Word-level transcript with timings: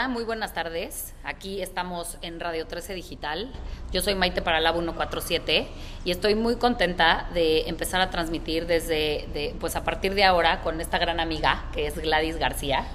Hola, 0.00 0.08
muy 0.08 0.24
buenas 0.24 0.54
tardes. 0.54 1.12
Aquí 1.24 1.60
estamos 1.60 2.16
en 2.22 2.40
Radio 2.40 2.66
13 2.66 2.94
Digital. 2.94 3.52
Yo 3.92 4.00
soy 4.00 4.14
Maite 4.14 4.40
para 4.40 4.58
Lab 4.58 4.76
147 4.76 5.68
y 6.06 6.10
estoy 6.10 6.34
muy 6.34 6.56
contenta 6.56 7.28
de 7.34 7.68
empezar 7.68 8.00
a 8.00 8.08
transmitir 8.08 8.66
desde, 8.66 9.54
pues 9.60 9.76
a 9.76 9.84
partir 9.84 10.14
de 10.14 10.24
ahora 10.24 10.62
con 10.62 10.80
esta 10.80 10.96
gran 10.96 11.20
amiga 11.20 11.66
que 11.74 11.86
es 11.86 11.98
Gladys 11.98 12.38
García. 12.38 12.86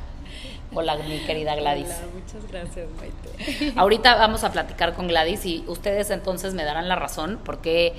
Hola, 0.74 0.96
mi 0.96 1.20
querida 1.20 1.56
Gladys. 1.56 1.90
Hola, 1.96 2.08
muchas 2.12 2.52
gracias, 2.52 2.88
Maite. 2.98 3.74
Ahorita 3.80 4.16
vamos 4.16 4.44
a 4.44 4.52
platicar 4.52 4.96
con 4.96 5.08
Gladys 5.08 5.46
y 5.46 5.64
ustedes 5.68 6.10
entonces 6.10 6.56
me 6.56 6.64
darán 6.64 6.90
la 6.90 6.96
razón 6.96 7.38
por 7.38 7.62
qué, 7.62 7.94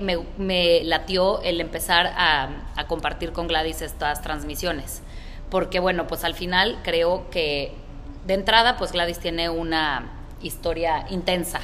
me, 0.00 0.18
me, 0.38 0.84
latió 0.84 1.42
el 1.42 1.60
empezar 1.60 2.12
a, 2.16 2.48
a 2.76 2.86
compartir 2.86 3.32
con 3.32 3.48
Gladys 3.48 3.82
estas 3.82 4.22
transmisiones 4.22 5.02
porque 5.50 5.78
bueno, 5.78 6.08
pues 6.08 6.24
al 6.24 6.34
final 6.34 6.80
creo 6.82 7.30
que 7.30 7.83
de 8.24 8.34
entrada, 8.34 8.76
pues 8.76 8.92
Gladys 8.92 9.18
tiene 9.18 9.48
una 9.50 10.10
historia 10.42 11.06
intensa, 11.10 11.60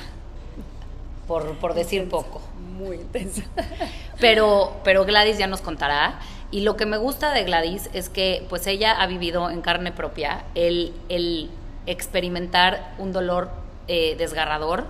por, 1.26 1.56
por 1.58 1.74
decir 1.74 2.08
poco. 2.08 2.40
Muy 2.78 2.96
intensa. 2.96 3.42
Pero, 4.20 4.76
pero 4.84 5.06
Gladys 5.06 5.38
ya 5.38 5.46
nos 5.46 5.62
contará. 5.62 6.20
Y 6.50 6.60
lo 6.60 6.76
que 6.76 6.84
me 6.84 6.98
gusta 6.98 7.32
de 7.32 7.44
Gladys 7.44 7.88
es 7.94 8.10
que 8.10 8.44
pues 8.50 8.66
ella 8.66 9.00
ha 9.00 9.06
vivido 9.06 9.48
en 9.48 9.62
carne 9.62 9.92
propia 9.92 10.44
el, 10.54 10.92
el 11.08 11.48
experimentar 11.86 12.92
un 12.98 13.12
dolor 13.12 13.50
eh, 13.88 14.16
desgarrador 14.16 14.84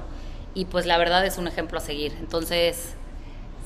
y 0.55 0.65
pues 0.65 0.87
la 0.87 0.99
verdad 0.99 1.24
es 1.24 1.38
un 1.38 1.46
ejemplo 1.46 1.79
a 1.79 1.80
seguir. 1.80 2.16
Entonces, 2.18 2.95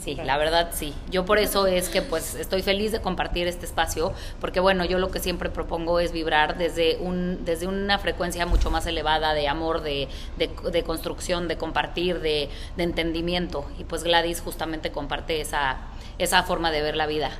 Sí, 0.04 0.16
la 0.16 0.36
verdad 0.36 0.68
sí. 0.74 0.92
Yo 1.10 1.24
por 1.24 1.38
eso 1.38 1.66
es 1.66 1.88
que 1.88 2.02
pues 2.02 2.34
estoy 2.34 2.60
feliz 2.60 2.92
de 2.92 3.00
compartir 3.00 3.48
este 3.48 3.64
espacio, 3.64 4.12
porque 4.38 4.60
bueno, 4.60 4.84
yo 4.84 4.98
lo 4.98 5.10
que 5.10 5.18
siempre 5.18 5.48
propongo 5.48 5.98
es 5.98 6.12
vibrar 6.12 6.58
desde, 6.58 6.98
un, 6.98 7.46
desde 7.46 7.66
una 7.66 7.98
frecuencia 7.98 8.44
mucho 8.44 8.70
más 8.70 8.84
elevada 8.84 9.32
de 9.32 9.48
amor, 9.48 9.80
de, 9.80 10.08
de, 10.36 10.82
construcción, 10.82 11.48
de 11.48 11.56
compartir, 11.56 12.20
de, 12.20 12.50
de, 12.76 12.82
entendimiento. 12.82 13.64
Y 13.78 13.84
pues 13.84 14.04
Gladys 14.04 14.42
justamente 14.42 14.92
comparte 14.92 15.40
esa, 15.40 15.78
esa 16.18 16.42
forma 16.42 16.70
de 16.70 16.82
ver 16.82 16.96
la 16.96 17.06
vida. 17.06 17.30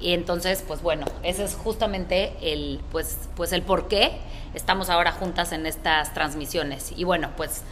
Y 0.00 0.12
entonces, 0.12 0.62
pues 0.64 0.80
bueno, 0.80 1.06
ese 1.24 1.42
es 1.42 1.56
justamente 1.56 2.34
el, 2.40 2.80
pues, 2.92 3.18
pues 3.34 3.52
el 3.52 3.62
por 3.62 3.88
qué 3.88 4.12
estamos 4.54 4.90
ahora 4.90 5.10
juntas 5.10 5.50
en 5.50 5.66
estas 5.66 6.14
transmisiones. 6.14 6.92
Y 6.96 7.02
bueno, 7.02 7.30
pues 7.36 7.64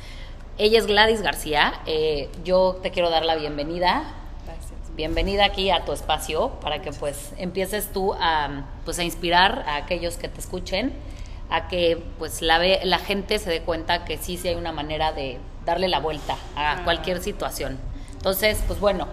ella 0.58 0.80
es 0.80 0.86
Gladys 0.86 1.22
García. 1.22 1.82
Eh, 1.86 2.28
yo 2.42 2.80
te 2.82 2.90
quiero 2.90 3.10
dar 3.10 3.24
la 3.24 3.36
bienvenida 3.36 4.16
bienvenida 4.96 5.44
aquí 5.44 5.70
a 5.70 5.84
tu 5.84 5.92
espacio 5.92 6.50
para 6.60 6.83
que 6.83 6.92
pues 6.92 7.33
empieces 7.36 7.92
tú 7.92 8.14
a, 8.14 8.66
pues, 8.84 8.98
a 8.98 9.05
inspirar 9.05 9.64
a 9.66 9.77
aquellos 9.77 10.16
que 10.16 10.28
te 10.28 10.41
escuchen, 10.41 10.92
a 11.48 11.69
que 11.69 12.02
pues 12.19 12.42
la, 12.42 12.58
la 12.84 12.98
gente 12.98 13.38
se 13.38 13.50
dé 13.50 13.62
cuenta 13.62 14.05
que 14.05 14.19
sí, 14.19 14.36
sí 14.36 14.48
hay 14.48 14.56
una 14.56 14.72
manera 14.72 15.12
de 15.12 15.38
darle 15.64 15.88
la 15.88 16.00
vuelta 16.00 16.36
a 16.56 16.82
cualquier 16.84 17.22
situación. 17.22 17.78
Entonces, 18.12 18.62
pues 18.66 18.80
bueno, 18.80 19.08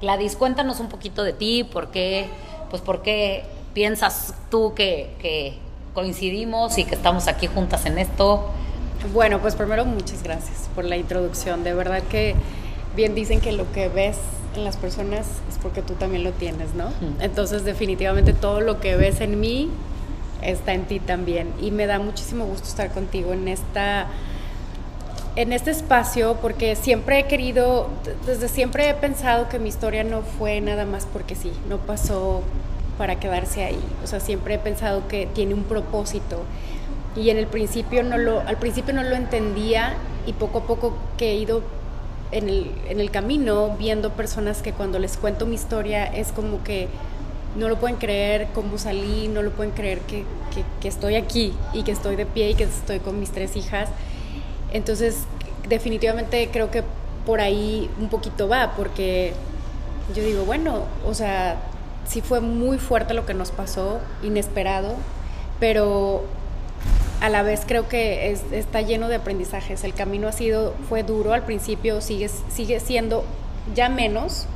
Gladys, 0.00 0.36
cuéntanos 0.36 0.80
un 0.80 0.88
poquito 0.88 1.22
de 1.22 1.32
ti, 1.32 1.64
por 1.64 1.90
qué, 1.90 2.28
pues 2.70 2.82
por 2.82 3.02
qué 3.02 3.44
piensas 3.74 4.34
tú 4.50 4.74
que, 4.74 5.14
que 5.20 5.58
coincidimos 5.94 6.78
y 6.78 6.84
que 6.84 6.94
estamos 6.94 7.28
aquí 7.28 7.46
juntas 7.46 7.86
en 7.86 7.98
esto. 7.98 8.50
Bueno, 9.12 9.40
pues 9.40 9.54
primero 9.54 9.84
muchas 9.84 10.22
gracias 10.22 10.68
por 10.74 10.84
la 10.84 10.96
introducción. 10.96 11.62
De 11.64 11.74
verdad 11.74 12.02
que 12.04 12.34
bien 12.96 13.14
dicen 13.14 13.40
que 13.40 13.52
lo 13.52 13.70
que 13.72 13.88
ves 13.88 14.16
en 14.58 14.64
las 14.64 14.76
personas 14.76 15.26
es 15.48 15.58
porque 15.62 15.82
tú 15.82 15.94
también 15.94 16.24
lo 16.24 16.32
tienes, 16.32 16.74
¿no? 16.74 16.90
Entonces 17.20 17.64
definitivamente 17.64 18.32
todo 18.32 18.60
lo 18.60 18.80
que 18.80 18.96
ves 18.96 19.20
en 19.20 19.40
mí 19.40 19.70
está 20.42 20.74
en 20.74 20.84
ti 20.84 21.00
también 21.00 21.52
y 21.60 21.70
me 21.70 21.86
da 21.86 21.98
muchísimo 21.98 22.44
gusto 22.44 22.68
estar 22.68 22.90
contigo 22.90 23.32
en 23.32 23.48
esta 23.48 24.06
en 25.36 25.52
este 25.52 25.70
espacio 25.70 26.36
porque 26.40 26.76
siempre 26.76 27.20
he 27.20 27.26
querido 27.26 27.88
desde 28.26 28.48
siempre 28.48 28.88
he 28.88 28.94
pensado 28.94 29.48
que 29.48 29.58
mi 29.58 29.68
historia 29.68 30.04
no 30.04 30.22
fue 30.22 30.60
nada 30.60 30.84
más 30.84 31.06
porque 31.12 31.34
sí, 31.34 31.52
no 31.68 31.78
pasó 31.78 32.42
para 32.98 33.20
quedarse 33.20 33.64
ahí. 33.64 33.78
O 34.02 34.06
sea, 34.08 34.18
siempre 34.18 34.54
he 34.54 34.58
pensado 34.58 35.06
que 35.06 35.26
tiene 35.26 35.54
un 35.54 35.62
propósito 35.62 36.42
y 37.16 37.30
en 37.30 37.38
el 37.38 37.46
principio 37.46 38.02
no 38.02 38.18
lo 38.18 38.40
al 38.40 38.56
principio 38.58 38.92
no 38.92 39.02
lo 39.02 39.14
entendía 39.14 39.94
y 40.26 40.32
poco 40.32 40.58
a 40.58 40.66
poco 40.66 40.94
que 41.16 41.30
he 41.30 41.36
ido 41.36 41.62
en 42.30 42.48
el, 42.48 42.70
en 42.88 43.00
el 43.00 43.10
camino 43.10 43.76
viendo 43.78 44.10
personas 44.10 44.62
que 44.62 44.72
cuando 44.72 44.98
les 44.98 45.16
cuento 45.16 45.46
mi 45.46 45.54
historia 45.54 46.04
es 46.04 46.32
como 46.32 46.62
que 46.62 46.88
no 47.56 47.68
lo 47.68 47.78
pueden 47.78 47.96
creer 47.96 48.48
cómo 48.54 48.78
salí, 48.78 49.28
no 49.28 49.42
lo 49.42 49.50
pueden 49.50 49.72
creer 49.72 50.00
que, 50.00 50.24
que, 50.80 50.88
estoy 50.88 51.16
aquí 51.16 51.52
y 51.72 51.82
que 51.82 51.92
estoy 51.92 52.16
de 52.16 52.26
pie 52.26 52.50
y 52.50 52.54
que 52.54 52.64
estoy 52.64 53.00
con 53.00 53.18
mis 53.18 53.30
tres 53.30 53.56
hijas. 53.56 53.88
Entonces, 54.72 55.24
definitivamente 55.68 56.48
creo 56.52 56.70
que 56.70 56.84
por 57.26 57.40
ahí 57.40 57.90
un 57.98 58.08
poquito 58.08 58.48
va, 58.48 58.74
porque 58.76 59.32
yo 60.14 60.22
digo, 60.22 60.44
bueno, 60.44 60.84
o 61.06 61.14
sea, 61.14 61.56
sí 62.06 62.20
fue 62.20 62.40
muy 62.40 62.78
fuerte 62.78 63.14
lo 63.14 63.26
que 63.26 63.34
nos 63.34 63.50
pasó, 63.50 63.98
inesperado, 64.22 64.94
pero 65.58 66.24
a 67.20 67.28
la 67.28 67.42
vez 67.42 67.62
creo 67.66 67.88
que 67.88 68.36
está 68.52 68.80
lleno 68.80 69.08
de 69.08 69.16
aprendizajes. 69.16 69.84
El 69.84 69.94
camino 69.94 70.28
ha 70.28 70.32
sido, 70.32 70.74
fue 70.88 71.02
duro 71.02 71.32
al 71.32 71.44
principio, 71.44 72.00
sigue, 72.00 72.28
sigue 72.28 72.80
siendo 72.80 73.24
ya 73.74 73.88
menos, 73.88 74.46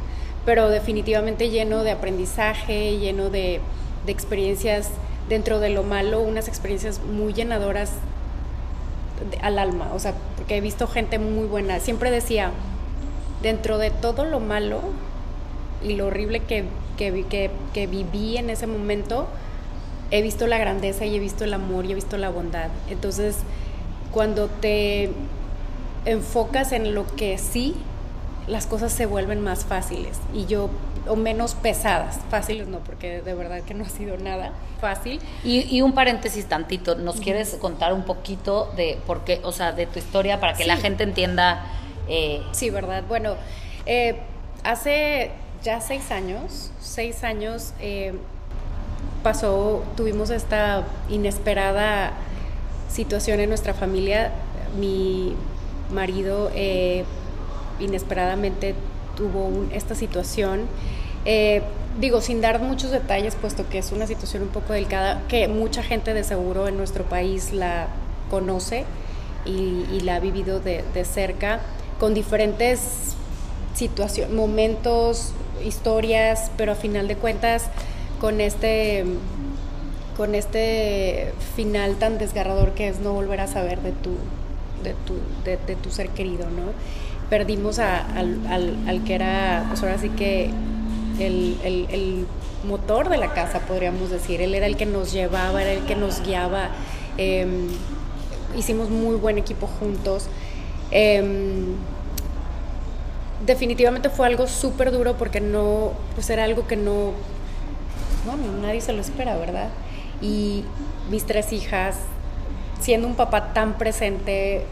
pero 0.45 0.69
definitivamente 0.69 1.51
lleno 1.51 1.83
de 1.83 1.91
aprendizaje, 1.91 2.99
lleno 2.99 3.31
de, 3.31 3.61
experiencias 4.07 4.91
dentro 5.29 5.61
de 5.61 5.71
lo 5.71 5.83
malo, 5.83 6.21
unas 6.21 6.49
experiencias 6.49 7.01
muy 7.01 7.33
llenadoras 7.33 7.93
al 9.41 9.59
alma, 9.59 9.91
o 9.95 10.01
sea, 10.01 10.15
porque 10.37 10.57
he 10.57 10.61
visto 10.61 10.87
gente 10.87 11.19
muy 11.19 11.47
buena. 11.47 11.79
Siempre 11.81 12.11
decía, 12.11 12.51
dentro 13.43 13.79
de 13.79 13.91
todo 13.91 14.25
lo 14.25 14.41
malo 14.41 14.81
y 15.85 15.95
lo 15.95 16.07
horrible 16.07 16.41
que, 16.41 16.65
que 16.97 17.87
viví 17.87 18.37
en 18.37 18.51
ese 18.51 18.67
momento, 18.67 19.29
he 20.13 20.23
visto 20.23 20.47
la 20.47 20.59
grandeza 20.59 21.05
y 21.07 21.17
he 21.17 21.19
visto 21.19 21.43
el 21.43 21.55
amor 21.55 21.87
y 21.87 21.93
he 21.93 21.95
visto 21.95 22.17
la 22.19 22.29
bondad. 22.29 22.69
Entonces, 22.89 23.39
cuando 24.13 24.47
te 24.47 25.11
enfocas 26.05 26.73
en 26.73 26.95
lo 26.95 27.07
que 27.17 27.39
sí, 27.39 27.75
las 28.47 28.67
cosas 28.67 28.93
se 28.93 29.07
vuelven 29.07 29.41
más 29.41 29.65
fáciles 29.65 30.21
y 30.35 30.47
yo 30.47 30.69
o 31.09 31.17
menos 31.17 31.55
pesadas, 31.55 32.21
fáciles 32.31 32.69
no, 32.69 32.79
porque 32.79 33.23
de 33.23 33.35
verdad 33.35 33.63
que 33.63 33.75
no 33.75 33.85
ha 33.85 33.89
sido 33.89 34.19
nada 34.19 34.53
fácil. 34.81 35.19
Y, 35.43 35.81
un 35.81 35.95
paréntesis 35.95 36.47
tantito, 36.47 36.95
¿nos 36.95 37.21
quieres 37.21 37.55
contar 37.55 37.93
un 37.93 38.05
poquito 38.05 38.71
de 38.77 38.99
por 39.07 39.25
qué, 39.25 39.41
o 39.43 39.51
sea, 39.51 39.73
de 39.73 39.87
tu 39.87 39.99
historia 39.99 40.39
para 40.39 40.53
que 40.53 40.65
la 40.65 40.77
gente 40.77 41.05
entienda? 41.05 41.65
Eh... 42.07 42.43
Sí, 42.53 42.71
verdad. 42.71 43.03
Bueno, 43.09 43.35
eh, 43.87 44.17
hace 44.63 45.31
ya 45.63 45.81
seis 45.81 46.11
años, 46.11 46.71
seis 46.81 47.25
años 47.25 47.73
eh, 47.81 48.13
pasó, 49.23 49.83
tuvimos 49.97 50.31
esta 50.31 50.85
inesperada 51.09 52.13
situación 52.89 53.41
en 53.41 53.49
nuestra 53.49 53.75
familia. 53.75 54.33
Mi 54.79 55.35
marido 55.91 56.51
eh, 56.55 57.05
inesperadamente 57.81 58.75
tuvo 59.17 59.67
esta 59.73 59.95
situación. 59.95 60.67
Eh, 61.25 61.63
digo, 62.01 62.21
sin 62.21 62.41
dar 62.41 62.61
muchos 62.61 62.91
detalles, 62.91 63.35
puesto 63.35 63.69
que 63.69 63.79
es 63.79 63.93
una 63.93 64.07
situación 64.07 64.43
un 64.43 64.49
poco 64.49 64.73
delicada, 64.73 65.23
que 65.29 65.49
mucha 65.49 65.83
gente 65.83 66.15
de 66.15 66.25
seguro 66.25 66.69
en 66.69 66.77
nuestro 66.77 67.05
país 67.05 67.53
la 67.53 67.89
conoce 68.31 68.85
y, 69.45 70.01
la 70.01 70.17
ha 70.17 70.21
vivido 70.21 70.61
de, 70.61 70.85
de 70.95 71.05
cerca, 71.05 71.61
con 71.99 72.15
diferentes 72.15 73.15
situaciones, 73.75 74.35
momentos, 74.35 75.33
historias, 75.65 76.51
pero 76.57 76.73
a 76.73 76.75
final 76.75 77.09
de 77.09 77.17
cuentas 77.17 77.69
con 78.23 78.41
este 78.41 79.05
con 80.17 80.37
este 80.37 81.33
final 81.57 81.97
tan 81.97 82.19
desgarrador 82.19 82.71
que 82.71 82.87
es 82.87 83.01
no 83.01 83.13
volver 83.15 83.41
a 83.41 83.49
saber 83.49 83.81
de 83.81 83.91
tu, 83.91 84.11
de 84.85 84.95
tu, 84.95 85.15
de, 85.45 85.77
tu 85.77 85.91
ser 85.91 86.11
querido, 86.11 86.45
¿no? 86.45 86.73
Perdimos 87.29 87.81
al, 87.81 89.03
que 89.05 89.15
era, 89.17 89.65
pues 89.69 89.83
ahora 89.83 89.99
sí 89.99 90.11
que 90.11 90.51
el, 91.19 92.27
motor 92.65 93.09
de 93.09 93.17
la 93.17 93.33
casa, 93.35 93.59
podríamos 93.61 94.11
decir. 94.11 94.41
Él 94.41 94.55
era 94.55 94.67
el 94.67 94.77
que 94.77 94.87
nos 94.87 95.13
llevaba, 95.13 95.61
era 95.61 95.73
el 95.73 95.85
que 95.85 95.97
nos 95.97 96.23
guiaba. 96.23 96.69
Em, 97.19 97.67
hicimos 98.57 98.89
muy 98.89 99.17
buen 99.17 99.37
equipo 99.37 99.67
juntos. 99.67 100.29
Em, 100.93 101.75
definitivamente 103.45 104.11
fue 104.11 104.29
algo 104.29 104.47
súper 104.47 104.93
duro 104.93 105.17
porque 105.17 105.41
no, 105.41 105.91
pues 106.15 106.31
era 106.31 106.45
algo 106.45 106.69
que 106.69 106.77
no 106.77 107.15
nadie 108.61 108.81
se 108.81 108.93
lo 108.93 109.01
espera, 109.01 109.37
¿verdad? 109.37 109.69
Y 110.21 110.65
mis 111.11 111.25
tres 111.25 111.53
hijas, 111.53 111.97
siendo 112.81 113.07
un 113.09 113.15
papá 113.15 113.53
tan 113.53 113.79
presente, 113.79 114.65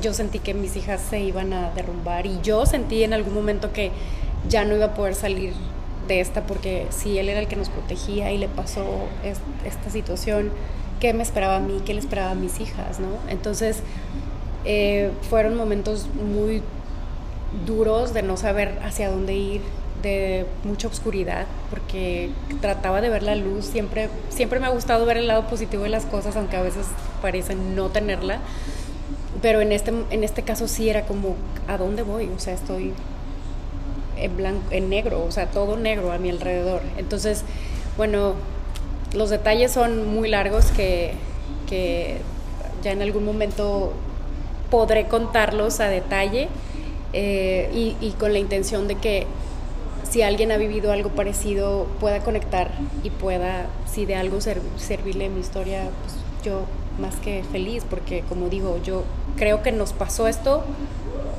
yo 0.00 0.12
sentí 0.12 0.38
que 0.38 0.54
mis 0.54 0.76
hijas 0.76 1.00
se 1.00 1.20
iban 1.20 1.52
a 1.52 1.70
derrumbar 1.70 2.26
y 2.26 2.40
yo 2.42 2.66
sentí 2.66 3.04
en 3.04 3.12
algún 3.12 3.34
momento 3.34 3.72
que 3.72 3.90
ya 4.48 4.64
no 4.64 4.74
iba 4.74 4.86
a 4.86 4.94
poder 4.94 5.14
salir 5.14 5.52
de 6.08 6.20
esta 6.20 6.42
porque 6.42 6.86
si 6.90 7.18
él 7.18 7.28
era 7.28 7.40
el 7.40 7.48
que 7.48 7.56
nos 7.56 7.68
protegía 7.68 8.32
y 8.32 8.38
le 8.38 8.48
pasó 8.48 8.84
esta 9.64 9.90
situación, 9.90 10.50
qué 11.00 11.12
me 11.12 11.22
esperaba 11.22 11.56
a 11.56 11.60
mí, 11.60 11.80
qué 11.84 11.94
le 11.94 12.00
esperaba 12.00 12.32
a 12.32 12.34
mis 12.34 12.60
hijas, 12.60 12.98
¿no? 12.98 13.08
Entonces, 13.28 13.82
eh, 14.64 15.10
fueron 15.30 15.56
momentos 15.56 16.08
muy 16.14 16.62
duros 17.66 18.12
de 18.12 18.22
no 18.22 18.36
saber 18.36 18.78
hacia 18.82 19.10
dónde 19.10 19.34
ir, 19.34 19.62
de 20.02 20.46
mucha 20.64 20.88
oscuridad, 20.88 21.46
porque 21.70 22.30
trataba 22.60 23.00
de 23.00 23.08
ver 23.08 23.22
la 23.22 23.34
luz. 23.34 23.64
Siempre, 23.66 24.08
siempre 24.28 24.60
me 24.60 24.66
ha 24.66 24.70
gustado 24.70 25.04
ver 25.06 25.16
el 25.16 25.26
lado 25.26 25.46
positivo 25.46 25.82
de 25.82 25.88
las 25.88 26.04
cosas, 26.04 26.36
aunque 26.36 26.56
a 26.56 26.62
veces 26.62 26.86
parecen 27.22 27.74
no 27.74 27.88
tenerla. 27.88 28.38
Pero 29.42 29.60
en 29.60 29.72
este, 29.72 29.92
en 30.10 30.24
este 30.24 30.42
caso 30.42 30.68
sí 30.68 30.88
era 30.88 31.02
como, 31.06 31.36
¿a 31.66 31.76
dónde 31.76 32.02
voy? 32.02 32.28
O 32.34 32.38
sea, 32.38 32.54
estoy 32.54 32.92
en, 34.16 34.36
blanco, 34.36 34.62
en 34.70 34.88
negro, 34.88 35.24
o 35.24 35.30
sea, 35.30 35.46
todo 35.46 35.76
negro 35.76 36.12
a 36.12 36.18
mi 36.18 36.30
alrededor. 36.30 36.82
Entonces, 36.96 37.44
bueno, 37.96 38.34
los 39.14 39.30
detalles 39.30 39.72
son 39.72 40.12
muy 40.12 40.28
largos 40.28 40.66
que, 40.66 41.12
que 41.68 42.18
ya 42.82 42.92
en 42.92 43.02
algún 43.02 43.24
momento 43.24 43.92
podré 44.70 45.06
contarlos 45.06 45.80
a 45.80 45.88
detalle 45.88 46.48
eh, 47.12 47.70
y, 47.72 47.96
y, 48.04 48.10
con 48.12 48.32
la 48.32 48.38
intención 48.38 48.86
de 48.86 48.96
que 48.96 49.26
si 50.10 50.22
alguien 50.22 50.52
ha 50.52 50.56
vivido 50.56 50.92
algo 50.92 51.10
parecido 51.10 51.86
pueda 52.00 52.20
conectar 52.20 52.70
y 53.02 53.10
pueda, 53.10 53.66
si 53.90 54.06
de 54.06 54.14
algo 54.14 54.38
servirle 54.40 55.28
mi 55.28 55.40
historia, 55.40 55.82
pues 56.02 56.16
yo 56.44 56.62
más 56.98 57.16
que 57.16 57.44
feliz, 57.50 57.84
porque 57.88 58.24
como 58.28 58.48
digo, 58.48 58.80
yo 58.82 59.04
creo 59.36 59.62
que 59.62 59.72
nos 59.72 59.92
pasó 59.92 60.26
esto 60.26 60.64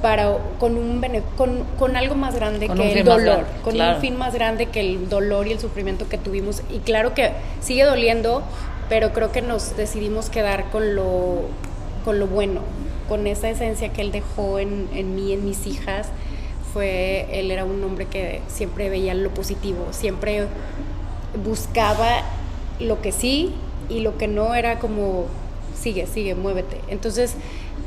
para 0.01 0.37
con 0.59 0.77
un 0.77 1.01
con, 1.35 1.65
con 1.77 1.97
algo 1.97 2.15
más 2.15 2.35
grande 2.35 2.69
que 2.69 2.99
el 2.99 3.03
dolor, 3.03 3.45
con 3.63 3.79
un 3.79 3.95
fin 3.99 4.17
más 4.17 4.33
grande 4.33 4.67
que 4.67 4.79
el 4.79 5.09
dolor 5.09 5.47
y 5.47 5.51
el 5.51 5.59
sufrimiento 5.59 6.07
que 6.07 6.17
tuvimos. 6.17 6.61
Y 6.69 6.79
claro 6.79 7.13
que 7.13 7.31
sigue 7.59 7.83
doliendo, 7.83 8.43
pero 8.87 9.11
creo 9.11 9.31
que 9.31 9.41
nos 9.41 9.75
decidimos 9.75 10.29
quedar 10.29 10.69
con 10.69 10.95
lo, 10.95 11.41
con 12.05 12.19
lo 12.19 12.27
bueno, 12.27 12.61
con 13.09 13.27
esa 13.27 13.49
esencia 13.49 13.89
que 13.89 14.01
él 14.01 14.11
dejó 14.11 14.59
en, 14.59 14.87
en 14.93 15.15
mí, 15.15 15.33
en 15.33 15.43
mis 15.43 15.67
hijas. 15.67 16.07
Fue, 16.73 17.27
él 17.31 17.51
era 17.51 17.65
un 17.65 17.83
hombre 17.83 18.05
que 18.05 18.41
siempre 18.47 18.89
veía 18.89 19.13
lo 19.13 19.33
positivo, 19.33 19.87
siempre 19.91 20.47
buscaba 21.43 22.21
lo 22.79 23.01
que 23.01 23.11
sí 23.11 23.53
y 23.89 24.01
lo 24.01 24.17
que 24.17 24.27
no 24.27 24.53
era 24.55 24.79
como 24.79 25.25
sigue, 25.79 26.05
sigue, 26.07 26.35
muévete. 26.35 26.81
Entonces, 26.89 27.35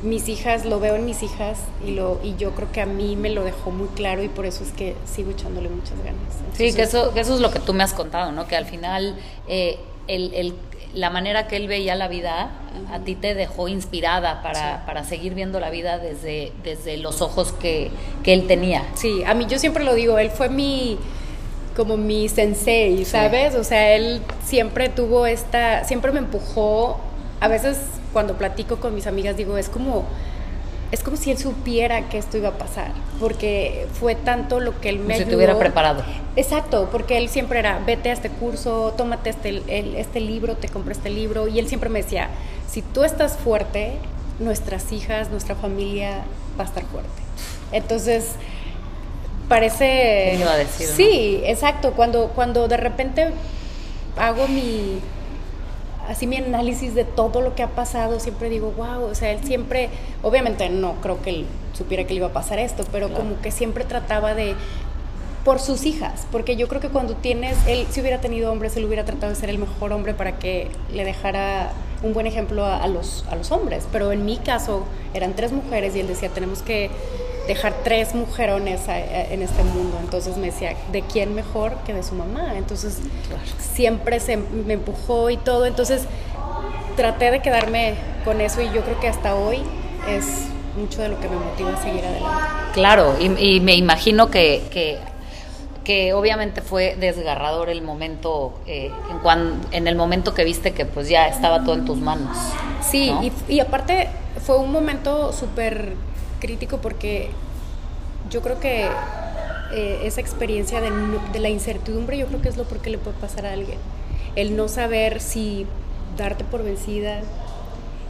mis 0.03 0.29
hijas, 0.29 0.65
lo 0.65 0.81
veo 0.81 0.97
en 0.97 1.05
mis 1.05 1.23
hijas 1.23 1.59
y, 1.87 1.93
lo, 1.93 2.19
y 2.23 2.35
yo 2.37 2.53
creo 2.53 2.73
que 2.73 2.81
a 2.81 2.87
mí 2.87 3.17
me 3.17 3.31
lo 3.31 3.45
dejó 3.45 3.71
muy 3.71 3.89
claro 3.89 4.23
y 4.23 4.29
por 4.29 4.47
eso 4.47 4.65
es 4.65 4.73
que 4.73 4.97
sigo 5.05 5.31
echándole 5.31 5.69
muchas 5.69 5.99
ganas. 5.99 6.21
sí, 6.55 6.73
que 6.73 6.83
eso, 6.83 7.13
que 7.15 7.21
eso 7.21 7.35
es 7.35 7.41
lo 7.41 7.51
que 7.51 7.61
tú 7.61 7.73
me 7.73 7.85
has 7.85 7.95
contado, 7.95 8.33
¿no? 8.33 8.47
Que 8.47 8.57
al 8.57 8.67
final 8.67 9.17
eh, 9.49 9.79
el, 10.09 10.35
el, 10.35 10.55
la 10.95 11.11
manera 11.11 11.47
que 11.47 11.57
él 11.57 11.69
veía 11.69 11.95
la 11.95 12.09
vida 12.09 12.51
a 12.91 12.99
ti 13.01 13.15
te 13.15 13.35
dejó 13.35 13.69
inspirada 13.69 14.43
para, 14.43 14.85
para, 14.87 15.05
seguir 15.05 15.35
viendo 15.35 15.61
la 15.61 15.71
vida 15.71 15.99
desde, 15.99 16.53
desde 16.63 16.97
los 16.97 17.23
ojos 17.23 17.53
que, 17.53 17.91
que, 18.23 18.33
él 18.33 18.47
tenía. 18.47 18.83
Sí, 18.95 19.23
a 19.25 19.35
mí 19.35 19.47
yo 19.49 19.59
siempre 19.59 19.85
lo 19.85 19.95
digo, 19.95 20.19
él 20.19 20.31
fue 20.31 20.49
mi 20.49 20.99
como 21.77 21.97
mi 21.97 22.29
sensei, 22.29 23.05
¿sabes? 23.05 23.55
O 23.55 23.65
sea, 23.65 23.95
él 23.95 24.21
siempre 24.45 24.89
tuvo 24.89 25.27
esta, 25.27 25.85
siempre 25.85 26.13
me 26.13 26.19
empujó, 26.19 26.99
a 27.41 27.49
veces 27.49 27.79
cuando 28.13 28.37
platico 28.37 28.77
con 28.77 28.95
mis 28.95 29.07
amigas 29.07 29.37
digo, 29.37 29.57
es 29.57 29.69
como, 29.69 30.05
es 30.93 31.03
como 31.03 31.17
si 31.17 31.31
él 31.31 31.39
supiera 31.39 32.11
que 32.11 32.19
esto 32.19 32.37
iba 32.37 32.51
a 32.51 32.59
pasar, 32.59 32.93
porque 33.19 33.87
fue 33.99 34.15
tanto 34.15 34.61
lo 34.61 34.79
que 34.79 34.91
él 34.91 34.99
me 34.99 35.17
Si 35.17 35.25
te 35.25 35.35
hubiera 35.35 35.59
preparado. 35.59 36.05
Exacto, 36.37 36.91
porque 36.93 37.17
él 37.17 37.31
siempre 37.31 37.61
era, 37.61 37.79
vete 37.79 38.11
a 38.11 38.13
este 38.13 38.29
curso, 38.29 38.93
tómate 38.95 39.31
este, 39.31 39.63
este 39.99 40.21
libro, 40.21 40.55
te 40.57 40.69
compré 40.69 40.93
este 40.93 41.09
libro, 41.09 41.49
y 41.49 41.59
él 41.59 41.67
siempre 41.67 41.89
me 41.89 42.03
decía, 42.03 42.29
si 42.71 42.83
tú 42.83 43.05
estás 43.05 43.39
fuerte, 43.39 43.95
nuestras 44.39 44.93
hijas, 44.93 45.31
nuestra 45.31 45.55
familia 45.55 46.25
va 46.61 46.65
a 46.65 46.67
estar 46.67 46.85
fuerte. 46.85 47.23
Entonces, 47.73 48.33
parece... 49.49 50.37
iba 50.39 50.53
a 50.53 50.59
decir? 50.59 50.87
Sí, 50.87 51.41
exacto, 51.47 51.93
cuando, 51.93 52.29
cuando 52.35 52.69
de 52.69 52.77
repente 52.77 53.31
hago 54.19 54.47
mi 54.47 55.01
así 56.09 56.27
mi 56.27 56.37
análisis 56.37 56.95
de 56.95 57.05
todo 57.05 57.41
lo 57.41 57.55
que 57.55 57.63
ha 57.63 57.69
pasado, 57.69 58.21
siempre 58.21 58.49
digo, 58.49 58.73
wow, 58.77 59.05
o 59.05 59.15
sea, 59.15 59.31
él 59.33 59.43
siempre, 59.45 59.91
obviamente 60.23 60.69
no 60.69 60.95
creo 61.01 61.23
que 61.23 61.31
él 61.31 61.47
supiera 61.73 62.05
que 62.05 62.11
le 62.11 62.19
iba 62.19 62.29
a 62.29 62.33
pasar 62.33 62.59
esto, 62.59 62.85
pero 62.93 63.13
como 63.13 63.41
que 63.41 63.51
siempre 63.51 63.85
trataba 63.85 64.35
de, 64.35 64.55
por 65.45 65.59
sus 65.59 65.85
hijas, 65.85 66.27
porque 66.31 66.57
yo 66.57 66.69
creo 66.69 66.81
que 66.81 66.89
cuando 66.89 67.15
tienes, 67.15 67.57
él 67.67 67.87
si 67.91 68.01
hubiera 68.01 68.21
tenido 68.21 68.53
hombres, 68.53 68.77
él 68.77 68.85
hubiera 68.85 69.05
tratado 69.05 69.33
de 69.33 69.39
ser 69.39 69.51
el 69.51 69.59
mejor 69.59 69.93
hombre 69.93 70.15
para 70.15 70.39
que 70.39 70.71
le 70.93 71.05
dejara 71.05 71.73
un 72.03 72.13
buen 72.13 72.27
ejemplo 72.27 72.65
a, 72.65 72.83
a 72.83 72.89
los, 72.89 73.25
a 73.31 73.37
los 73.37 73.51
hombres, 73.53 73.87
pero 73.93 74.13
en 74.13 74.25
mi 74.25 74.37
caso 74.37 74.85
eran 75.15 75.35
tres 75.35 75.53
mujeres 75.53 75.97
y 75.97 76.01
él 76.01 76.09
decía, 76.09 76.29
tenemos 76.29 76.63
que 76.63 76.91
dejar 77.47 77.75
tres 77.83 78.15
mujerones 78.15 78.83
en 78.89 79.43
este 79.43 79.63
mundo. 79.65 79.99
Entonces 80.01 80.37
me 80.37 80.47
decía, 80.47 80.77
¿de 80.91 81.03
quién 81.03 81.35
mejor 81.35 81.77
que 81.85 81.93
de 81.95 82.03
su 82.03 82.15
mamá? 82.15 82.55
Entonces 82.57 82.99
siempre 83.59 84.21
se 84.21 84.37
me 84.37 84.75
empujó 84.75 85.31
y 85.31 85.37
todo. 85.37 85.67
Entonces 85.67 86.03
traté 86.97 87.31
de 87.31 87.41
quedarme 87.41 87.95
con 88.25 88.41
eso 88.41 88.61
y 88.61 88.67
yo 88.67 88.83
creo 88.83 89.01
que 89.01 89.09
hasta 89.09 89.35
hoy 89.35 89.59
es 90.09 90.47
mucho 90.77 91.03
de 91.03 91.09
lo 91.09 91.21
que 91.21 91.29
me 91.29 91.37
motiva 91.37 91.73
a 91.73 91.83
seguir 91.83 92.05
adelante. 92.05 92.45
Claro, 92.73 93.17
y, 93.21 93.61
me 93.61 93.75
imagino 93.75 94.31
que, 94.31 94.63
que, 94.71 94.99
que, 95.85 96.15
obviamente 96.15 96.63
fue 96.63 96.97
desgarrador 96.97 97.69
el 97.69 97.83
momento, 97.83 98.55
eh, 98.67 98.91
en, 99.11 99.19
cuan, 99.19 99.61
en 99.73 99.87
el 99.87 99.97
momento 99.97 100.33
que 100.33 100.45
viste 100.45 100.73
que 100.73 100.87
pues 100.87 101.09
ya 101.09 101.29
estaba 101.29 101.63
todo 101.65 101.75
en 101.75 101.85
tus 101.85 101.99
manos. 101.99 102.37
Sí, 102.83 103.13
y, 103.21 103.33
y 103.55 103.61
aparte 103.61 104.09
fue 104.45 104.59
un 104.59 104.73
momento 104.73 105.33
súper 105.33 105.95
crítico 106.43 106.79
porque 106.79 107.31
yo 108.29 108.43
creo 108.43 108.59
que 108.59 108.89
eh, 109.73 110.01
esa 110.03 110.21
experiencia 110.21 110.81
de, 110.81 110.91
de, 111.33 111.39
la 111.39 111.49
incertidumbre 111.49 112.19
yo 112.19 112.27
creo 112.27 112.43
que 112.43 112.49
es 112.49 112.57
lo 112.57 112.65
porque 112.65 112.91
le 112.91 112.99
puede 112.99 113.17
pasar 113.19 113.47
a 113.47 113.53
alguien. 113.53 113.79
El 114.35 114.57
no 114.57 114.67
saber 114.67 115.21
si 115.21 115.67
darte 116.17 116.43
por 116.43 116.65
vencida, 116.65 117.21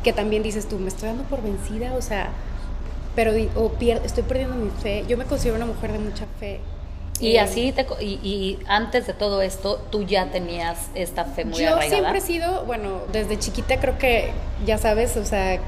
que 0.03 0.13
también 0.13 0.43
dices 0.43 0.67
tú, 0.67 0.79
me 0.79 0.89
estoy 0.89 1.09
dando 1.09 1.25
por 1.25 1.43
vencida, 1.43 1.93
o 1.95 2.03
sea, 2.03 2.31
pero 3.15 3.33
o 3.55 3.71
estoy 3.81 4.25
perdiendo 4.25 4.57
mi 4.57 4.71
fe. 4.71 5.05
Yo 5.07 5.19
me 5.19 5.25
considero 5.25 5.57
una 5.57 5.67
mujer 5.67 5.93
de 5.93 5.99
mucha 5.99 6.27
fe. 6.41 6.61
Y 7.21 7.37
eh, 7.37 7.41
así, 7.41 7.73
te, 7.73 7.87
y, 8.01 8.19
y, 8.23 8.59
antes 8.67 9.07
de 9.07 9.13
todo 9.13 9.43
esto, 9.43 9.81
tú 9.91 10.03
ya 10.05 10.31
tenías 10.31 10.89
esta 10.95 11.25
fe 11.25 11.45
muy 11.45 11.61
yo. 11.61 11.79
Yo 11.79 11.89
siempre 11.89 12.19
he 12.19 12.21
sido, 12.23 12.65
bueno, 12.65 13.03
desde 13.13 13.39
chiquita 13.39 13.79
creo 13.79 13.99
que, 13.99 14.33
ya 14.65 14.79
sabes, 14.79 15.17
o 15.17 15.25
sea, 15.25 15.61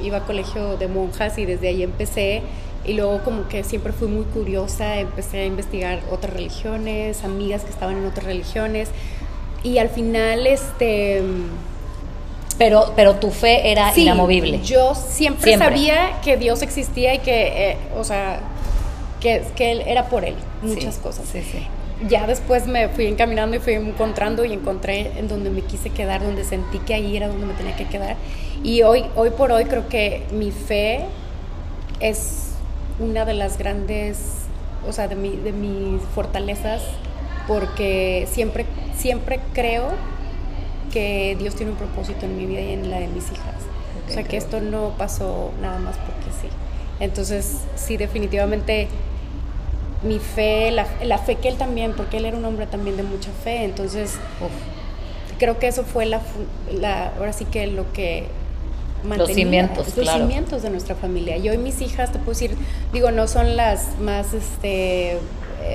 iba 0.00 0.18
a 0.18 0.20
colegio 0.24 0.76
de 0.76 0.88
monjas 0.88 1.38
y 1.38 1.44
desde 1.44 1.68
ahí 1.68 1.82
empecé 1.82 2.42
y 2.84 2.94
luego 2.94 3.22
como 3.22 3.48
que 3.48 3.62
siempre 3.62 3.92
fui 3.92 4.08
muy 4.08 4.24
curiosa, 4.24 4.98
empecé 4.98 5.40
a 5.40 5.46
investigar 5.46 6.00
otras 6.10 6.32
religiones, 6.32 7.22
amigas 7.24 7.62
que 7.62 7.70
estaban 7.70 7.96
en 7.96 8.06
otras 8.06 8.26
religiones 8.26 8.88
y 9.62 9.78
al 9.78 9.88
final 9.88 10.46
este 10.46 11.22
pero 12.58 12.92
pero 12.94 13.16
tu 13.16 13.30
fe 13.30 13.70
era 13.70 13.92
inamovible. 13.96 14.60
Yo 14.62 14.94
siempre, 14.94 15.56
sabía 15.56 16.20
que 16.22 16.36
Dios 16.36 16.62
existía 16.62 17.14
y 17.14 17.18
que 17.18 17.70
eh, 17.70 17.76
o 17.96 18.04
sea, 18.04 18.40
que, 19.20 19.42
que 19.56 19.72
él 19.72 19.82
era 19.86 20.08
por 20.08 20.24
él 20.24 20.34
muchas 20.62 20.96
cosas. 20.98 21.26
Sí, 21.30 21.42
sí 21.42 21.66
ya 22.08 22.26
después 22.26 22.66
me 22.66 22.88
fui 22.88 23.06
encaminando 23.06 23.56
y 23.56 23.58
fui 23.58 23.74
encontrando 23.74 24.44
y 24.44 24.52
encontré 24.52 25.18
en 25.18 25.28
donde 25.28 25.50
me 25.50 25.62
quise 25.62 25.90
quedar, 25.90 26.22
donde 26.22 26.44
sentí 26.44 26.78
que 26.78 26.94
ahí 26.94 27.16
era 27.16 27.28
donde 27.28 27.46
me 27.46 27.54
tenía 27.54 27.76
que 27.76 27.86
quedar. 27.86 28.16
Y 28.62 28.82
hoy, 28.82 29.04
hoy 29.16 29.30
por 29.30 29.52
hoy 29.52 29.64
creo 29.64 29.88
que 29.88 30.24
mi 30.32 30.50
fe 30.50 31.06
es 32.00 32.52
una 32.98 33.24
de 33.24 33.34
las 33.34 33.58
grandes, 33.58 34.18
o 34.86 34.92
sea, 34.92 35.08
de, 35.08 35.16
mi, 35.16 35.30
de 35.36 35.52
mis 35.52 36.02
fortalezas, 36.14 36.82
porque 37.46 38.26
siempre, 38.30 38.66
siempre 38.96 39.40
creo 39.52 39.88
que 40.92 41.36
Dios 41.38 41.54
tiene 41.54 41.72
un 41.72 41.78
propósito 41.78 42.26
en 42.26 42.36
mi 42.36 42.46
vida 42.46 42.60
y 42.60 42.72
en 42.72 42.90
la 42.90 43.00
de 43.00 43.08
mis 43.08 43.30
hijas. 43.32 43.54
o 44.08 44.12
sea, 44.12 44.24
que 44.24 44.36
esto 44.36 44.60
no 44.60 44.94
pasó 44.98 45.52
nada 45.60 45.78
más 45.78 45.96
porque 45.96 46.30
sí. 46.40 46.48
Entonces, 47.00 47.62
sí, 47.74 47.96
definitivamente 47.96 48.88
mi 50.02 50.18
fe, 50.18 50.70
la, 50.70 50.86
la, 51.04 51.18
fe 51.18 51.36
que 51.36 51.48
él 51.48 51.56
también, 51.56 51.92
porque 51.92 52.16
él 52.16 52.24
era 52.24 52.36
un 52.36 52.44
hombre 52.44 52.66
también 52.66 52.96
de 52.96 53.02
mucha 53.02 53.30
fe, 53.44 53.64
entonces 53.64 54.18
creo 55.38 55.58
que 55.58 55.68
eso 55.68 55.84
fue 55.84 56.06
la, 56.06 56.20
la, 56.72 57.12
ahora 57.18 57.32
sí 57.32 57.44
que 57.44 57.66
lo 57.66 57.92
que 57.92 58.26
mantenía, 59.02 59.26
los 59.26 59.34
cimientos, 59.34 59.96
los 59.96 60.08
cimientos 60.08 60.62
de 60.62 60.70
nuestra 60.70 60.94
familia. 60.94 61.36
Y 61.36 61.48
hoy 61.48 61.58
mis 61.58 61.80
hijas, 61.80 62.12
te 62.12 62.18
puedo 62.18 62.30
decir, 62.30 62.56
digo, 62.92 63.10
no 63.10 63.26
son 63.26 63.56
las 63.56 63.98
más, 64.00 64.34
este... 64.34 65.18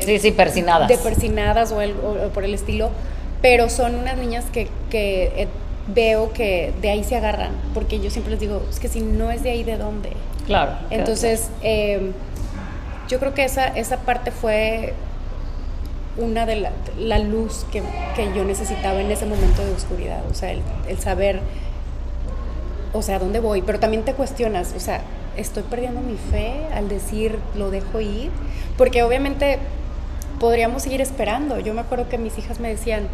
Sí, 0.02 0.20
sí, 0.20 0.32
persinadas. 0.32 0.88
De 0.88 0.98
persinadas 0.98 1.72
o, 1.72 1.82
el, 1.82 1.92
o, 1.92 2.30
por 2.30 2.44
el 2.44 2.54
estilo, 2.54 2.90
pero 3.42 3.70
son 3.70 3.96
unas 3.96 4.18
niñas 4.18 4.46
que, 4.52 4.68
que 4.90 5.32
eh, 5.36 5.48
veo 5.94 6.34
que 6.34 6.74
de 6.82 6.90
ahí 6.90 7.04
se 7.04 7.16
agarran, 7.16 7.52
porque 7.74 8.00
yo 8.00 8.10
siempre 8.10 8.32
les 8.32 8.40
digo, 8.40 8.62
es 8.70 8.80
que 8.80 8.88
si 8.90 9.02
no 9.02 9.32
es 9.32 9.44
de 9.44 9.52
ahí, 9.52 9.64
¿de 9.64 9.78
dónde? 9.78 10.10
Claro. 10.46 10.74
Entonces, 10.90 11.50
eh, 11.62 12.12
yo 13.08 13.20
creo 13.20 13.34
que 13.34 13.44
esa, 13.44 13.68
esa 13.68 13.98
parte 13.98 14.32
fue 14.32 14.94
una 16.18 16.46
de 16.46 16.56
la, 16.58 16.72
la 16.98 17.20
luz 17.20 17.66
que, 17.72 17.84
que, 18.16 18.34
yo 18.36 18.44
necesitaba 18.44 19.02
en 19.02 19.12
ese 19.12 19.26
momento 19.26 19.64
de 19.64 19.72
oscuridad, 19.72 20.22
o 20.30 20.34
sea, 20.34 20.52
el, 20.52 20.62
el, 20.88 20.98
saber 20.98 21.40
o 22.94 23.02
sea, 23.02 23.20
¿dónde 23.20 23.40
voy? 23.40 23.62
Pero 23.62 23.80
también 23.80 24.04
te 24.04 24.14
cuestionas, 24.14 24.74
o 24.76 24.80
sea, 24.80 25.02
¿estoy 25.36 25.64
perdiendo 25.64 26.02
mi 26.02 26.18
fe 26.18 26.54
al 26.74 26.90
decir 26.90 27.38
lo 27.56 27.70
dejo 27.70 28.02
ir? 28.02 28.32
Porque 28.78 29.04
obviamente 29.04 29.60
podríamos 30.40 30.84
seguir 30.84 31.02
esperando. 31.02 31.60
Yo 31.60 31.74
me 31.74 31.82
acuerdo 31.82 32.10
que 32.10 32.18
mis 32.18 32.38
hijas 32.38 32.60
me 32.60 32.70
decían, 32.70 33.08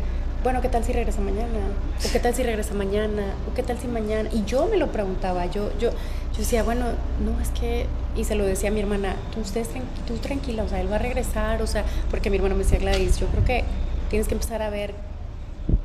bueno, 0.43 0.61
¿qué 0.61 0.69
tal 0.69 0.83
si 0.83 0.91
regresa 0.93 1.21
mañana? 1.21 1.59
¿O 2.05 2.11
qué 2.11 2.19
tal 2.19 2.33
si 2.35 2.43
regresa 2.43 2.73
mañana? 2.73 3.23
¿O 3.49 3.53
qué 3.53 3.63
tal 3.63 3.77
si 3.77 3.87
mañana? 3.87 4.29
Y 4.31 4.43
yo 4.45 4.67
me 4.67 4.77
lo 4.77 4.91
preguntaba, 4.91 5.45
yo, 5.45 5.71
yo, 5.79 5.91
yo 6.33 6.39
decía, 6.39 6.63
bueno, 6.63 6.85
no, 7.23 7.39
es 7.41 7.49
que, 7.49 7.85
y 8.15 8.23
se 8.23 8.33
lo 8.33 8.43
decía 8.43 8.69
a 8.69 8.71
mi 8.71 8.79
hermana, 8.79 9.15
tú, 9.33 9.41
usted, 9.41 9.65
tú 10.07 10.17
tranquila, 10.17 10.63
o 10.63 10.67
sea, 10.67 10.81
él 10.81 10.91
va 10.91 10.95
a 10.95 10.99
regresar, 10.99 11.61
o 11.61 11.67
sea, 11.67 11.85
porque 12.09 12.31
mi 12.31 12.37
hermana 12.37 12.55
me 12.55 12.63
decía, 12.63 12.79
Gladys, 12.79 13.19
yo 13.19 13.27
creo 13.27 13.45
que 13.45 13.63
tienes 14.09 14.27
que 14.27 14.33
empezar 14.33 14.63
a 14.63 14.71
ver, 14.71 14.95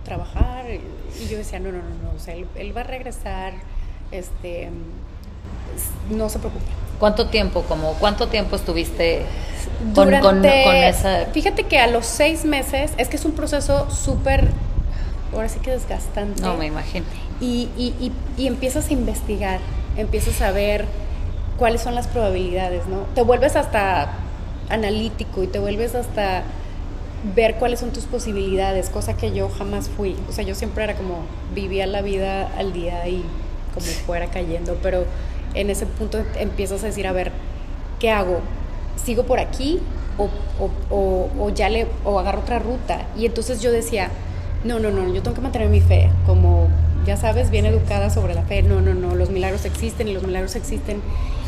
trabajar, 0.05 0.65
y 0.71 1.29
yo 1.29 1.37
decía, 1.37 1.59
no, 1.59 1.71
no, 1.71 1.79
no, 1.79 1.91
no, 2.03 2.17
o 2.17 2.19
sea, 2.19 2.35
él, 2.35 2.77
va 2.77 2.81
a 2.81 2.85
regresar, 2.85 3.53
este, 4.11 4.71
no 6.11 6.31
se 6.31 6.39
preocupe. 6.39 6.65
¿Cuánto 6.99 7.29
tiempo, 7.29 7.63
como, 7.63 7.93
cuánto 7.95 8.29
tiempo 8.29 8.57
estuviste 8.57 9.23
con, 9.95 10.11
con, 10.21 10.45
esa...? 10.45 11.27
Fíjate 11.27 11.65
que 11.65 11.79
a 11.79 11.87
los 11.87 12.07
seis 12.07 12.47
meses, 12.47 12.93
es 12.97 13.09
que 13.09 13.17
es 13.17 13.25
un 13.27 13.33
proceso 13.33 13.91
súper, 13.91 14.49
ahora 15.35 15.49
sí 15.51 15.61
que 15.61 15.71
desgastante. 15.73 16.41
No, 16.41 16.57
me 16.57 16.67
imagino. 16.67 17.05
Y, 17.41 17.69
y, 17.77 18.13
y, 18.37 18.47
empiezas 18.47 18.89
a 18.89 18.93
investigar, 18.93 19.61
empiezas 19.99 20.41
a 20.41 20.53
ver 20.53 20.87
cuáles 21.59 21.83
son 21.83 21.95
las 21.95 22.07
probabilidades, 22.07 22.87
¿no? 22.87 23.01
Te 23.15 23.23
vuelves 23.23 23.57
hasta 23.57 24.13
analítico 24.71 25.43
y 25.43 25.49
te 25.49 25.59
vuelves 25.59 25.95
hasta 25.95 26.45
ver 27.35 27.57
cuáles 27.57 27.81
son 27.81 27.91
tus 27.91 28.05
posibilidades, 28.05 28.91
cosa 28.91 29.17
que 29.17 29.33
yo 29.33 29.49
jamás 29.49 29.89
fui. 29.89 30.17
O 30.29 30.33
sea, 30.33 30.45
yo 30.45 30.55
siempre 30.55 30.85
era 30.85 30.95
como 30.95 31.23
vivía 31.55 31.87
la 31.87 32.01
vida 32.01 32.49
al 32.57 32.73
día 32.73 33.07
y 33.09 33.25
como 33.75 33.87
fuera 34.07 34.27
cayendo, 34.27 34.79
pero 34.83 35.05
en 35.55 35.71
ese 35.71 35.87
punto 35.87 36.23
empiezas 36.39 36.83
a 36.85 36.87
decir, 36.87 37.07
a 37.07 37.13
ver, 37.13 37.33
¿qué 37.99 38.11
hago? 38.11 38.41
¿Sigo 39.03 39.25
por 39.25 39.41
aquí 39.41 39.81
o, 40.17 40.29
o, 40.91 41.29
o, 41.39 41.51
ya 41.51 41.69
le, 41.69 41.87
o 42.05 42.19
agarro 42.21 42.41
otra 42.41 42.61
ruta? 42.61 43.07
Y 43.17 43.27
entonces 43.27 43.61
yo 43.61 43.73
decía, 43.73 44.11
no, 44.65 44.79
no, 44.79 44.91
no, 44.91 45.13
yo 45.13 45.23
tengo 45.23 45.35
que 45.35 45.41
mantener 45.41 45.69
mi 45.69 45.81
fe, 45.81 46.11
como 46.27 46.69
ya 47.09 47.17
sabes, 47.17 47.51
bien 47.51 47.65
educada 47.65 48.11
sobre 48.11 48.35
la 48.35 48.43
fe, 48.43 48.63
no, 48.63 48.83
no, 48.83 48.93
no, 48.93 49.15
los 49.15 49.31
milagros 49.31 49.65
existen 49.65 50.09
y 50.09 50.13
los 50.13 50.25
milagros 50.25 50.55
existen. 50.57 51.01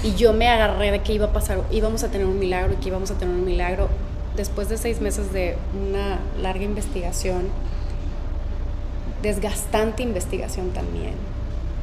Y 0.03 0.15
yo 0.15 0.33
me 0.33 0.49
agarré 0.49 0.91
de 0.91 1.03
que 1.03 1.13
iba 1.13 1.27
a 1.27 1.33
pasar, 1.35 1.63
íbamos 1.71 2.03
a 2.03 2.11
tener 2.11 2.27
un 2.27 2.39
milagro 2.39 2.73
y 2.73 2.77
que 2.77 2.89
íbamos 2.89 3.11
a 3.11 3.19
tener 3.19 3.35
un 3.35 3.45
milagro. 3.45 3.91
Después 4.37 4.71
de 4.71 4.79
seis 4.79 5.03
meses 5.03 5.35
de 5.35 5.59
una 5.87 6.19
larga 6.41 6.65
investigación, 6.65 7.49
desgastante 9.23 10.03
investigación 10.03 10.71
también, 10.71 11.13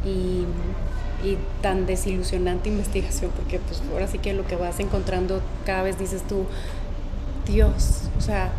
y 0.04 0.46
y 1.24 1.38
tan 1.62 1.86
desilusionante 1.86 2.70
investigación, 2.70 3.32
porque 3.36 3.60
pues 3.60 3.82
ahora 3.92 4.08
sí 4.08 4.20
que 4.20 4.34
lo 4.34 4.46
que 4.46 4.56
vas 4.56 4.80
encontrando 4.80 5.42
cada 5.66 5.84
vez 5.84 5.98
dices 5.98 6.22
tú, 6.28 6.46
Dios, 7.46 8.02
o 8.18 8.22
sea, 8.22 8.52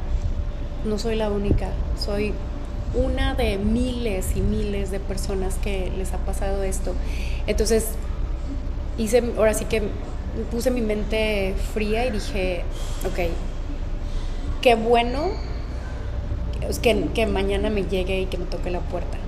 no 0.84 0.98
soy 0.98 1.16
la 1.16 1.30
única, 1.30 1.70
soy 1.98 2.34
una 2.94 3.34
de 3.34 3.58
miles 3.58 4.36
y 4.36 4.40
miles 4.40 4.90
de 4.90 5.00
personas 5.00 5.56
que 5.56 5.92
les 5.96 6.12
ha 6.12 6.18
pasado 6.18 6.62
esto. 6.62 6.94
Entonces, 7.46 7.88
hice, 8.96 9.22
ahora 9.36 9.54
sí 9.54 9.64
que 9.64 9.82
puse 10.50 10.70
mi 10.70 10.80
mente 10.80 11.54
fría 11.74 12.06
y 12.06 12.10
dije, 12.10 12.64
ok, 13.06 13.30
qué 14.60 14.74
bueno 14.74 15.30
que, 16.82 17.08
que 17.14 17.26
mañana 17.26 17.70
me 17.70 17.84
llegue 17.84 18.20
y 18.20 18.26
que 18.26 18.38
me 18.38 18.46
toque 18.46 18.70
la 18.70 18.80
puerta. 18.80 19.18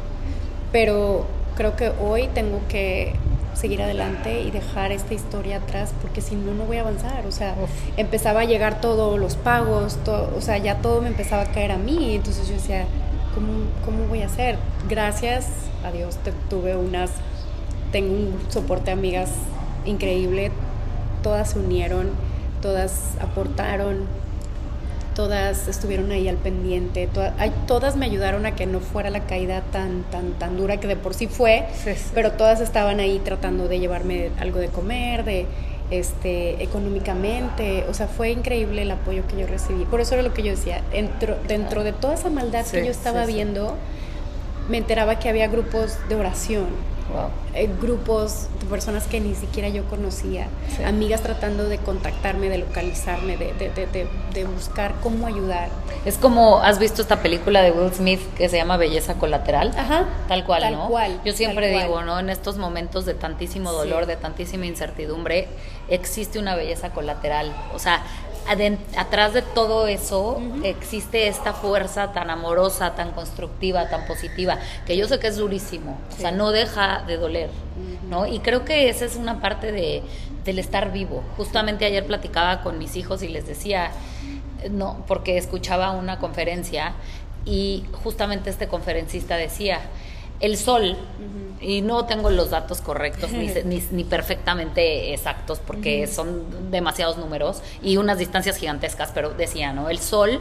Pero 0.73 1.27
creo 1.57 1.77
que 1.77 1.93
hoy 2.01 2.29
tengo 2.33 2.61
que 2.69 3.15
seguir 3.55 3.83
adelante 3.83 4.43
y 4.43 4.51
dejar 4.51 4.93
esta 4.93 5.13
historia 5.13 5.59
atrás 5.59 5.93
porque 6.01 6.21
si 6.21 6.35
no, 6.35 6.55
no 6.55 6.65
voy 6.65 6.79
a 6.79 6.81
avanzar. 6.81 7.27
O 7.27 7.33
sea, 7.33 7.55
empezaba 7.97 8.41
a 8.41 8.45
llegar 8.45 8.81
todos 8.81 9.19
los 9.19 9.37
pagos, 9.37 9.99
todo, 10.05 10.33
o 10.37 10.41
sea, 10.41 10.59
ya 10.59 10.77
todo 10.77 11.03
me 11.03 11.09
empezaba 11.09 11.43
a 11.43 11.53
caer 11.53 11.73
a 11.73 11.77
mí. 11.77 12.15
Entonces 12.15 12.49
yo 12.49 12.55
decía, 12.55 12.87
¿cómo, 13.35 13.49
cómo 13.85 14.07
voy 14.09 14.23
a 14.23 14.27
hacer? 14.27 14.57
Gracias 14.89 15.47
a 15.85 15.91
Dios 15.91 16.19
tuve 16.49 16.77
unas, 16.77 17.11
tengo 17.93 18.13
un 18.13 18.39
soporte 18.49 18.87
de 18.87 18.93
amigas 18.93 19.31
increíble, 19.85 20.51
todas 21.23 21.51
se 21.51 21.59
unieron, 21.59 22.11
todas 22.61 23.15
aportaron, 23.21 24.07
todas 25.15 25.69
estuvieron 25.69 26.13
ahí 26.13 26.29
al 26.29 26.37
pendiente, 26.37 27.09
todas 27.67 27.97
me 27.97 28.07
ayudaron 28.07 28.47
a 28.47 28.55
que 28.55 28.67
no 28.67 28.81
fuera 28.81 29.11
la 29.11 29.21
caída 29.21 29.63
tan, 29.73 30.05
tan, 30.05 30.33
tan 30.33 30.57
dura 30.57 30.79
que 30.79 30.89
de 30.89 30.97
por 30.97 31.15
sí 31.15 31.27
fue, 31.27 31.67
pero 32.15 32.33
todas 32.33 32.61
estaban 32.61 33.01
ahí 33.01 33.21
tratando 33.25 33.69
de 33.69 33.81
llevarme 33.81 34.31
algo 34.39 34.59
de 34.59 34.69
comer, 34.69 35.25
de 35.25 35.47
este, 35.91 36.63
económicamente, 36.63 37.85
o 37.89 37.95
sea, 37.95 38.07
fue 38.07 38.31
increíble 38.31 38.83
el 38.83 38.91
apoyo 38.91 39.27
que 39.27 39.37
yo 39.37 39.47
recibí. 39.47 39.85
Por 39.85 40.01
eso 40.01 40.15
era 40.15 40.23
lo 40.23 40.33
que 40.33 40.43
yo 40.43 40.51
decía, 40.51 40.83
dentro, 40.93 41.37
dentro 41.47 41.85
de 41.85 41.93
toda 41.93 42.15
esa 42.15 42.31
maldad 42.31 42.65
que 42.67 42.85
yo 42.85 42.91
estaba 42.91 43.27
viendo, 43.27 43.77
me 44.69 44.79
enteraba 44.79 45.19
que 45.19 45.29
había 45.29 45.49
grupos 45.49 45.99
de 46.09 46.15
oración, 46.15 46.67
eh, 47.55 47.69
grupos 47.81 48.47
de 48.61 48.67
personas 48.67 49.07
que 49.07 49.21
ni 49.21 49.35
siquiera 49.35 49.69
yo 49.69 49.85
conocía, 49.87 50.49
amigas 50.87 51.23
tratando 51.23 51.69
de 51.69 51.79
contactarme, 51.79 52.49
de 52.49 52.59
localizarme, 52.59 53.37
de, 53.37 53.53
de, 53.55 53.71
de, 53.71 54.09
de, 54.33 54.45
buscar 54.45 54.95
cómo 55.03 55.27
ayudar. 55.27 55.69
Es 56.05 56.17
como, 56.17 56.61
¿has 56.61 56.79
visto 56.79 57.03
esta 57.03 57.23
película 57.23 57.63
de 57.63 57.73
Will 57.73 57.93
Smith 57.93 58.21
que 58.37 58.49
se 58.49 58.57
llama 58.57 58.77
Belleza 58.77 59.15
Colateral? 59.15 59.73
Ajá. 59.77 60.07
Tal 60.29 60.45
cual, 60.45 60.63
tal 60.63 60.75
¿no? 60.75 60.89
Cual, 60.89 61.21
yo 61.25 61.33
siempre 61.33 61.69
digo, 61.77 62.03
¿no? 62.03 62.21
En 62.21 62.31
estos 62.31 62.57
momentos 62.57 63.05
de 63.05 63.15
tantísimo 63.15 63.73
dolor, 63.73 64.07
de 64.07 64.17
tantísima 64.17 64.67
incertidumbre, 64.67 65.49
existe 65.89 66.39
una 66.39 66.55
belleza 66.55 66.91
colateral. 66.91 67.53
O 67.75 67.79
sea, 67.79 68.03
atrás 68.97 69.33
de 69.33 69.43
todo 69.43 69.87
eso 69.87 70.41
existe 70.65 71.29
esta 71.29 71.53
fuerza 71.53 72.13
tan 72.13 72.31
amorosa, 72.31 72.95
tan 72.95 73.13
constructiva, 73.13 73.89
tan 73.89 74.07
positiva, 74.07 74.59
que 74.87 74.97
yo 74.97 75.07
sé 75.07 75.19
que 75.19 75.29
es 75.29 75.37
durísimo, 75.37 75.99
o 76.17 76.21
sea, 76.21 76.33
no 76.33 76.51
deja 76.51 77.03
de 77.07 77.17
doler, 77.17 77.51
¿no? 78.09 78.27
Y 78.27 78.41
creo 78.41 78.65
que 78.65 78.89
esa 78.89 79.05
es 79.05 79.17
una 79.17 79.41
parte 79.41 79.73
de, 79.73 80.03
del 80.45 80.59
estar 80.59 80.93
vivo. 80.93 81.23
Justamente 81.37 81.85
ayer 81.85 82.07
platicaba 82.07 82.63
con 82.63 82.79
mis 82.79 82.97
hijos 82.97 83.23
y 83.23 83.29
les 83.29 83.47
decía, 83.47 83.91
no, 84.71 85.05
porque 85.07 85.39
escuchaba 85.39 85.93
una 85.93 86.19
conferencia 86.19 86.95
y 87.45 87.85
justamente 88.05 88.51
este 88.51 88.69
conferencista 88.69 89.37
decía, 89.37 89.81
el 90.41 90.57
sol, 90.57 90.97
y 91.61 91.83
no 91.83 92.07
tengo 92.07 92.31
los 92.31 92.51
datos 92.51 92.81
correctos 92.81 93.33
ni, 93.33 93.53
ni, 93.91 94.05
perfectamente 94.05 95.13
exactos 95.13 95.59
porque 95.59 96.07
son 96.07 96.71
demasiados 96.71 97.19
números 97.19 97.63
y 97.83 97.99
unas 97.99 98.19
distancias 98.19 98.57
gigantescas, 98.57 99.11
pero 99.15 99.31
decía, 99.31 99.75
¿no? 99.75 99.91
El 99.91 99.99
sol 99.99 100.41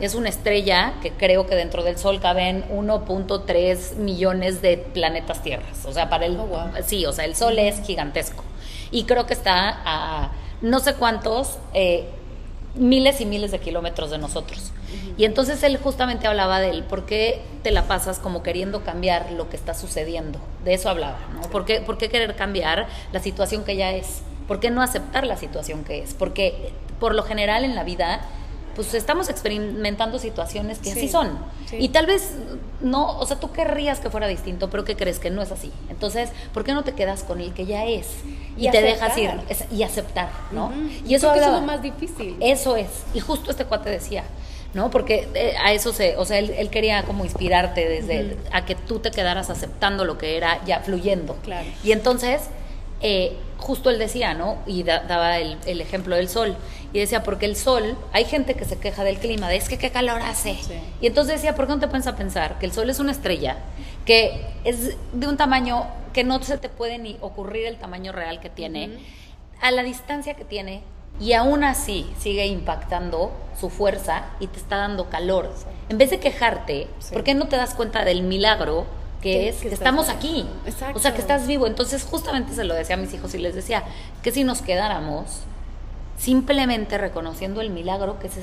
es 0.00 0.14
una 0.14 0.28
estrella 0.28 0.94
que 1.02 1.12
creo 1.12 1.46
que 1.46 1.54
dentro 1.54 1.84
del 1.84 1.96
sol 1.98 2.20
caben 2.20 2.64
1.3 2.68 3.94
millones 3.96 4.60
de 4.60 4.76
planetas 4.76 5.42
tierras. 5.42 5.86
O 5.86 5.92
sea, 5.92 6.10
para 6.10 6.26
el... 6.26 6.36
Oh, 6.36 6.70
sí, 6.84 7.06
o 7.06 7.12
sea, 7.12 7.24
el 7.24 7.36
sol 7.36 7.58
es 7.58 7.80
gigantesco. 7.82 8.44
Y 8.90 9.04
creo 9.04 9.26
que 9.26 9.34
está 9.34 9.80
a 9.84 10.32
no 10.60 10.80
sé 10.80 10.94
cuántos... 10.94 11.58
Eh, 11.72 12.10
miles 12.76 13.20
y 13.20 13.26
miles 13.26 13.50
de 13.50 13.58
kilómetros 13.58 14.10
de 14.10 14.18
nosotros. 14.18 14.72
Y 15.16 15.24
entonces 15.24 15.62
él 15.62 15.76
justamente 15.78 16.26
hablaba 16.26 16.60
de 16.60 16.70
él, 16.70 16.84
¿por 16.84 17.06
qué 17.06 17.42
te 17.62 17.70
la 17.70 17.86
pasas 17.88 18.18
como 18.18 18.42
queriendo 18.42 18.84
cambiar 18.84 19.32
lo 19.32 19.48
que 19.48 19.56
está 19.56 19.74
sucediendo? 19.74 20.38
De 20.64 20.74
eso 20.74 20.88
hablaba, 20.88 21.18
¿no? 21.34 21.42
¿Por 21.50 21.64
qué, 21.64 21.80
¿Por 21.80 21.98
qué 21.98 22.08
querer 22.08 22.36
cambiar 22.36 22.86
la 23.12 23.20
situación 23.20 23.64
que 23.64 23.76
ya 23.76 23.92
es? 23.92 24.22
¿Por 24.46 24.60
qué 24.60 24.70
no 24.70 24.82
aceptar 24.82 25.26
la 25.26 25.36
situación 25.36 25.84
que 25.84 26.02
es? 26.02 26.14
Porque 26.14 26.72
por 27.00 27.14
lo 27.14 27.22
general 27.22 27.64
en 27.64 27.74
la 27.74 27.84
vida 27.84 28.20
pues 28.76 28.92
estamos 28.92 29.30
experimentando 29.30 30.18
situaciones 30.18 30.78
que 30.78 30.92
así 30.92 31.08
son. 31.08 31.38
Y 31.72 31.88
tal 31.88 32.04
vez 32.04 32.32
no, 32.82 33.18
o 33.18 33.26
sea, 33.26 33.40
tú 33.40 33.50
querrías 33.50 34.00
que 34.00 34.10
fuera 34.10 34.28
distinto, 34.28 34.68
pero 34.68 34.84
que 34.84 34.96
crees 34.96 35.18
que 35.18 35.30
no 35.30 35.40
es 35.40 35.50
así. 35.50 35.72
Entonces, 35.88 36.28
¿por 36.52 36.62
qué 36.62 36.74
no 36.74 36.84
te 36.84 36.92
quedas 36.92 37.24
con 37.24 37.40
el 37.40 37.54
que 37.54 37.64
ya 37.64 37.86
es? 37.86 38.06
Y, 38.58 38.70
te 38.70 38.82
dejas 38.82 39.16
ir 39.16 39.30
y 39.72 39.82
aceptar, 39.82 40.28
¿no? 40.52 40.70
Y 41.06 41.14
eso 41.14 41.34
es 41.34 41.46
lo 41.46 41.62
más 41.62 41.80
difícil. 41.80 42.36
Eso 42.40 42.76
es. 42.76 42.88
Y 43.14 43.20
justo 43.20 43.50
este 43.50 43.64
cuate 43.64 43.88
decía, 43.88 44.24
¿no? 44.76 44.90
Porque 44.90 45.28
eh, 45.34 45.54
a 45.58 45.72
eso 45.72 45.92
se, 45.92 46.16
o 46.16 46.24
sea, 46.24 46.38
él, 46.38 46.70
quería 46.70 47.02
como 47.02 47.24
inspirarte 47.24 47.88
desde 47.88 48.36
a 48.52 48.64
que 48.64 48.76
tú 48.76 49.00
te 49.00 49.10
quedaras 49.10 49.50
aceptando 49.50 50.04
lo 50.04 50.18
que 50.18 50.36
era 50.36 50.64
ya 50.64 50.80
fluyendo. 50.80 51.36
Claro. 51.42 51.66
Y 51.82 51.90
entonces 51.92 52.42
eh, 53.00 53.36
justo 53.58 53.90
él 53.90 53.98
decía, 53.98 54.34
¿no? 54.34 54.58
Y 54.66 54.82
daba 54.82 55.38
el, 55.38 55.80
ejemplo 55.80 56.16
del 56.16 56.28
sol. 56.28 56.56
Y 56.92 56.98
decía, 56.98 57.22
porque 57.22 57.46
el 57.46 57.56
sol, 57.56 57.96
hay 58.12 58.24
gente 58.24 58.54
que 58.54 58.64
se 58.64 58.78
queja 58.78 59.04
del 59.04 59.18
clima, 59.18 59.48
de 59.48 59.56
es 59.56 59.68
que 59.68 59.78
qué 59.78 59.90
calor 59.90 60.20
hace. 60.22 60.56
Y 61.00 61.06
entonces 61.06 61.36
decía, 61.36 61.54
¿por 61.54 61.66
qué 61.66 61.72
no 61.72 61.80
te 61.80 61.88
pones 61.88 62.06
a 62.06 62.16
pensar 62.16 62.58
que 62.58 62.66
el 62.66 62.72
sol 62.72 62.88
es 62.88 63.00
una 63.00 63.12
estrella, 63.12 63.56
que 64.04 64.40
es 64.64 64.96
de 65.12 65.26
un 65.26 65.36
tamaño 65.36 65.86
que 66.12 66.24
no 66.24 66.42
se 66.42 66.58
te 66.58 66.68
puede 66.68 66.98
ni 66.98 67.18
ocurrir 67.20 67.66
el 67.66 67.76
tamaño 67.76 68.12
real 68.12 68.40
que 68.40 68.48
tiene, 68.48 68.98
a 69.60 69.70
la 69.70 69.82
distancia 69.82 70.34
que 70.34 70.44
tiene, 70.44 70.82
y 71.20 71.32
aún 71.32 71.64
así 71.64 72.10
sigue 72.18 72.46
impactando 72.46 73.32
su 73.58 73.70
fuerza 73.70 74.26
y 74.40 74.46
te 74.48 74.58
está 74.58 74.76
dando 74.76 75.08
calor. 75.08 75.52
En 75.88 75.98
vez 75.98 76.10
de 76.10 76.20
quejarte, 76.20 76.88
¿por 77.12 77.24
qué 77.24 77.34
no 77.34 77.48
te 77.48 77.56
das 77.56 77.74
cuenta 77.74 78.04
del 78.04 78.22
milagro 78.22 78.86
que, 79.20 79.48
es 79.48 79.56
que, 79.56 79.68
estamos 79.68 80.08
aquí. 80.08 80.46
O 80.94 80.98
sea, 80.98 81.14
que 81.14 81.20
estás 81.20 81.46
vivo. 81.46 81.66
Entonces, 81.66 82.04
justamente 82.04 82.54
se 82.54 82.64
lo 82.64 82.74
decía 82.74 82.96
a 82.96 82.98
mis 82.98 83.12
hijos 83.14 83.34
y 83.34 83.38
les 83.38 83.54
decía 83.54 83.82
que 84.22 84.30
si 84.30 84.44
nos 84.44 84.62
quedáramos 84.62 85.40
simplemente 86.18 86.96
reconociendo 86.98 87.60
el 87.60 87.70
milagro 87.70 88.18
que 88.18 88.28
es 88.28 88.34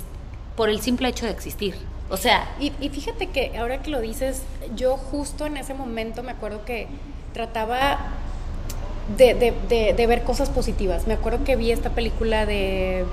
por 0.55 0.69
el 0.69 0.81
simple 0.81 1.09
hecho 1.09 1.25
de 1.25 1.31
existir. 1.31 1.75
O 2.09 2.17
sea. 2.17 2.47
Y, 2.59 2.71
fíjate 2.89 3.27
que 3.27 3.57
ahora 3.57 3.81
que 3.81 3.89
lo 3.89 4.01
dices, 4.01 4.43
yo 4.75 4.97
justo 4.97 5.45
en 5.45 5.57
ese 5.57 5.73
momento 5.73 6.23
me 6.23 6.31
acuerdo 6.31 6.65
que 6.65 6.87
trataba 7.33 7.99
de, 9.17 9.53
de, 9.69 9.93
de, 9.93 10.07
ver 10.07 10.23
cosas 10.23 10.49
positivas. 10.49 11.07
Me 11.07 11.13
acuerdo 11.13 11.43
que 11.43 11.55
vi 11.55 11.71
esta 11.71 11.89
película 11.89 12.45
de 12.45 13.05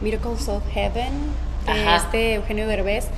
Miracles 0.00 0.48
of 0.48 0.62
Heaven 0.72 1.12
de 1.66 1.96
este 1.96 2.34
Eugenio 2.34 2.66
Derbez 2.66 3.08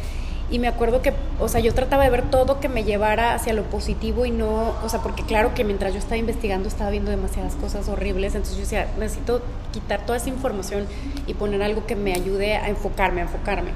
y 0.50 0.58
me 0.58 0.66
acuerdo 0.66 1.00
que, 1.00 1.12
o 1.38 1.48
sea, 1.48 1.60
yo 1.60 1.72
trataba 1.72 2.02
de 2.02 2.10
ver 2.10 2.28
todo 2.28 2.58
que 2.58 2.68
me 2.68 2.82
llevara 2.82 3.34
hacia 3.34 3.52
lo 3.52 3.62
positivo 3.64 4.26
y 4.26 4.32
no, 4.32 4.74
o 4.82 4.88
sea, 4.88 5.00
porque 5.00 5.22
claro 5.22 5.54
que 5.54 5.62
mientras 5.62 5.92
yo 5.92 6.00
estaba 6.00 6.16
investigando 6.16 6.68
estaba 6.68 6.90
viendo 6.90 7.12
demasiadas 7.12 7.54
cosas 7.54 7.88
horribles, 7.88 8.34
entonces 8.34 8.56
yo 8.56 8.62
decía, 8.62 8.88
necesito 8.98 9.42
quitar 9.72 10.04
toda 10.04 10.18
esa 10.18 10.28
información 10.28 10.86
y 11.28 11.34
poner 11.34 11.62
algo 11.62 11.86
que 11.86 11.94
me 11.94 12.12
ayude 12.12 12.56
a 12.56 12.68
enfocarme, 12.68 13.20
a 13.20 13.24
enfocarme. 13.24 13.70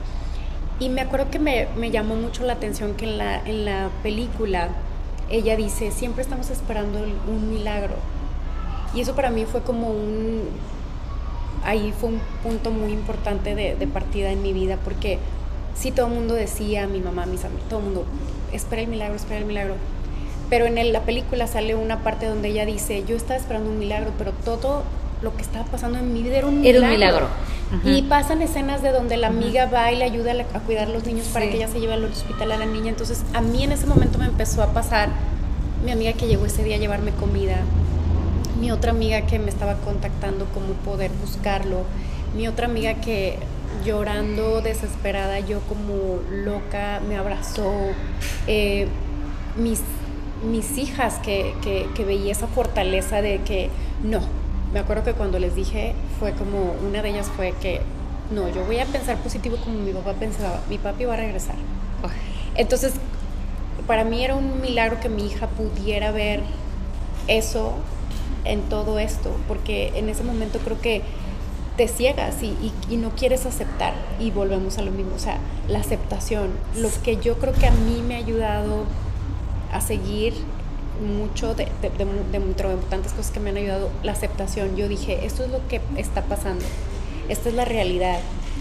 Y 0.81 0.89
me 0.89 1.01
acuerdo 1.01 1.31
que 1.31 1.39
me, 1.39 1.69
me 1.77 1.93
llamó 1.93 2.17
mucho 2.17 2.45
la 2.45 2.55
atención 2.55 2.95
que 2.95 3.05
en 3.05 3.19
la, 3.19 3.39
en 3.47 3.65
la 3.65 3.91
película 4.03 4.71
ella 5.31 5.57
dice, 5.57 5.93
siempre 5.93 6.23
estamos 6.23 6.51
esperando 6.51 6.99
un 7.29 7.51
milagro. 7.51 7.95
Y 8.95 9.01
eso 9.01 9.15
para 9.15 9.31
mí 9.31 9.45
fue 9.45 9.63
como 9.63 9.89
un, 9.89 10.43
ahí 11.65 11.93
fue 11.99 12.11
un 12.11 12.21
punto 12.43 12.71
muy 12.71 12.93
importante 12.93 13.55
de, 13.55 13.75
de 13.75 13.87
partida 13.87 14.31
en 14.31 14.43
mi 14.43 14.53
vida, 14.53 14.79
porque 14.85 15.19
sí 15.75 15.91
todo 15.91 16.07
el 16.07 16.13
mundo 16.13 16.35
decía, 16.35 16.87
mi 16.87 17.01
mamá, 17.01 17.27
mis 17.27 17.45
amigos, 17.45 17.65
todo 17.69 17.81
el 17.81 17.87
mundo, 17.87 18.05
espera 18.53 18.83
el 18.83 18.89
milagro, 18.89 19.17
espera 19.17 19.39
el 19.39 19.47
milagro. 19.47 19.75
Pero 20.51 20.67
en 20.67 20.93
la 20.93 21.01
película 21.01 21.47
sale 21.47 21.75
una 21.75 22.01
parte 22.03 22.27
donde 22.27 22.49
ella 22.49 22.67
dice, 22.67 23.05
yo 23.07 23.17
estaba 23.17 23.39
esperando 23.39 23.71
un 23.71 23.79
milagro, 23.79 24.13
pero 24.19 24.33
todo 24.45 24.83
lo 25.23 25.35
que 25.37 25.43
estaba 25.43 25.65
pasando 25.65 25.99
en 25.99 26.13
mi 26.13 26.23
vida 26.23 26.37
era 26.37 26.47
un 26.47 26.61
milagro. 26.61 26.79
Era 26.79 26.87
un 26.87 26.95
milagro. 26.95 27.29
Y 27.83 28.03
pasan 28.03 28.43
escenas 28.43 28.83
de 28.83 28.93
donde 28.93 29.17
la 29.17 29.29
amiga 29.29 29.67
va 29.67 29.91
y 29.91 29.97
le 29.97 30.05
ayuda 30.05 30.33
a, 30.33 30.61
cuidar 30.61 30.89
a 30.89 30.91
los 30.91 31.05
niños 31.07 31.27
para 31.33 31.47
que 31.47 31.57
ella 31.57 31.67
se 31.67 31.81
lleve 31.81 31.95
al 31.95 32.05
hospital 32.05 32.53
a 32.53 32.59
la 32.59 32.67
niña. 32.67 32.91
Entonces 32.91 33.25
a 33.33 33.41
mí 33.41 33.65
en 33.65 33.73
ese 33.73 33.87
momento 33.87 34.19
me 34.19 34.27
empezó 34.27 34.63
a 34.63 34.69
pasar 34.69 35.09
mi 35.85 35.91
amiga 35.91 36.13
que 36.13 36.27
llegó 36.27 36.47
ese 36.47 36.63
día 36.63 36.77
a 36.77 36.79
llevarme 36.79 37.11
comida, 37.13 37.57
mi 38.65 38.71
otra 38.71 38.93
amiga 38.93 39.27
que 39.27 39.39
me 39.39 39.51
estaba 39.51 39.75
contactando 39.75 40.47
cómo 40.55 40.73
poder 40.87 41.11
buscarlo, 41.21 41.85
mi 42.35 42.49
otra 42.49 42.65
amiga 42.65 42.95
que 42.95 43.37
llorando, 43.85 44.63
desesperada, 44.63 45.39
yo 45.41 45.61
como 45.69 46.21
loca, 46.31 47.03
me 47.07 47.19
abrazó. 47.19 47.71
Eh, 48.47 48.89
mis, 49.57 49.83
mis 50.51 50.79
hijas 50.79 51.19
que, 51.19 51.55
que, 51.63 52.05
veía 52.07 52.33
esa 52.33 52.47
fortaleza 52.47 53.21
de 53.21 53.43
que 53.43 53.69
no. 54.03 54.21
Me 54.73 54.81
acuerdo 54.81 55.05
que 55.05 55.13
cuando 55.13 55.39
les 55.39 55.55
dije, 55.55 55.93
fue 56.19 56.33
como, 56.33 56.75
una 56.89 57.03
de 57.03 57.11
ellas 57.11 57.31
fue 57.37 57.53
que, 57.61 57.83
no, 58.31 58.49
yo 58.49 58.65
voy 58.65 58.79
a 58.79 58.87
pensar 58.87 59.19
positivo 59.19 59.59
como 59.63 59.79
mi 59.79 59.93
papá 59.93 60.15
pensaba, 60.15 60.63
mi 60.71 60.79
papi 60.79 61.05
va 61.05 61.15
a 61.15 61.19
regresar. 61.19 61.57
Entonces, 62.55 62.95
para 63.87 64.05
mí 64.05 64.25
era 64.25 64.35
un 64.35 64.63
milagro 64.63 65.01
que 65.01 65.11
mi 65.11 65.27
hija 65.27 65.49
pudiera 65.49 66.13
ver 66.13 66.41
eso 67.29 67.75
en 68.45 68.63
todo 68.63 68.99
esto, 68.99 69.31
porque 69.49 69.93
en 69.95 70.09
ese 70.09 70.23
momento 70.23 70.59
creo 70.59 70.81
que 70.81 71.03
te 71.77 71.89
ciegas 71.89 72.43
y, 72.43 72.73
no 72.97 73.11
quieres 73.11 73.47
aceptar 73.47 73.95
y 74.21 74.31
volvemos 74.31 74.79
a 74.79 74.83
lo 74.83 74.93
mismo, 74.93 75.17
o 75.17 75.19
sea, 75.19 75.39
la 75.69 75.81
aceptación, 75.81 76.51
lo 76.77 76.89
que 77.03 77.17
yo 77.17 77.39
creo 77.39 77.53
que 77.53 77.67
a 77.67 77.73
mí 77.73 78.03
me 78.07 78.15
ha 78.15 78.19
ayudado 78.19 78.85
a 79.73 79.81
seguir 79.81 80.35
mucho 81.05 81.57
de, 81.57 81.69
de, 81.83 81.91
de, 81.91 82.77
tantas 82.89 83.13
cosas 83.13 83.33
que 83.33 83.41
me 83.41 83.51
han 83.51 83.57
ayudado, 83.57 83.91
la 84.05 84.13
aceptación, 84.13 84.77
yo 84.77 84.89
dije, 84.89 85.27
esto 85.27 85.43
es 85.45 85.51
lo 85.51 85.67
que 85.67 85.81
está 85.97 86.23
pasando, 86.23 86.65
esta 87.29 87.49
es 87.49 87.55
la 87.57 87.65
realidad, 87.65 88.21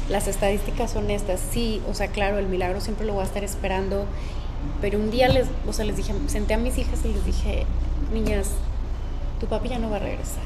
las 0.09 0.27
estadísticas 0.27 0.91
son 0.91 1.11
estas, 1.11 1.39
sí, 1.39 1.81
o 1.87 1.93
sea, 1.93 2.07
claro, 2.07 2.39
el 2.39 2.47
milagro 2.47 2.81
siempre 2.81 3.05
lo 3.05 3.13
voy 3.13 3.21
a 3.21 3.25
estar 3.25 3.43
esperando, 3.43 4.05
pero 4.81 4.97
un 4.97 5.11
día 5.11 5.27
les, 5.27 5.45
o 5.67 5.73
sea, 5.73 5.85
les 5.85 5.97
dije, 5.97 6.13
senté 6.27 6.55
a 6.55 6.57
mis 6.57 6.79
hijas 6.79 6.99
y 7.05 7.09
les 7.09 7.23
dije, 7.25 7.65
niñas, 8.11 8.49
tu 9.43 9.49
papi 9.49 9.67
ya 9.67 9.77
no 9.77 9.89
va 9.89 9.97
a 9.97 9.99
regresar. 9.99 10.45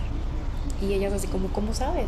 Y 0.82 0.92
ellas 0.94 1.14
así 1.14 1.28
como, 1.28 1.50
¿cómo 1.50 1.76
sabes? 1.76 2.08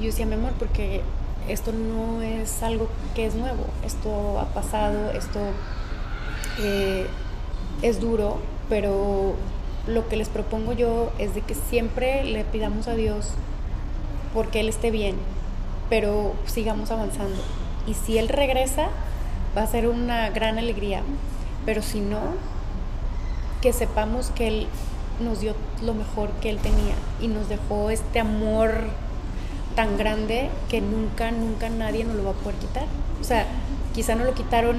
yo 0.00 0.06
decía, 0.06 0.24
mi 0.24 0.34
amor, 0.34 0.52
porque 0.58 1.02
esto 1.48 1.70
no 1.72 2.22
es 2.22 2.62
algo 2.62 2.88
que 3.14 3.26
es 3.26 3.34
nuevo, 3.34 3.64
esto 3.84 4.40
ha 4.40 4.46
pasado, 4.46 5.10
esto 5.10 5.38
eh, 6.60 7.06
es 7.82 8.00
duro, 8.00 8.38
pero 8.70 9.34
lo 9.86 10.08
que 10.08 10.16
les 10.16 10.30
propongo 10.30 10.72
yo 10.72 11.12
es 11.18 11.34
de 11.34 11.42
que 11.42 11.54
siempre 11.54 12.24
le 12.24 12.44
pidamos 12.44 12.88
a 12.88 12.94
Dios 12.94 13.32
porque 14.32 14.60
Él 14.60 14.68
esté 14.70 14.90
bien, 14.90 15.16
pero 15.90 16.32
sigamos 16.46 16.90
avanzando. 16.90 17.40
Y 17.86 17.94
si 17.94 18.16
Él 18.16 18.28
regresa, 18.28 18.88
va 19.56 19.62
a 19.62 19.66
ser 19.66 19.88
una 19.88 20.30
gran 20.30 20.58
alegría, 20.58 21.02
pero 21.66 21.82
si 21.82 22.00
no, 22.00 22.20
que 23.60 23.74
sepamos 23.74 24.30
que 24.30 24.48
Él 24.48 24.68
nos 25.20 25.40
dio 25.40 25.54
lo 25.84 25.94
mejor 25.94 26.30
que 26.40 26.50
Él 26.50 26.58
tenía 26.58 26.94
y 27.20 27.28
nos 27.28 27.48
dejó 27.48 27.90
este 27.90 28.20
amor 28.20 28.72
tan 29.74 29.96
grande 29.96 30.50
que 30.68 30.80
nunca, 30.80 31.30
nunca 31.30 31.68
nadie 31.68 32.04
nos 32.04 32.16
lo 32.16 32.24
va 32.24 32.30
a 32.30 32.34
poder 32.34 32.56
quitar. 32.56 32.84
O 33.20 33.24
sea, 33.24 33.46
quizá 33.94 34.14
no 34.14 34.24
lo 34.24 34.34
quitaron 34.34 34.76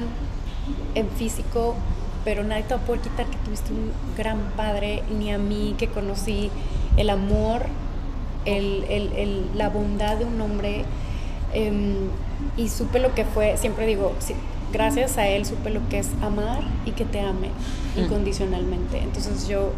en 0.95 1.10
físico, 1.10 1.75
pero 2.25 2.43
nadie 2.43 2.63
te 2.63 2.75
va 2.75 2.82
a 2.82 2.84
poder 2.84 3.02
quitar 3.02 3.25
que 3.25 3.38
tuviste 3.38 3.71
un 3.71 3.91
gran 4.17 4.39
padre, 4.58 5.04
ni 5.17 5.32
a 5.32 5.38
mí 5.38 5.75
que 5.78 5.88
conocí 5.88 6.52
el 6.97 7.10
amor, 7.10 7.65
el, 8.45 8.84
el, 8.89 9.13
el, 9.13 9.49
la 9.56 9.69
bondad 9.69 10.17
de 10.17 10.25
un 10.25 10.39
hombre. 10.41 10.86
Em, 11.54 11.95
y 12.58 12.69
supe 12.69 12.99
lo 12.99 13.15
que 13.15 13.25
fue, 13.25 13.58
siempre 13.58 13.86
digo, 13.86 14.13
gracias 14.71 15.17
a 15.17 15.28
él 15.28 15.45
supe 15.45 15.69
lo 15.69 15.88
que 15.89 15.99
es 15.99 16.10
amar 16.21 16.62
y 16.86 16.91
que 16.91 17.06
te 17.06 17.19
ame 17.19 17.49
mm. 17.95 17.99
incondicionalmente. 17.99 18.99
Entonces 18.99 19.47
yo 19.47 19.71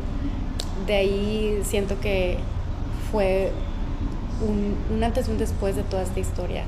de 0.86 0.96
ahí 0.96 1.62
siento 1.64 2.00
que 2.00 2.38
fue 3.12 3.52
un, 4.42 5.04
antes 5.04 5.28
y 5.28 5.32
un 5.32 5.38
después 5.38 5.76
de 5.76 5.84
toda 5.84 6.04
esta 6.04 6.20
historia. 6.20 6.64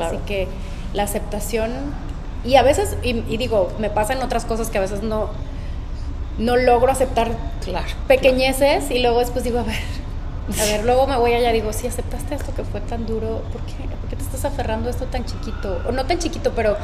Así 0.00 0.16
que 0.26 0.48
la 0.92 1.04
aceptación, 1.04 1.70
y 2.44 2.56
a 2.56 2.62
veces, 2.62 2.96
y, 3.02 3.36
digo, 3.36 3.72
me 3.78 3.90
pasan 3.90 4.22
otras 4.22 4.44
cosas 4.44 4.70
que 4.70 4.78
a 4.78 4.80
veces 4.80 5.02
no, 5.02 5.30
no 6.38 6.56
logro 6.56 6.90
aceptar 6.90 7.30
claro, 7.64 7.86
pequeñeces 8.08 8.90
y 8.90 8.98
luego 8.98 9.20
después 9.20 9.44
digo, 9.44 9.60
a 9.60 9.62
ver, 9.62 9.76
a 10.60 10.64
ver, 10.64 10.84
luego 10.84 11.06
me 11.06 11.16
voy 11.16 11.32
allá 11.32 11.50
y 11.50 11.54
digo, 11.54 11.72
si 11.72 11.86
aceptaste 11.86 12.34
esto 12.34 12.52
que 12.54 12.64
fue 12.64 12.80
tan 12.80 13.06
duro, 13.06 13.42
¿por 13.52 13.62
qué, 13.62 13.88
¿por 14.00 14.10
qué 14.10 14.16
te 14.16 14.22
estás 14.22 14.44
aferrando 14.44 14.88
a 14.88 14.90
esto 14.90 15.06
tan 15.06 15.24
chiquito? 15.24 15.80
O 15.88 15.92
no 15.92 16.04
tan 16.06 16.18
chiquito, 16.18 16.52
pero 16.56 16.76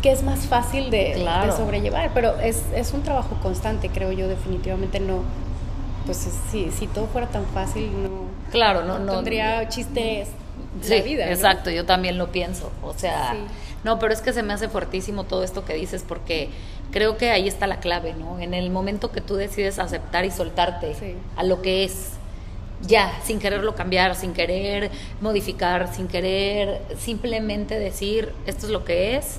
que 0.00 0.10
es 0.10 0.22
más 0.22 0.40
fácil 0.40 0.90
de, 0.90 1.14
de 1.14 1.52
sobrellevar. 1.52 2.10
Pero 2.14 2.38
es, 2.40 2.62
es, 2.74 2.92
un 2.92 3.02
trabajo 3.02 3.36
constante, 3.42 3.88
creo 3.90 4.12
yo, 4.12 4.28
definitivamente 4.28 5.00
no. 5.00 5.22
Pues 6.10 6.28
si, 6.50 6.72
si 6.72 6.88
todo 6.88 7.06
fuera 7.06 7.28
tan 7.28 7.46
fácil, 7.46 7.88
no, 8.02 8.24
Claro, 8.50 8.82
no, 8.84 8.98
no. 8.98 9.14
Tendría 9.14 9.68
chistes 9.68 10.26
de 10.88 11.02
vida. 11.02 11.30
Exacto, 11.30 11.70
yo 11.70 11.86
también 11.86 12.18
lo 12.18 12.32
pienso. 12.32 12.72
O 12.82 12.92
sea, 12.94 13.36
no, 13.84 14.00
pero 14.00 14.12
es 14.12 14.20
que 14.20 14.32
se 14.32 14.42
me 14.42 14.52
hace 14.52 14.68
fuertísimo 14.68 15.22
todo 15.22 15.44
esto 15.44 15.64
que 15.64 15.74
dices 15.74 16.04
porque 16.06 16.48
creo 16.90 17.16
que 17.16 17.30
ahí 17.30 17.46
está 17.46 17.68
la 17.68 17.78
clave, 17.78 18.14
¿no? 18.14 18.40
En 18.40 18.54
el 18.54 18.70
momento 18.70 19.12
que 19.12 19.20
tú 19.20 19.36
decides 19.36 19.78
aceptar 19.78 20.24
y 20.24 20.32
soltarte 20.32 20.96
a 21.36 21.44
lo 21.44 21.62
que 21.62 21.84
es, 21.84 22.14
ya, 22.82 23.12
sin 23.22 23.38
quererlo 23.38 23.76
cambiar, 23.76 24.16
sin 24.16 24.32
querer 24.32 24.90
modificar, 25.20 25.94
sin 25.94 26.08
querer 26.08 26.82
simplemente 26.98 27.78
decir, 27.78 28.32
esto 28.46 28.66
es 28.66 28.72
lo 28.72 28.84
que 28.84 29.16
es, 29.16 29.36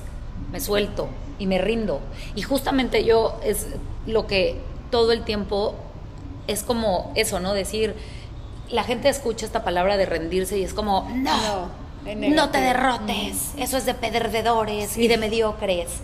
me 0.54 0.62
suelto 0.62 1.10
y 1.38 1.48
me 1.48 1.58
rindo. 1.58 2.00
Y 2.34 2.44
justamente 2.44 3.04
yo 3.04 3.42
es 3.44 3.68
lo 4.08 4.26
que 4.26 4.56
todo 4.90 5.12
el 5.12 5.24
tiempo 5.24 5.76
es 6.48 6.64
como 6.64 7.12
eso, 7.16 7.40
¿no? 7.40 7.54
Decir, 7.54 7.96
la 8.70 8.84
gente 8.84 9.10
escucha 9.10 9.46
esta 9.46 9.64
palabra 9.64 9.98
de 9.98 10.06
rendirse 10.06 10.58
y 10.58 10.64
es 10.64 10.74
como, 10.74 11.10
no, 11.14 11.70
no, 12.06 12.50
te 12.50 12.60
derrotes, 12.60 13.54
eso 13.58 13.78
es 13.78 13.86
de 13.86 13.94
perdedores 13.94 14.98
y 14.98 15.08
de 15.08 15.18
mediocres. 15.18 16.02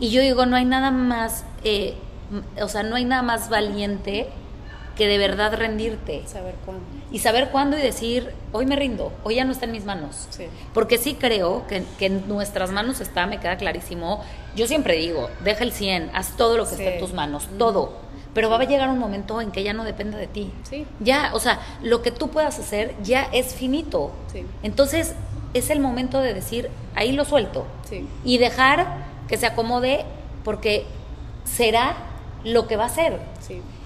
Y 0.00 0.10
yo 0.10 0.20
digo, 0.20 0.46
no 0.46 0.56
hay 0.56 0.64
nada 0.64 0.90
más, 0.90 1.44
eh, 1.64 1.94
o 2.60 2.68
sea, 2.68 2.82
no 2.82 2.96
hay 2.96 3.04
nada 3.04 3.22
más 3.22 3.48
valiente 3.48 4.28
que 4.98 5.06
de 5.06 5.16
verdad 5.16 5.54
rendirte. 5.54 6.24
Saber 6.26 6.56
cuándo. 6.66 6.84
Y 7.12 7.20
saber 7.20 7.50
cuándo 7.50 7.78
y 7.78 7.80
decir, 7.80 8.32
hoy 8.52 8.66
me 8.66 8.74
rindo, 8.74 9.12
hoy 9.22 9.36
ya 9.36 9.44
no 9.44 9.52
está 9.52 9.64
en 9.64 9.72
mis 9.72 9.84
manos. 9.84 10.28
Porque 10.74 10.98
sí 10.98 11.14
creo 11.14 11.64
que, 11.68 11.84
en 12.04 12.28
nuestras 12.28 12.72
manos 12.72 13.00
está, 13.00 13.26
me 13.26 13.38
queda 13.38 13.56
clarísimo. 13.56 14.24
Yo 14.56 14.66
siempre 14.66 14.96
digo, 14.96 15.30
deja 15.44 15.62
el 15.62 15.72
100, 15.72 16.10
haz 16.12 16.36
todo 16.36 16.56
lo 16.56 16.64
que 16.64 16.72
esté 16.72 16.94
en 16.94 17.00
tus 17.00 17.14
manos, 17.14 17.48
todo 17.56 18.08
pero 18.34 18.50
va 18.50 18.58
a 18.58 18.64
llegar 18.64 18.88
un 18.88 19.00
momento 19.00 19.40
en 19.40 19.50
que 19.50 19.64
ya 19.64 19.72
no 19.72 19.82
depende 19.82 20.16
de 20.16 20.28
ti. 20.28 20.52
Sí. 20.62 20.86
Ya, 21.00 21.32
o 21.34 21.40
sea, 21.40 21.60
lo 21.82 22.02
que 22.02 22.12
tú 22.12 22.28
puedas 22.28 22.56
hacer 22.60 22.94
ya 23.02 23.22
es 23.32 23.52
finito. 23.52 24.12
Sí. 24.32 24.44
Entonces, 24.62 25.14
es 25.54 25.70
el 25.70 25.80
momento 25.80 26.20
de 26.20 26.34
decir, 26.34 26.70
ahí 26.94 27.10
lo 27.10 27.24
suelto. 27.24 27.66
Sí. 27.88 28.06
Y 28.24 28.38
dejar 28.38 28.98
que 29.26 29.38
se 29.38 29.46
acomode 29.46 30.04
porque 30.44 30.86
será 31.44 31.96
lo 32.44 32.68
que 32.68 32.76
va 32.76 32.84
a 32.84 32.90
ser. 32.90 33.18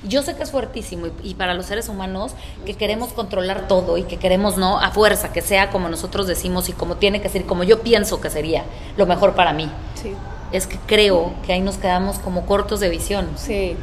Yo 0.04 0.22
sé 0.22 0.34
que 0.34 0.42
es 0.42 0.50
fuertísimo 0.50 1.06
y, 1.22 1.34
para 1.34 1.54
los 1.54 1.66
seres 1.66 1.88
humanos 1.88 2.32
que 2.66 2.74
queremos 2.74 3.12
controlar 3.12 3.68
todo 3.68 3.98
y 3.98 4.02
que 4.02 4.16
queremos, 4.16 4.56
¿no? 4.56 4.80
A 4.80 4.90
fuerza, 4.90 5.32
que 5.32 5.42
sea 5.42 5.70
como 5.70 5.88
nosotros 5.88 6.26
decimos 6.26 6.68
y 6.68 6.72
como 6.72 6.96
tiene 6.96 7.20
que 7.20 7.28
ser, 7.28 7.44
como 7.44 7.62
yo 7.62 7.82
pienso 7.82 8.20
que 8.20 8.28
sería 8.28 8.64
lo 8.96 9.06
mejor 9.06 9.34
para 9.34 9.52
mí. 9.52 9.70
Sí. 9.94 10.12
Es 10.50 10.66
que 10.66 10.76
creo 10.86 11.32
que 11.46 11.52
ahí 11.52 11.60
nos 11.60 11.76
quedamos 11.76 12.18
como 12.18 12.46
cortos 12.46 12.80
de 12.80 12.88
visión. 12.88 13.28
Sí. 13.36 13.76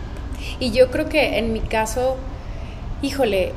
Y 0.60 0.72
yo 0.72 0.92
creo 0.92 1.08
que 1.08 1.38
en 1.38 1.54
mi 1.54 1.62
caso, 1.62 2.18
híjole, 3.02 3.54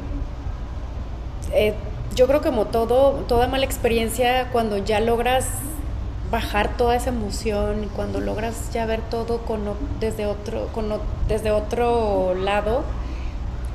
eh, 1.52 1.74
yo 2.14 2.26
creo 2.26 2.40
que 2.40 2.50
como 2.50 2.66
todo, 2.66 3.24
toda 3.26 3.48
mala 3.48 3.64
experiencia, 3.64 4.48
cuando 4.52 4.78
ya 4.78 5.00
logras 5.00 5.46
bajar 6.32 6.78
toda 6.78 6.96
esa 6.96 7.10
emoción 7.10 7.84
y 7.84 7.86
cuando 7.88 8.18
logras 8.18 8.72
ya 8.72 8.86
ver 8.86 9.02
todo 9.02 9.42
con, 9.42 9.60
desde, 10.00 10.24
otro, 10.24 10.68
con, 10.68 10.90
desde 11.28 11.50
otro 11.50 12.34
lado, 12.34 12.84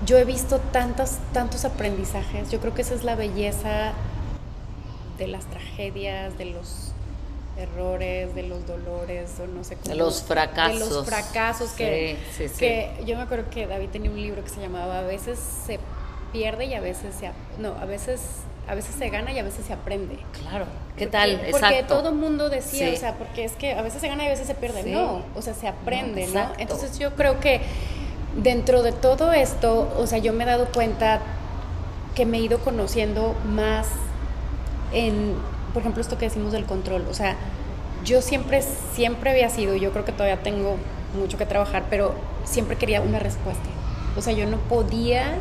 yo 0.08 0.17
he 0.17 0.26
visto 0.26 0.60
tantos, 0.72 1.17
tantos 1.34 1.65
aprendizajes. 1.65 2.50
Yo 2.50 2.60
creo 2.60 2.74
que 2.74 2.82
esa 2.82 2.96
es 2.96 3.04
la 3.04 3.15
belleza 3.15 3.93
de 5.20 5.28
las 5.28 5.46
tragedias, 5.46 6.36
de 6.39 6.46
los 6.46 6.93
errores, 7.58 8.34
de 8.34 8.43
los 8.43 8.65
dolores, 8.65 9.36
o 9.39 9.46
no 9.46 9.63
sé 9.63 9.76
cómo. 9.76 9.89
De 9.89 9.96
los 9.96 10.24
fracasos. 10.24 10.89
De 10.89 10.96
los 10.96 11.06
fracasos 11.06 11.70
que, 11.72 12.17
que 12.58 13.04
yo 13.06 13.17
me 13.17 13.22
acuerdo 13.22 13.52
que 13.52 13.67
David 13.67 13.89
tenía 13.89 14.10
un 14.10 14.20
libro 14.20 14.43
que 14.43 14.50
se 14.50 14.60
llamaba 14.62 15.00
A 15.00 15.04
veces 15.04 15.38
se 15.38 15.80
pierde 16.34 16.65
y 16.65 16.74
a 16.74 16.82
veces 16.82 17.13
se... 17.13 17.30
No, 17.60 17.76
a 17.80 17.86
veces 17.86 18.22
a 18.67 18.75
veces 18.75 18.95
se 18.95 19.10
gana 19.10 19.32
y 19.32 19.39
a 19.39 19.43
veces 19.43 19.65
se 19.65 19.73
aprende. 19.73 20.19
Claro, 20.41 20.65
¿qué 20.97 21.08
tal? 21.08 21.41
Porque 21.51 21.84
todo 21.88 22.10
el 22.10 22.15
mundo 22.15 22.49
decía, 22.49 22.91
o 22.93 22.97
sea, 22.97 23.13
porque 23.15 23.45
es 23.45 23.53
que 23.53 23.73
a 23.73 23.82
veces 23.82 24.01
se 24.01 24.08
gana 24.08 24.23
y 24.23 24.27
a 24.27 24.30
veces 24.32 24.47
se 24.47 24.56
pierde. 24.56 24.84
No, 24.84 25.23
o 25.36 25.41
sea, 25.41 25.53
se 25.53 25.67
aprende, 25.67 26.27
¿no? 26.27 26.51
Entonces 26.58 26.99
yo 26.99 27.15
creo 27.15 27.39
que 27.39 27.62
dentro 28.36 28.84
de 28.84 28.91
todo 28.91 29.34
esto, 29.34 29.93
o 29.97 30.06
sea, 30.06 30.17
yo 30.17 30.34
me 30.34 30.43
he 30.43 30.47
dado 30.47 30.67
cuenta 30.71 31.21
que 32.13 32.25
me 32.25 32.38
he 32.38 32.41
ido 32.41 32.60
conociendo 32.60 33.36
más 33.45 33.88
en, 34.91 35.36
por 35.73 35.82
ejemplo, 35.82 36.01
esto 36.01 36.17
que 36.17 36.25
decimos 36.25 36.51
del 36.51 36.65
control. 36.65 37.06
O 37.10 37.13
sea, 37.13 37.36
yo 38.03 38.21
siempre, 38.21 38.62
siempre 38.93 39.32
había 39.32 39.49
sido, 39.49 39.75
yo 39.75 39.91
creo 39.91 40.03
que 40.03 40.12
todavía 40.12 40.41
tengo 40.43 40.77
mucho 41.17 41.38
que 41.38 41.45
trabajar, 41.45 41.86
pero 41.89 42.15
siempre 42.43 42.75
quería 42.75 43.01
una 43.01 43.19
respuesta. 43.19 43.63
O 44.17 44.21
sea, 44.21 44.34
yo 44.34 44.45
no 44.47 44.58
podía 44.58 45.36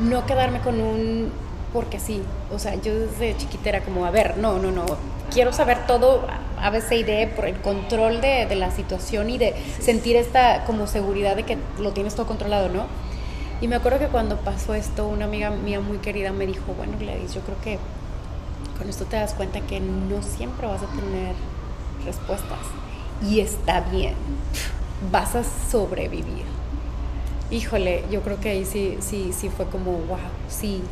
no 0.00 0.26
quedarme 0.26 0.60
con 0.60 0.80
un 0.80 1.32
porque 1.72 2.00
sí. 2.00 2.22
O 2.52 2.58
sea, 2.58 2.74
yo 2.76 2.94
desde 2.98 3.36
chiquitera 3.36 3.82
como, 3.82 4.06
a 4.06 4.10
ver, 4.10 4.38
no, 4.38 4.58
no, 4.58 4.70
no, 4.70 4.84
quiero 5.30 5.52
saber 5.52 5.86
todo 5.86 6.26
a 6.60 6.70
veces 6.70 6.92
idea 6.92 7.34
por 7.34 7.46
el 7.46 7.60
control 7.60 8.20
de, 8.20 8.46
de, 8.46 8.56
la 8.56 8.70
situación 8.70 9.30
y 9.30 9.38
de 9.38 9.54
sentir 9.80 10.16
esta 10.16 10.64
como 10.64 10.86
seguridad 10.86 11.36
de 11.36 11.44
que 11.44 11.58
lo 11.78 11.92
tienes 11.92 12.14
todo 12.14 12.26
controlado, 12.26 12.68
¿no? 12.68 12.86
Y 13.60 13.68
me 13.68 13.76
acuerdo 13.76 13.98
que 13.98 14.06
cuando 14.06 14.36
pasó 14.36 14.74
esto, 14.74 15.06
una 15.06 15.24
amiga 15.24 15.50
mía 15.50 15.80
muy 15.80 15.98
querida 15.98 16.32
me 16.32 16.46
dijo, 16.46 16.74
bueno, 16.76 16.96
Gladys, 16.98 17.34
yo 17.34 17.40
creo 17.40 17.60
que 17.60 17.78
con 18.78 18.88
esto 18.88 19.04
te 19.04 19.16
das 19.16 19.34
cuenta 19.34 19.60
que 19.60 19.80
no 19.80 20.22
siempre 20.22 20.66
vas 20.68 20.82
a 20.82 20.86
tener 20.86 21.34
respuestas. 22.04 22.58
Y 23.20 23.40
está 23.40 23.80
bien, 23.80 24.14
vas 25.10 25.34
a 25.34 25.42
sobrevivir. 25.42 26.44
Híjole, 27.50 28.04
yo 28.10 28.22
creo 28.22 28.38
que 28.38 28.50
ahí 28.50 28.64
sí, 28.64 28.98
sí, 29.00 29.32
sí 29.36 29.48
fue 29.48 29.66
como, 29.66 29.92
wow, 29.92 30.18
sí, 30.48 30.82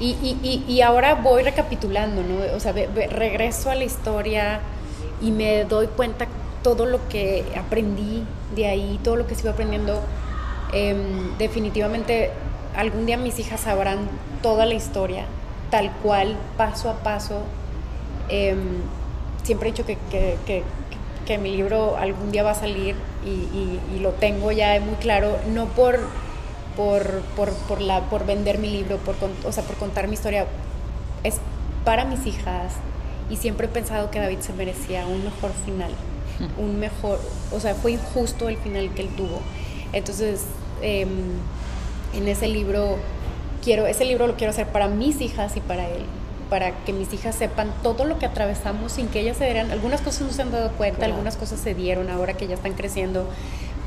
y, 0.00 0.10
y, 0.42 0.64
y, 0.68 0.80
ahora 0.82 1.14
voy 1.16 1.42
recapitulando, 1.42 2.22
¿no? 2.22 2.56
O 2.56 2.60
sea, 2.60 2.72
regreso 2.72 3.70
a 3.70 3.74
la 3.74 3.84
historia 3.84 4.60
y 5.20 5.32
me 5.32 5.64
doy 5.64 5.88
cuenta 5.88 6.28
todo 6.62 6.86
lo 6.86 7.08
que 7.08 7.44
aprendí 7.56 8.24
de 8.54 8.66
ahí, 8.66 9.00
todo 9.02 9.16
lo 9.16 9.26
que 9.26 9.34
sigo 9.34 9.50
aprendiendo. 9.50 10.00
Em, 10.72 11.36
definitivamente 11.38 12.30
algún 12.76 13.06
día 13.06 13.16
mis 13.16 13.38
hijas 13.40 13.62
sabrán 13.62 14.08
toda 14.40 14.66
la 14.66 14.74
historia, 14.74 15.24
tal 15.70 15.90
cual, 16.02 16.36
paso 16.56 16.90
a 16.90 16.94
paso. 17.02 17.42
Em, 18.28 18.82
siempre 19.42 19.68
he 19.68 19.72
dicho 19.72 19.84
que, 19.84 19.98
que, 20.10 20.36
que, 20.46 20.62
que, 21.26 21.38
mi 21.38 21.56
libro 21.56 21.96
algún 21.96 22.30
día 22.30 22.44
va 22.44 22.52
a 22.52 22.54
salir 22.54 22.94
y, 23.24 23.96
y 23.96 23.98
lo 24.00 24.10
tengo 24.12 24.52
ya 24.52 24.78
muy 24.80 24.94
claro, 24.96 25.38
no 25.52 25.66
por 25.66 25.98
por, 26.78 27.22
por, 27.34 27.52
por, 27.52 27.80
la, 27.80 28.02
por 28.02 28.24
vender 28.24 28.58
mi 28.58 28.70
libro, 28.70 28.98
por, 28.98 29.16
o 29.44 29.52
sea, 29.52 29.64
por 29.64 29.74
contar 29.76 30.06
mi 30.06 30.14
historia, 30.14 30.46
es 31.24 31.38
para 31.84 32.04
mis 32.04 32.24
hijas 32.24 32.72
y 33.28 33.36
siempre 33.36 33.66
he 33.66 33.68
pensado 33.68 34.12
que 34.12 34.20
David 34.20 34.38
se 34.38 34.52
merecía 34.52 35.04
un 35.04 35.24
mejor 35.24 35.50
final, 35.64 35.90
un 36.56 36.78
mejor, 36.78 37.18
o 37.52 37.58
sea, 37.58 37.74
fue 37.74 37.92
injusto 37.92 38.48
el 38.48 38.56
final 38.58 38.90
que 38.94 39.02
él 39.02 39.08
tuvo. 39.16 39.40
Entonces, 39.92 40.42
em, 40.80 41.08
en 42.14 42.28
ese 42.28 42.46
libro, 42.46 42.96
quiero, 43.64 43.88
ese 43.88 44.04
libro 44.04 44.28
lo 44.28 44.36
quiero 44.36 44.52
hacer 44.52 44.68
para 44.68 44.86
mis 44.86 45.20
hijas 45.20 45.56
y 45.56 45.60
para 45.60 45.88
él, 45.88 46.04
para 46.48 46.84
que 46.84 46.92
mis 46.92 47.12
hijas 47.12 47.34
sepan 47.34 47.74
todo 47.82 48.04
lo 48.04 48.20
que 48.20 48.26
atravesamos 48.26 48.92
sin 48.92 49.08
que 49.08 49.18
ellas 49.18 49.36
se 49.36 49.46
dieran, 49.46 49.72
algunas 49.72 50.00
cosas 50.00 50.28
no 50.28 50.32
se 50.32 50.42
han 50.42 50.52
dado 50.52 50.70
cuenta, 50.72 51.06
algunas 51.06 51.36
cosas 51.36 51.58
se 51.58 51.74
dieron 51.74 52.08
ahora 52.08 52.34
que 52.34 52.46
ya 52.46 52.54
están 52.54 52.74
creciendo, 52.74 53.28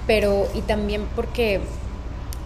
pero 0.08 0.46
y 0.54 0.60
también 0.60 1.06
porque 1.16 1.62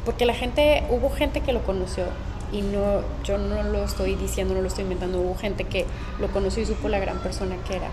porque 0.06 0.26
la 0.26 0.34
gente, 0.34 0.84
hubo 0.90 1.10
gente 1.10 1.42
que 1.42 1.52
lo 1.52 1.64
conoció 1.64 2.06
y 2.52 2.62
no, 2.62 3.02
yo 3.24 3.38
no 3.38 3.64
lo 3.64 3.84
estoy 3.84 4.16
diciendo, 4.16 4.54
no 4.54 4.62
lo 4.62 4.68
estoy 4.68 4.84
inventando, 4.84 5.20
hubo 5.20 5.36
gente 5.36 5.66
que 5.66 5.86
lo 6.20 6.28
conoció 6.30 6.64
y 6.64 6.66
supo 6.66 6.88
la 6.90 7.00
gran 7.00 7.18
persona 7.20 7.56
que 7.68 7.78
era. 7.78 7.90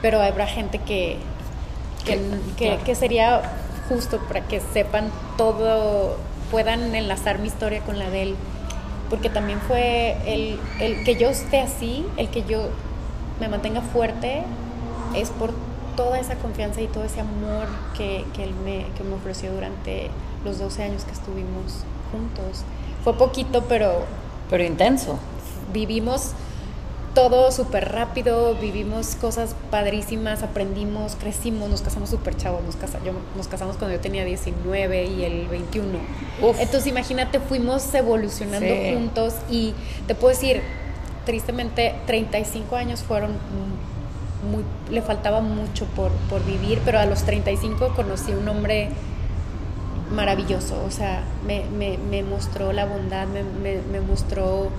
Pero 0.00 0.22
habrá 0.22 0.46
gente 0.46 0.78
que, 0.78 1.18
que, 2.56 2.94
sería 2.94 3.42
justo 3.88 4.18
para 4.28 4.46
que 4.46 4.60
sepan 4.60 5.10
todo, 5.36 6.16
puedan 6.50 6.94
enlazar 6.94 7.38
mi 7.40 7.48
historia 7.48 7.80
con 7.80 7.98
la 7.98 8.08
de 8.10 8.22
él. 8.22 8.36
Porque 9.10 9.28
también 9.28 9.60
fue 9.60 10.16
el, 10.24 10.58
el 10.80 11.04
que 11.04 11.16
yo 11.16 11.28
esté 11.28 11.60
así, 11.60 12.06
el 12.16 12.28
que 12.30 12.44
yo 12.44 12.68
me 13.40 13.48
mantenga 13.48 13.82
fuerte, 13.82 14.42
es 15.14 15.30
por 15.30 15.52
toda 15.96 16.18
esa 16.18 16.36
confianza 16.36 16.80
y 16.80 16.86
todo 16.86 17.04
ese 17.04 17.20
amor 17.20 17.66
que, 17.96 18.24
que 18.34 18.44
él 18.44 18.54
me, 18.64 18.86
que 18.96 19.04
me 19.04 19.14
ofreció 19.14 19.52
durante 19.52 20.10
los 20.44 20.58
12 20.58 20.82
años 20.82 21.04
que 21.04 21.12
estuvimos 21.12 21.84
juntos. 22.10 22.64
Fue 23.04 23.14
poquito, 23.14 23.64
pero... 23.68 24.04
Pero 24.50 24.64
intenso. 24.64 25.18
Vivimos 25.72 26.32
todo 27.14 27.52
súper 27.52 27.92
rápido, 27.92 28.54
vivimos 28.54 29.16
cosas 29.16 29.54
padrísimas, 29.70 30.42
aprendimos, 30.42 31.16
crecimos, 31.16 31.68
nos 31.68 31.82
casamos 31.82 32.10
súper 32.10 32.36
chavos, 32.36 32.62
nos, 32.64 32.76
nos 33.36 33.48
casamos 33.48 33.76
cuando 33.76 33.96
yo 33.96 34.00
tenía 34.00 34.24
19 34.24 35.04
y 35.04 35.24
él 35.24 35.46
21. 35.50 35.98
Entonces 36.58 36.86
imagínate, 36.86 37.40
fuimos 37.40 37.92
evolucionando 37.94 38.74
juntos 38.94 39.34
y 39.50 39.74
te 40.06 40.14
puedo 40.14 40.34
decir, 40.34 40.62
tristemente, 41.26 41.94
35 42.06 42.76
años 42.76 43.02
fueron 43.02 43.32
muy, 44.50 44.64
le 44.92 45.02
faltaba 45.02 45.40
mucho 45.40 45.84
por, 45.86 46.10
por 46.30 46.44
vivir, 46.44 46.80
pero 46.84 46.98
a 46.98 47.06
los 47.06 47.22
35 47.24 47.92
conocí 47.94 48.32
un 48.32 48.48
hombre 48.48 48.88
maravilloso, 50.12 50.82
o 50.84 50.90
sea, 50.90 51.22
me, 51.46 51.64
me, 51.64 51.98
me 51.98 52.22
mostró 52.22 52.72
la 52.72 52.84
bondad, 52.84 53.26
me, 53.26 53.42
me 53.42 54.00
mostró 54.00 54.70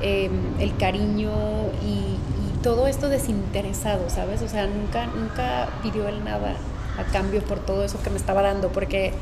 em, 0.00 0.32
el 0.58 0.76
cariño 0.76 1.32
y, 1.82 2.18
todo 2.62 2.86
esto 2.86 3.10
desinteresado, 3.10 4.08
¿sabes? 4.08 4.40
O 4.40 4.48
sea, 4.48 4.66
nunca, 4.66 5.04
nunca 5.04 5.68
pidió 5.82 6.08
él 6.08 6.24
nada 6.24 6.54
a 6.98 7.12
cambio 7.12 7.42
por 7.42 7.58
todo 7.58 7.84
eso 7.84 8.02
que 8.02 8.08
me 8.08 8.16
estaba 8.16 8.40
dando, 8.40 8.70
porque 8.70 9.12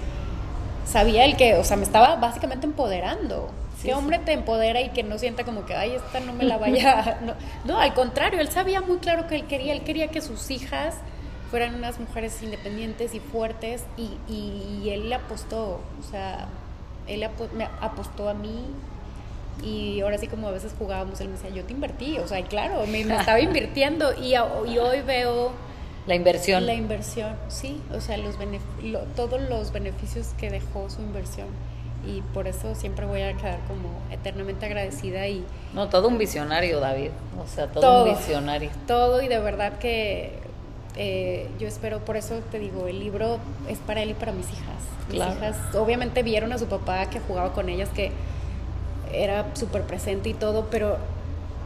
sabía 0.86 1.24
el 1.24 1.36
que, 1.36 1.54
o 1.54 1.64
sea, 1.64 1.76
me 1.76 1.82
estaba 1.82 2.14
básicamente 2.14 2.66
empoderando. 2.66 3.50
¿Qué 3.82 3.94
hombre 3.94 4.20
te 4.20 4.32
empodera 4.32 4.80
y 4.80 4.90
que 4.90 5.02
no 5.02 5.18
sienta 5.18 5.42
como 5.42 5.66
que, 5.66 5.74
ay, 5.74 5.90
esta 5.90 6.20
no 6.20 6.32
me 6.32 6.44
la 6.44 6.56
vaya? 6.58 7.18
No, 7.22 7.34
no, 7.64 7.80
al 7.80 7.92
contrario, 7.94 8.40
él 8.40 8.48
sabía 8.48 8.80
muy 8.80 8.98
claro 8.98 9.26
que 9.26 9.34
él 9.34 9.46
quería, 9.48 9.72
él 9.72 9.82
quería 9.82 10.06
que 10.12 10.20
sus 10.20 10.48
hijas 10.52 10.94
fueran 11.52 11.74
unas 11.74 12.00
mujeres 12.00 12.42
independientes 12.42 13.14
y 13.14 13.20
fuertes 13.20 13.84
y, 13.98 14.16
y, 14.26 14.88
él 14.88 15.10
le 15.10 15.16
apostó, 15.16 15.80
o 16.00 16.10
sea, 16.10 16.48
él 17.06 17.28
me 17.54 17.68
apostó 17.82 18.30
a 18.30 18.32
mí 18.32 18.64
y 19.62 20.00
ahora 20.00 20.16
sí 20.16 20.28
como 20.28 20.48
a 20.48 20.50
veces 20.50 20.74
jugábamos, 20.78 21.20
él 21.20 21.28
me 21.28 21.34
decía, 21.34 21.50
yo 21.50 21.62
te 21.64 21.74
invertí, 21.74 22.18
o 22.18 22.26
sea, 22.26 22.42
claro, 22.44 22.86
me, 22.86 23.02
estaba 23.02 23.38
invirtiendo 23.48 24.14
y, 24.14 24.32
y, 24.32 24.78
hoy 24.78 25.02
veo... 25.06 25.52
La 26.06 26.14
inversión. 26.14 26.64
La 26.64 26.72
inversión, 26.72 27.36
sí, 27.48 27.82
o 27.94 28.00
sea, 28.00 28.16
los 28.16 28.34
todos 29.14 29.40
los 29.42 29.72
beneficios 29.72 30.28
que 30.38 30.48
dejó 30.48 30.88
su 30.88 31.02
inversión 31.02 31.48
y 32.06 32.22
por 32.32 32.48
eso 32.48 32.74
siempre 32.74 33.04
voy 33.04 33.20
a 33.20 33.36
quedar 33.36 33.58
como 33.68 33.90
eternamente 34.10 34.64
agradecida 34.64 35.28
y... 35.28 35.44
No, 35.74 35.90
todo 35.90 36.08
un 36.08 36.16
visionario, 36.16 36.80
David, 36.80 37.10
o 37.38 37.46
sea, 37.46 37.66
todo 37.68 38.04
un 38.04 38.16
visionario. 38.16 38.70
Todo 38.86 39.20
y 39.20 39.28
de 39.28 39.38
verdad 39.38 39.78
que 39.78 40.41
eh, 40.96 41.48
yo 41.58 41.68
espero, 41.68 42.00
por 42.00 42.16
eso 42.16 42.40
te 42.50 42.58
digo, 42.58 42.86
el 42.86 43.00
libro 43.00 43.38
es 43.68 43.78
para 43.78 44.02
él 44.02 44.10
y 44.10 44.14
para 44.14 44.32
mis 44.32 44.46
hijas. 44.46 44.82
Mis 45.08 45.18
hijas 45.20 45.56
obviamente 45.74 46.22
vieron 46.22 46.52
a 46.52 46.58
su 46.58 46.66
papá 46.66 47.06
que 47.10 47.20
jugaba 47.20 47.52
con 47.52 47.68
ellas, 47.68 47.88
que 47.90 48.12
era 49.12 49.46
súper 49.54 49.82
presente 49.82 50.28
y 50.28 50.34
todo, 50.34 50.68
pero, 50.70 50.96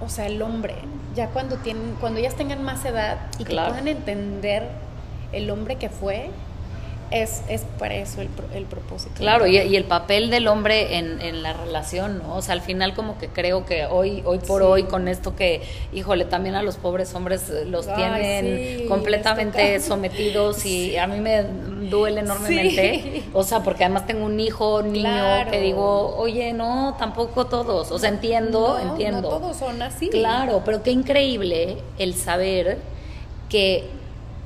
o 0.00 0.08
sea, 0.08 0.26
el 0.26 0.40
hombre, 0.42 0.74
ya 1.14 1.28
cuando, 1.28 1.56
tienen, 1.56 1.96
cuando 2.00 2.20
ellas 2.20 2.34
tengan 2.34 2.62
más 2.62 2.84
edad 2.84 3.18
y 3.38 3.44
que 3.44 3.54
puedan 3.54 3.88
entender 3.88 4.68
el 5.32 5.50
hombre 5.50 5.76
que 5.76 5.88
fue, 5.88 6.30
es, 7.10 7.42
es 7.48 7.62
para 7.78 7.94
eso 7.94 8.20
el, 8.20 8.28
el 8.54 8.64
propósito. 8.64 9.14
Claro, 9.16 9.46
y, 9.46 9.58
y, 9.58 9.76
el 9.76 9.84
papel 9.84 10.30
del 10.30 10.48
hombre 10.48 10.98
en, 10.98 11.20
en, 11.20 11.42
la 11.42 11.52
relación, 11.52 12.18
¿no? 12.18 12.36
O 12.36 12.42
sea, 12.42 12.54
al 12.54 12.60
final 12.60 12.94
como 12.94 13.18
que 13.18 13.28
creo 13.28 13.64
que 13.64 13.86
hoy, 13.86 14.22
hoy 14.24 14.38
por 14.38 14.62
hoy, 14.62 14.84
con 14.84 15.06
esto 15.08 15.36
que, 15.36 15.62
híjole, 15.92 16.24
también 16.24 16.54
a 16.56 16.62
los 16.62 16.76
pobres 16.76 17.14
hombres 17.14 17.50
los 17.66 17.86
tienen 17.94 18.80
sí, 18.80 18.84
completamente 18.86 19.80
sometidos 19.80 20.66
y 20.66 20.96
a 20.96 21.06
mí 21.06 21.20
me 21.20 21.44
duele 21.88 22.20
enormemente. 22.20 23.24
O 23.32 23.42
sea, 23.42 23.62
porque 23.62 23.84
además 23.84 24.06
tengo 24.06 24.26
un 24.26 24.40
hijo, 24.40 24.82
niño, 24.82 25.04
claro. 25.04 25.50
que 25.50 25.60
digo, 25.60 26.16
oye, 26.16 26.52
no, 26.52 26.96
tampoco 26.98 27.46
todos. 27.46 27.92
O 27.92 27.98
sea, 27.98 28.08
entiendo, 28.08 28.78
no, 28.82 28.90
entiendo. 28.90 29.22
No 29.22 29.28
todos 29.28 29.56
son 29.56 29.80
así. 29.82 30.08
Claro, 30.08 30.62
pero 30.64 30.82
qué 30.82 30.90
increíble 30.90 31.78
el 31.98 32.14
saber 32.14 32.78
que 33.48 33.84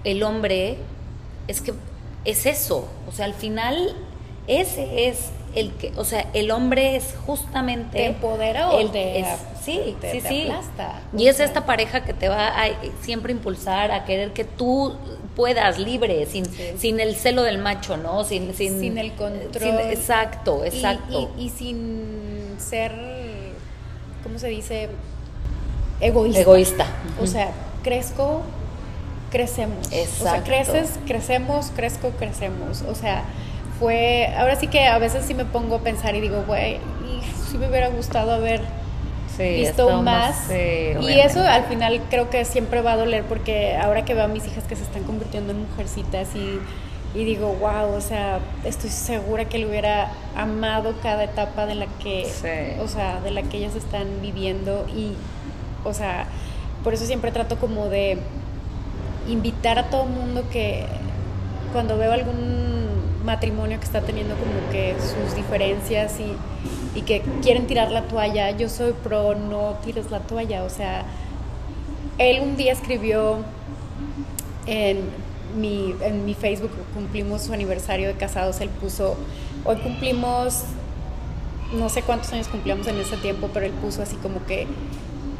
el 0.04 0.22
hombre 0.22 0.76
es 1.48 1.60
que 1.60 1.72
es 2.24 2.46
eso, 2.46 2.86
o 3.08 3.12
sea, 3.12 3.24
al 3.26 3.34
final 3.34 3.94
ese 4.46 5.08
es 5.08 5.30
el 5.54 5.72
que, 5.72 5.92
o 5.96 6.04
sea, 6.04 6.26
el 6.32 6.50
hombre 6.52 6.94
es 6.96 7.14
justamente 7.26 7.98
te 7.98 8.06
empodera 8.06 8.70
o 8.70 8.78
el, 8.78 8.90
te, 8.92 9.18
es, 9.20 9.26
sí, 9.64 9.96
te, 10.00 10.12
sí, 10.12 10.20
te 10.20 10.28
sí. 10.28 10.42
aplasta. 10.42 11.02
Y 11.16 11.26
es 11.26 11.40
esta 11.40 11.66
pareja 11.66 12.04
que 12.04 12.14
te 12.14 12.28
va 12.28 12.48
a 12.48 12.66
siempre 13.02 13.32
impulsar 13.32 13.90
a 13.90 14.04
querer 14.04 14.32
que 14.32 14.44
tú 14.44 14.94
puedas 15.34 15.78
libre, 15.78 16.26
sin, 16.26 16.44
Sí. 16.44 16.62
sin 16.78 17.00
el 17.00 17.16
celo 17.16 17.42
del 17.42 17.58
macho, 17.58 17.96
¿no? 17.96 18.22
Sin, 18.24 18.54
sin, 18.54 18.78
Sin 18.80 18.98
el 18.98 19.12
control. 19.14 19.50
sin- 19.60 19.78
exacto, 19.90 20.64
exacto. 20.64 21.30
Y, 21.36 21.42
y- 21.42 21.46
y 21.46 21.48
sin 21.50 22.54
ser, 22.58 22.92
¿cómo 24.22 24.38
se 24.38 24.48
dice? 24.48 24.88
Egoísta. 26.00 26.40
Egoísta. 26.40 26.86
O 27.20 27.26
sea, 27.26 27.50
crezco, 27.82 28.42
crecemos. 29.30 29.86
O 29.86 29.90
sea, 29.90 30.02
Exacto. 30.02 30.42
creces, 30.44 30.98
crecemos, 31.06 31.72
crezco, 31.74 32.10
crecemos. 32.18 32.82
O 32.82 32.94
sea, 32.94 33.22
fue, 33.78 34.32
ahora 34.36 34.56
sí 34.56 34.66
que 34.66 34.86
a 34.86 34.98
veces 34.98 35.24
sí 35.24 35.34
me 35.34 35.44
pongo 35.44 35.76
a 35.76 35.80
pensar 35.80 36.14
y 36.14 36.20
digo, 36.20 36.44
güey, 36.46 36.78
sí 37.50 37.56
me 37.58 37.68
hubiera 37.68 37.88
gustado 37.88 38.32
haber 38.32 38.60
Sí, 39.36 39.44
visto 39.60 40.02
más. 40.02 40.36
sí, 40.48 40.54
y 40.54 40.96
obviamente. 40.96 41.22
eso 41.24 41.40
al 41.42 41.64
final 41.64 42.00
creo 42.10 42.28
que 42.28 42.44
siempre 42.44 42.82
va 42.82 42.92
a 42.92 42.96
doler 42.96 43.24
porque 43.24 43.76
ahora 43.76 44.04
que 44.04 44.12
veo 44.12 44.24
a 44.24 44.28
mis 44.28 44.44
hijas 44.46 44.64
que 44.64 44.76
se 44.76 44.82
están 44.82 45.04
convirtiendo 45.04 45.52
en 45.52 45.60
mujercitas 45.66 46.28
y, 46.34 46.58
y 47.18 47.24
digo, 47.24 47.54
wow, 47.54 47.94
o 47.96 48.00
sea, 48.02 48.40
estoy 48.64 48.90
segura 48.90 49.46
que 49.46 49.56
le 49.58 49.66
hubiera 49.66 50.10
amado 50.36 50.94
cada 51.02 51.24
etapa 51.24 51.64
de 51.64 51.74
la 51.76 51.86
que, 52.02 52.26
Sí. 52.26 52.80
o 52.82 52.88
sea, 52.88 53.20
de 53.20 53.30
la 53.30 53.42
que 53.42 53.56
ellas 53.58 53.76
están 53.76 54.06
viviendo 54.20 54.86
y, 54.94 55.14
o 55.84 55.94
sea, 55.94 56.26
por 56.84 56.92
eso 56.92 57.06
siempre 57.06 57.30
trato 57.32 57.56
como 57.56 57.86
de 57.86 58.18
invitar 59.28 59.78
a 59.78 59.90
todo 59.90 60.04
mundo 60.06 60.44
que 60.50 60.86
cuando 61.72 61.96
veo 61.98 62.12
algún 62.12 62.88
matrimonio 63.24 63.78
que 63.78 63.84
está 63.84 64.00
teniendo 64.00 64.34
como 64.34 64.72
que 64.72 64.94
sus 64.98 65.36
diferencias 65.36 66.18
y, 66.18 66.98
y 66.98 67.02
que 67.02 67.22
quieren 67.42 67.66
tirar 67.66 67.90
la 67.90 68.02
toalla, 68.02 68.50
yo 68.50 68.68
soy 68.68 68.92
pro 68.92 69.34
no 69.34 69.76
tires 69.84 70.10
la 70.10 70.20
toalla, 70.20 70.64
o 70.64 70.70
sea, 70.70 71.04
él 72.18 72.40
un 72.42 72.56
día 72.56 72.72
escribió 72.72 73.38
en 74.66 74.98
mi, 75.58 75.94
en 76.02 76.24
mi 76.24 76.34
Facebook, 76.34 76.70
cumplimos 76.94 77.42
su 77.42 77.52
aniversario 77.52 78.08
de 78.08 78.14
casados, 78.14 78.60
él 78.60 78.68
puso, 78.68 79.16
hoy 79.64 79.76
cumplimos, 79.76 80.64
no 81.72 81.88
sé 81.88 82.02
cuántos 82.02 82.32
años 82.32 82.48
cumplíamos 82.48 82.86
en 82.86 82.98
ese 82.98 83.16
tiempo, 83.16 83.50
pero 83.52 83.66
él 83.66 83.72
puso 83.72 84.02
así 84.02 84.16
como 84.16 84.44
que 84.46 84.66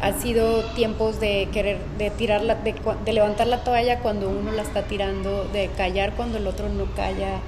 han 0.03 0.21
sido 0.21 0.63
tiempos 0.75 1.21
de 1.21 1.49
querer, 1.53 1.79
de 1.99 2.11
tirar 2.11 2.43
la, 2.43 2.55
de, 2.55 2.75
de 3.05 3.13
levantar 3.13 3.47
la 3.47 3.63
toalla 3.65 4.01
cuando 4.01 4.29
uno 4.31 4.51
la 4.53 4.63
está 4.63 4.83
tirando, 4.83 5.45
de 5.53 5.69
callar 5.77 6.15
cuando 6.15 6.39
el 6.39 6.47
otro 6.47 6.69
no 6.69 6.85
calla, 6.97 7.39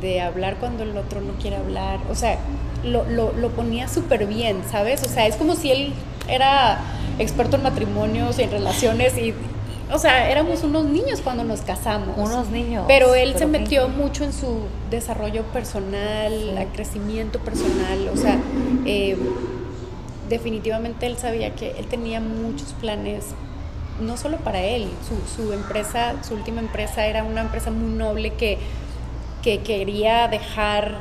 de 0.00 0.20
hablar 0.20 0.56
cuando 0.56 0.82
el 0.84 0.96
otro 0.96 1.20
no 1.20 1.32
quiere 1.34 1.56
hablar. 1.56 1.98
O 2.10 2.14
sea, 2.14 2.38
lo, 2.84 3.04
lo, 3.04 3.32
lo 3.32 3.50
ponía 3.50 3.88
súper 3.88 4.26
bien, 4.26 4.62
¿sabes? 4.70 5.02
O 5.02 5.08
sea, 5.08 5.26
es 5.26 5.36
como 5.36 5.54
si 5.56 5.70
él 5.70 5.92
era 6.28 6.78
experto 7.18 7.56
en 7.56 7.62
matrimonios 7.64 8.38
y 8.38 8.42
en 8.42 8.50
relaciones 8.50 9.16
y, 9.18 9.34
o 9.92 9.98
sea, 9.98 10.30
éramos 10.30 10.62
unos 10.62 10.84
niños 10.84 11.20
cuando 11.20 11.44
nos 11.44 11.60
casamos. 11.62 12.16
Unos 12.16 12.48
niños. 12.48 12.84
Pero 12.88 13.14
él 13.14 13.32
se 13.32 13.40
qué 13.40 13.46
metió 13.46 13.88
mucho 13.88 14.24
en 14.24 14.32
su 14.32 14.60
desarrollo 14.90 15.42
personal, 15.52 16.32
Sí. 16.32 16.56
a 16.58 16.64
crecimiento 16.72 17.38
personal, 17.40 18.08
o 18.12 18.16
sea, 18.16 18.38
eh, 18.86 19.16
definitivamente 20.32 21.06
él 21.06 21.16
sabía 21.18 21.54
que 21.54 21.70
él 21.78 21.86
tenía 21.86 22.20
muchos 22.20 22.72
planes, 22.80 23.26
no 24.00 24.16
solo 24.16 24.38
para 24.38 24.60
él, 24.62 24.88
su, 25.08 25.36
su 25.42 25.52
empresa, 25.52 26.14
su 26.26 26.34
última 26.34 26.60
empresa 26.60 27.06
era 27.06 27.22
una 27.24 27.42
empresa 27.42 27.70
muy 27.70 27.92
noble 27.94 28.32
que, 28.34 28.58
que 29.42 29.60
quería 29.60 30.28
dejar, 30.28 30.94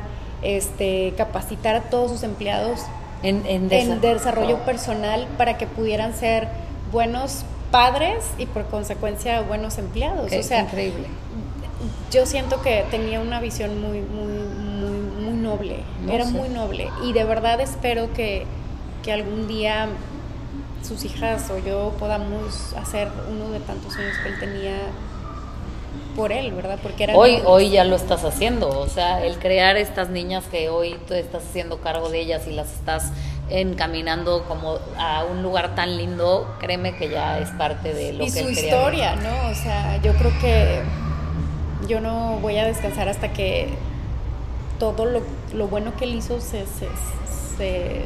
este, 0.43 1.13
capacitar 1.17 1.75
a 1.75 1.81
todos 1.83 2.11
sus 2.11 2.23
empleados 2.23 2.79
En, 3.23 3.45
en, 3.45 3.71
en 3.71 3.99
desa- 3.99 3.99
desarrollo 3.99 4.57
Oh. 4.61 4.65
personal 4.65 5.27
para 5.37 5.57
que 5.57 5.67
pudieran 5.67 6.13
ser 6.13 6.47
buenos 6.91 7.43
padres 7.71 8.23
y 8.37 8.45
por 8.47 8.65
consecuencia 8.65 9.41
buenos 9.41 9.77
empleados. 9.77 10.29
Qué 10.29 10.39
o 10.39 10.43
sea, 10.43 10.61
increíble. 10.61 11.05
yo 12.11 12.25
siento 12.25 12.61
que 12.61 12.83
tenía 12.91 13.19
una 13.21 13.39
visión 13.39 13.79
muy, 13.81 14.01
muy, 14.01 14.33
muy, 14.81 14.99
muy 15.23 15.33
noble, 15.41 15.77
No 16.05 16.11
era 16.13 16.25
sé. 16.25 16.31
muy 16.31 16.49
noble 16.49 16.89
y 17.05 17.13
de 17.13 17.23
verdad 17.23 17.61
espero 17.61 18.11
que, 18.13 18.45
que 19.03 19.11
algún 19.11 19.47
día 19.47 19.87
sus 20.83 21.05
hijas 21.05 21.49
o 21.49 21.57
yo 21.59 21.93
podamos 21.99 22.73
hacer 22.73 23.07
uno 23.29 23.51
de 23.51 23.59
tantos 23.59 23.93
sueños 23.93 24.17
que 24.23 24.29
él 24.29 24.39
tenía 24.39 24.77
por 26.15 26.31
él, 26.31 26.51
¿verdad? 26.51 26.79
Porque 26.81 27.05
era 27.05 27.15
Hoy, 27.15 27.41
hoy 27.45 27.69
ya 27.69 27.83
lo 27.83 27.95
estás 27.95 28.23
haciendo, 28.25 28.67
o 28.67 28.87
sea, 28.87 29.23
el 29.23 29.37
crear 29.37 29.77
estas 29.77 30.09
niñas 30.09 30.45
que 30.45 30.69
hoy 30.69 30.97
tú 31.07 31.13
estás 31.13 31.43
haciendo 31.43 31.79
cargo 31.79 32.09
de 32.09 32.19
ellas 32.21 32.47
y 32.47 32.51
las 32.51 32.73
estás 32.73 33.11
encaminando 33.49 34.45
como 34.47 34.79
a 34.97 35.25
un 35.25 35.43
lugar 35.43 35.75
tan 35.75 35.97
lindo, 35.97 36.55
créeme 36.59 36.95
que 36.95 37.09
ya 37.09 37.39
es 37.39 37.49
parte 37.51 37.93
de 37.93 38.13
lo 38.13 38.23
y 38.23 38.31
que 38.31 38.41
su 38.41 38.47
él 38.47 38.55
quería 38.55 38.75
historia, 38.75 39.15
¿no? 39.15 39.49
O 39.49 39.55
sea, 39.55 40.01
yo 40.01 40.13
creo 40.13 40.31
que 40.39 40.81
yo 41.87 41.99
no 41.99 42.37
voy 42.41 42.57
a 42.57 42.65
descansar 42.65 43.09
hasta 43.09 43.33
que 43.33 43.69
todo 44.79 45.05
lo, 45.05 45.21
lo 45.53 45.67
bueno 45.67 45.95
que 45.97 46.05
él 46.05 46.15
hizo 46.15 46.39
se, 46.39 46.65
se, 46.65 46.87
se, 47.57 48.01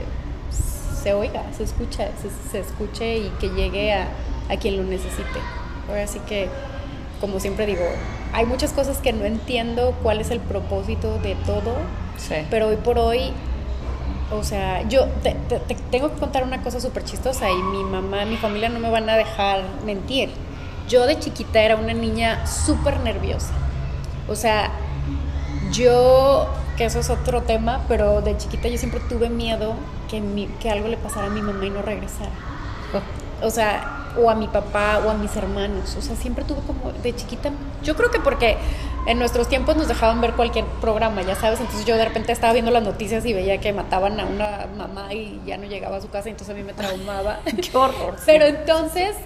se 1.05 1.13
oiga, 1.13 1.43
se 1.55 1.63
escucha, 1.63 2.07
se, 2.19 2.49
se 2.51 2.59
escuche 2.61 3.17
y 3.17 3.29
que 3.39 3.49
llegue 3.49 3.93
a, 3.93 4.07
a 4.49 4.57
quien 4.57 4.75
lo 4.77 4.83
necesite. 4.83 5.39
Ahora 5.87 6.07
sí 6.07 6.19
que, 6.27 6.49
como 7.21 7.39
siempre 7.39 7.67
digo, 7.67 7.83
hay 8.33 8.47
muchas 8.47 8.73
cosas 8.73 8.97
que 8.97 9.13
no 9.13 9.23
entiendo 9.23 9.93
cuál 10.01 10.19
es 10.19 10.31
el 10.31 10.39
propósito 10.39 11.19
de 11.19 11.35
todo, 11.45 11.75
Sí. 12.17 12.33
pero 12.49 12.69
hoy 12.69 12.77
por 12.77 12.97
hoy, 12.97 13.31
o 14.31 14.43
sea, 14.43 14.81
yo 14.89 15.05
te, 15.21 15.35
te- 15.47 15.59
te 15.59 15.75
tengo 15.91 16.11
que 16.11 16.19
contar 16.19 16.43
una 16.43 16.63
cosa 16.63 16.79
súper 16.79 17.03
chistosa 17.03 17.51
y 17.51 17.55
mi 17.61 17.83
mamá, 17.83 18.25
mi 18.25 18.37
familia 18.37 18.69
no 18.69 18.79
me 18.79 18.89
van 18.89 19.07
a 19.07 19.15
dejar 19.15 19.61
mentir. 19.85 20.31
Yo 20.89 21.05
de 21.05 21.19
chiquita 21.19 21.61
era 21.61 21.75
una 21.75 21.93
niña 21.93 22.47
súper 22.47 22.99
nerviosa. 23.01 23.53
O 24.27 24.35
sea, 24.35 24.71
yo, 25.71 26.47
que 26.77 26.85
eso 26.85 26.99
es 26.99 27.09
otro 27.11 27.43
tema, 27.43 27.81
pero 27.87 28.21
de 28.21 28.35
chiquita 28.37 28.67
yo 28.69 28.77
siempre 28.79 28.99
tuve 29.01 29.29
miedo 29.29 29.75
que, 30.07 30.21
mi- 30.21 30.47
que 30.59 30.69
algo 30.69 30.87
le 30.87 30.97
pasara 30.97 31.27
a 31.27 31.29
mi 31.29 31.41
mamá 31.41 31.65
y 31.65 31.69
no 31.69 31.81
regresara 31.81 32.31
o 33.41 33.49
sea, 33.49 34.13
o 34.17 34.29
a 34.29 34.35
mi 34.35 34.47
papá 34.47 35.01
o 35.05 35.09
a 35.09 35.13
mis 35.13 35.35
hermanos. 35.35 35.95
O 35.97 36.01
sea, 36.01 36.15
siempre 36.15 36.45
tuve 36.45 36.61
como 36.65 36.93
de 36.93 37.13
chiquita. 37.13 37.51
Yo 37.83 37.95
creo 37.95 38.09
que 38.09 38.19
porque 38.21 38.57
en 39.07 39.19
nuestros 39.19 39.49
tiempos 39.49 39.75
nos 39.75 39.89
dejaban 39.89 40.21
ver 40.21 40.33
cualquier 40.33 40.63
programa, 40.79 41.21
ya 41.21 41.35
sabes. 41.35 41.59
Entonces 41.59 41.85
yo 41.85 41.97
de 41.97 42.05
repente 42.05 42.31
estaba 42.31 42.53
viendo 42.53 42.71
las 42.71 42.81
noticias 42.81 43.25
y 43.25 43.33
veía 43.33 43.59
que 43.59 43.73
mataban 43.73 44.17
a 44.19 44.25
una 44.25 44.67
mamá 44.77 45.13
y 45.13 45.41
ya 45.45 45.57
no 45.57 45.65
llegaba 45.65 45.97
a 45.97 46.01
su 46.01 46.09
casa, 46.09 46.29
entonces 46.29 46.55
a 46.55 46.57
mí 46.57 46.63
me 46.63 46.73
traumaba. 46.73 47.39
Qué 47.45 47.77
horror. 47.77 48.15
sí. 48.17 48.23
Pero 48.25 48.45
entonces, 48.45 49.17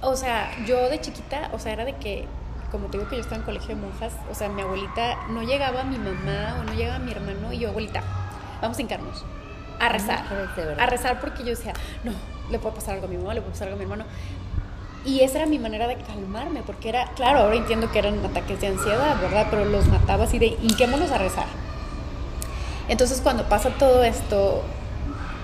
o 0.00 0.14
sea, 0.14 0.48
yo 0.64 0.88
de 0.88 1.00
chiquita, 1.00 1.50
o 1.52 1.58
sea, 1.58 1.72
era 1.72 1.84
de 1.84 1.94
que, 1.94 2.26
como 2.70 2.86
te 2.86 2.98
digo 2.98 3.10
que 3.10 3.16
yo 3.16 3.22
estaba 3.22 3.38
en 3.38 3.42
colegio 3.42 3.74
de 3.74 3.80
monjas, 3.82 4.12
o 4.30 4.34
sea, 4.36 4.48
mi 4.48 4.62
abuelita 4.62 5.16
no 5.30 5.42
llegaba 5.42 5.82
mi 5.82 5.98
mamá 5.98 6.56
o 6.60 6.62
no 6.62 6.72
llegaba 6.74 7.00
mi 7.00 7.10
hermano 7.10 7.52
y 7.52 7.58
yo, 7.58 7.70
abuelita, 7.70 8.00
vamos 8.62 8.78
a 8.78 8.80
hincarnos 8.80 9.24
a 9.80 9.88
rezar. 9.88 10.24
a 10.78 10.86
rezar 10.86 11.20
porque 11.20 11.42
yo 11.42 11.50
decía, 11.50 11.72
no, 12.02 12.12
le 12.50 12.58
puede 12.58 12.74
pasar 12.76 12.94
algo 12.94 13.06
a 13.06 13.10
mi 13.10 13.16
mamá, 13.16 13.34
le 13.34 13.40
puede 13.40 13.52
pasar 13.52 13.68
algo 13.68 13.76
a 13.76 13.78
mi 13.78 13.84
hermano. 13.84 14.04
Y 15.04 15.20
esa 15.20 15.38
era 15.38 15.46
mi 15.46 15.58
manera 15.58 15.86
de 15.86 15.96
calmarme, 15.96 16.62
porque 16.62 16.88
era, 16.88 17.10
claro, 17.14 17.40
ahora 17.40 17.56
entiendo 17.56 17.90
que 17.92 17.98
eran 17.98 18.24
ataques 18.24 18.60
de 18.60 18.68
ansiedad, 18.68 19.20
¿verdad? 19.20 19.48
Pero 19.50 19.66
los 19.66 19.86
mataba 19.88 20.24
así 20.24 20.38
de, 20.38 20.56
hinquémonos 20.62 21.10
a 21.10 21.18
rezar. 21.18 21.46
Entonces 22.88 23.20
cuando 23.20 23.48
pasa 23.48 23.70
todo 23.70 24.02
esto, 24.02 24.62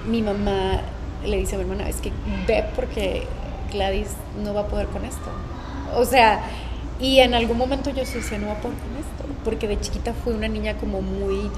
mi 0.07 0.23
mamá 0.23 0.81
le 1.25 1.37
dice 1.37 1.57
a 1.57 1.59
mi 1.59 1.65
hermana, 1.65 1.89
es 1.89 1.97
que 1.97 2.13
ve 2.47 2.65
porque 2.75 3.27
Gladys 3.71 4.09
no 4.43 4.55
va 4.55 4.63
a 4.63 4.67
poder 4.67 4.87
con 4.87 5.05
esto. 5.05 5.31
O 5.95 6.05
sea, 6.05 6.41
y 6.99 7.21
en 7.21 7.35
algún 7.35 7.59
momento 7.59 7.91
yo 7.91 7.97
decía, 7.97 8.39
no 8.39 8.49
va 8.49 8.55
a 8.55 8.61
poder 8.61 8.79
con 8.79 8.97
esto, 8.97 9.41
porque 9.45 9.69
de 9.69 9.81
chiquita 9.81 10.13
fui 10.13 10.33
una 10.33 10.49
niña 10.49 10.77
como 10.77 11.03
muy 11.03 11.51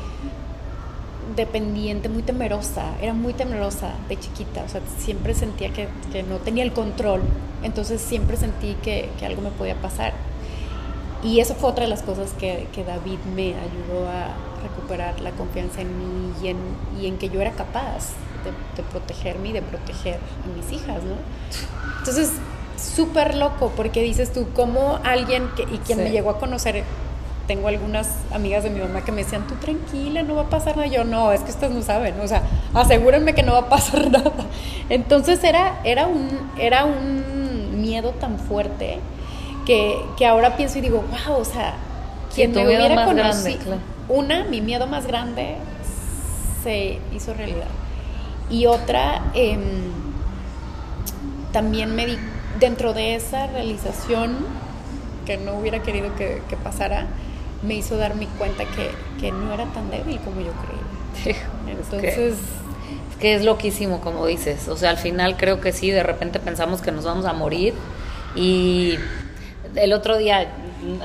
dependiente, 1.37 2.09
muy 2.09 2.23
temerosa, 2.23 2.85
era 3.01 3.15
muy 3.15 3.35
temerosa 3.35 3.95
de 4.09 4.19
chiquita, 4.19 4.63
o 4.65 4.69
sea, 4.69 4.81
siempre 4.99 5.35
sentía 5.35 5.73
que, 5.73 5.89
que 6.13 6.23
no 6.23 6.37
tenía 6.37 6.65
el 6.65 6.73
control, 6.73 7.23
entonces 7.63 8.01
siempre 8.01 8.37
sentí 8.37 8.75
que, 8.83 9.11
que 9.19 9.27
algo 9.27 9.43
me 9.43 9.51
podía 9.51 9.77
pasar. 9.77 10.13
Y 11.23 11.39
eso 11.39 11.55
fue 11.55 11.71
otra 11.71 11.85
de 11.85 11.91
las 11.91 12.03
cosas 12.03 12.33
que, 12.33 12.67
que 12.73 12.83
David 12.83 13.19
me 13.37 13.55
ayudó 13.55 14.09
a 14.09 14.35
recuperar 14.63 15.21
la 15.21 15.31
confianza 15.33 15.81
en 15.81 15.99
mí 15.99 16.33
y 16.43 16.49
en, 16.49 16.57
y 17.01 17.07
en 17.07 17.19
que 17.19 17.29
yo 17.29 17.41
era 17.41 17.53
capaz 17.53 18.11
de, 18.45 18.51
de, 18.83 18.89
protegerme 18.91 19.51
y 19.51 19.53
de 19.53 19.63
proteger 19.63 20.17
a 20.17 20.57
mis 20.57 20.73
hijas, 20.73 21.03
¿no? 21.05 21.15
Entonces, 21.99 22.33
súper 22.77 23.37
loco, 23.37 23.73
porque 23.77 24.03
dices 24.03 24.33
tú, 24.33 24.49
como 24.55 24.99
alguien, 25.05 25.49
que, 25.57 25.63
y 25.63 25.79
quien 25.79 25.99
sí. 25.99 26.05
me 26.05 26.11
llegó 26.11 26.31
a 26.31 26.39
conocer, 26.41 26.83
tengo 27.47 27.69
algunas 27.69 28.09
amigas 28.33 28.63
de 28.63 28.71
mi 28.71 28.81
mamá 28.81 29.05
que 29.05 29.13
me 29.13 29.25
decían, 29.25 29.47
tú 29.47 29.55
tranquila, 29.57 30.23
no 30.23 30.37
va 30.37 30.43
a 30.43 30.51
pasar 30.51 30.77
nada. 30.77 30.89
Yo, 30.89 31.05
no, 31.05 31.33
es 31.33 31.41
que 31.41 31.51
ustedes 31.51 31.73
no 31.73 31.83
saben, 31.83 32.21
o 32.21 32.29
sea, 32.29 32.43
asegúrenme 32.75 33.35
que 33.35 33.43
no 33.43 33.53
va 33.53 33.61
a 33.61 33.69
pasar 33.69 34.11
nada. 34.11 34.33
Entonces 34.89 35.43
era, 35.45 35.81
era, 35.85 36.07
un, 36.07 36.29
era 36.59 36.85
un 36.85 37.81
miedo 37.81 38.11
tan 38.13 38.39
fuerte 38.39 38.99
que, 39.67 39.97
que 40.17 40.27
ahora 40.27 40.57
pienso 40.57 40.79
y 40.79 40.83
digo, 40.83 41.05
wow, 41.27 41.39
o 41.39 41.45
sea, 41.45 41.75
quien 42.35 42.53
me 42.53 42.65
hubiera 42.67 43.05
conocido, 43.05 43.59
claro. 43.59 43.81
una, 44.09 44.45
mi 44.45 44.61
miedo 44.61 44.87
más 44.87 45.07
grande 45.07 45.57
se 46.63 46.99
hizo 47.15 47.35
realidad. 47.35 47.69
Y 48.51 48.67
otra, 48.67 49.23
eh, 49.35 49.59
también 51.53 51.95
me 51.95 52.07
di, 52.07 52.19
dentro 52.59 52.93
de 52.93 53.15
esa 53.15 53.47
realización 53.47 54.37
que 55.27 55.37
no 55.37 55.55
hubiera 55.55 55.83
querido 55.83 56.15
que, 56.17 56.43
que 56.49 56.57
pasara, 56.57 57.07
me 57.63 57.75
hizo 57.75 57.97
darme 57.97 58.27
cuenta 58.39 58.65
que, 58.65 58.91
que, 59.21 59.33
no 59.33 59.53
era 59.53 59.67
tan 59.67 59.91
débil 59.91 60.19
como 60.21 60.41
yo 60.41 60.53
creía. 60.53 61.37
Entonces... 61.69 62.35
Es 63.11 63.19
que 63.19 63.35
es 63.35 63.45
loquísimo, 63.45 64.01
como 64.01 64.27
dices. 64.27 64.69
O 64.69 64.77
sea, 64.77 64.91
al 64.91 64.99
final 64.99 65.37
creo 65.37 65.61
que 65.61 65.73
sí, 65.73 65.91
de 65.91 66.03
repente 66.03 66.41
pensamos 66.41 66.83
que 66.83 66.91
nos 66.91 67.05
vamos 67.05 67.25
a 67.25 67.33
morir 67.33 67.75
y 68.35 68.99
el 69.77 69.93
otro 69.93 70.19
día 70.19 70.49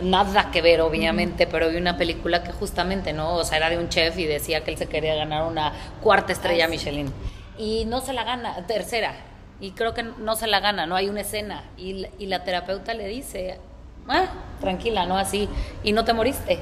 nada 0.01 0.49
que 0.51 0.61
ver 0.61 0.81
obviamente, 0.81 1.45
pero 1.45 1.69
vi 1.69 1.77
una 1.77 1.97
película 1.97 2.43
que 2.43 2.51
justamente, 2.51 3.13
¿no? 3.13 3.35
O 3.35 3.43
sea, 3.43 3.57
era 3.57 3.69
de 3.69 3.77
un 3.77 3.89
chef 3.89 4.17
y 4.17 4.25
decía 4.25 4.63
que 4.63 4.71
él 4.71 4.77
se 4.77 4.87
quería 4.87 5.13
ganar 5.15 5.43
una 5.43 5.73
cuarta 6.01 6.33
estrella 6.33 6.65
ah, 6.65 6.67
sí. 6.67 6.71
Michelin 6.71 7.13
y 7.57 7.85
no 7.85 8.01
se 8.01 8.13
la 8.13 8.23
gana, 8.23 8.65
tercera, 8.67 9.13
y 9.59 9.71
creo 9.71 9.93
que 9.93 10.03
no 10.03 10.35
se 10.35 10.47
la 10.47 10.59
gana, 10.59 10.85
no 10.85 10.95
hay 10.95 11.09
una 11.09 11.21
escena 11.21 11.63
y, 11.77 12.05
y 12.19 12.27
la 12.27 12.43
terapeuta 12.43 12.93
le 12.93 13.07
dice, 13.07 13.59
ah, 14.07 14.27
tranquila, 14.59 15.05
no 15.05 15.17
así, 15.17 15.49
y 15.83 15.91
no 15.91 16.05
te 16.05 16.13
moriste. 16.13 16.59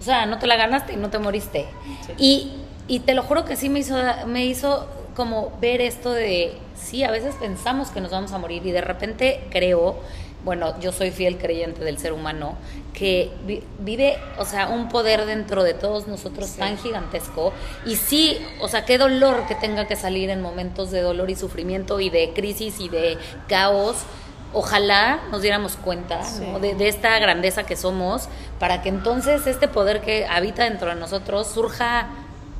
O 0.00 0.02
sea, 0.02 0.26
no 0.26 0.38
te 0.38 0.46
la 0.46 0.56
ganaste 0.56 0.94
y 0.94 0.96
no 0.96 1.10
te 1.10 1.18
moriste. 1.18 1.66
Sí. 2.06 2.12
Y, 2.18 2.52
y 2.88 3.00
te 3.00 3.14
lo 3.14 3.22
juro 3.22 3.44
que 3.44 3.56
sí 3.56 3.68
me 3.68 3.80
hizo, 3.80 3.96
me 4.26 4.46
hizo 4.46 4.86
como 5.14 5.52
ver 5.60 5.80
esto 5.80 6.12
de, 6.12 6.56
sí, 6.74 7.04
a 7.04 7.10
veces 7.10 7.34
pensamos 7.36 7.90
que 7.90 8.00
nos 8.00 8.10
vamos 8.10 8.32
a 8.32 8.38
morir 8.38 8.64
y 8.64 8.70
de 8.70 8.80
repente 8.80 9.46
creo 9.50 9.96
bueno, 10.44 10.78
yo 10.80 10.92
soy 10.92 11.10
fiel 11.10 11.36
creyente 11.36 11.84
del 11.84 11.98
ser 11.98 12.12
humano, 12.12 12.54
que 12.94 13.30
vi 13.46 13.62
vive, 13.78 14.16
o 14.38 14.44
sea, 14.44 14.68
un 14.68 14.88
poder 14.88 15.26
dentro 15.26 15.62
de 15.62 15.74
todos 15.74 16.08
nosotros 16.08 16.48
sí. 16.48 16.58
tan 16.58 16.78
gigantesco. 16.78 17.52
Y 17.84 17.96
sí, 17.96 18.38
o 18.60 18.68
sea, 18.68 18.84
qué 18.84 18.98
dolor 18.98 19.46
que 19.46 19.54
tenga 19.54 19.86
que 19.86 19.96
salir 19.96 20.30
en 20.30 20.40
momentos 20.40 20.90
de 20.90 21.02
dolor 21.02 21.30
y 21.30 21.36
sufrimiento 21.36 22.00
y 22.00 22.10
de 22.10 22.32
crisis 22.32 22.80
y 22.80 22.88
de 22.88 23.18
caos. 23.48 23.96
Ojalá 24.52 25.20
nos 25.30 25.42
diéramos 25.42 25.76
cuenta 25.76 26.24
sí. 26.24 26.44
¿no? 26.44 26.58
de, 26.58 26.74
de, 26.74 26.88
esta 26.88 27.18
grandeza 27.18 27.62
que 27.62 27.76
somos 27.76 28.28
para 28.58 28.82
que 28.82 28.88
entonces 28.88 29.46
este 29.46 29.68
poder 29.68 30.00
que 30.00 30.26
habita 30.26 30.64
dentro 30.64 30.88
de 30.88 30.96
nosotros 30.96 31.46
surja 31.46 32.08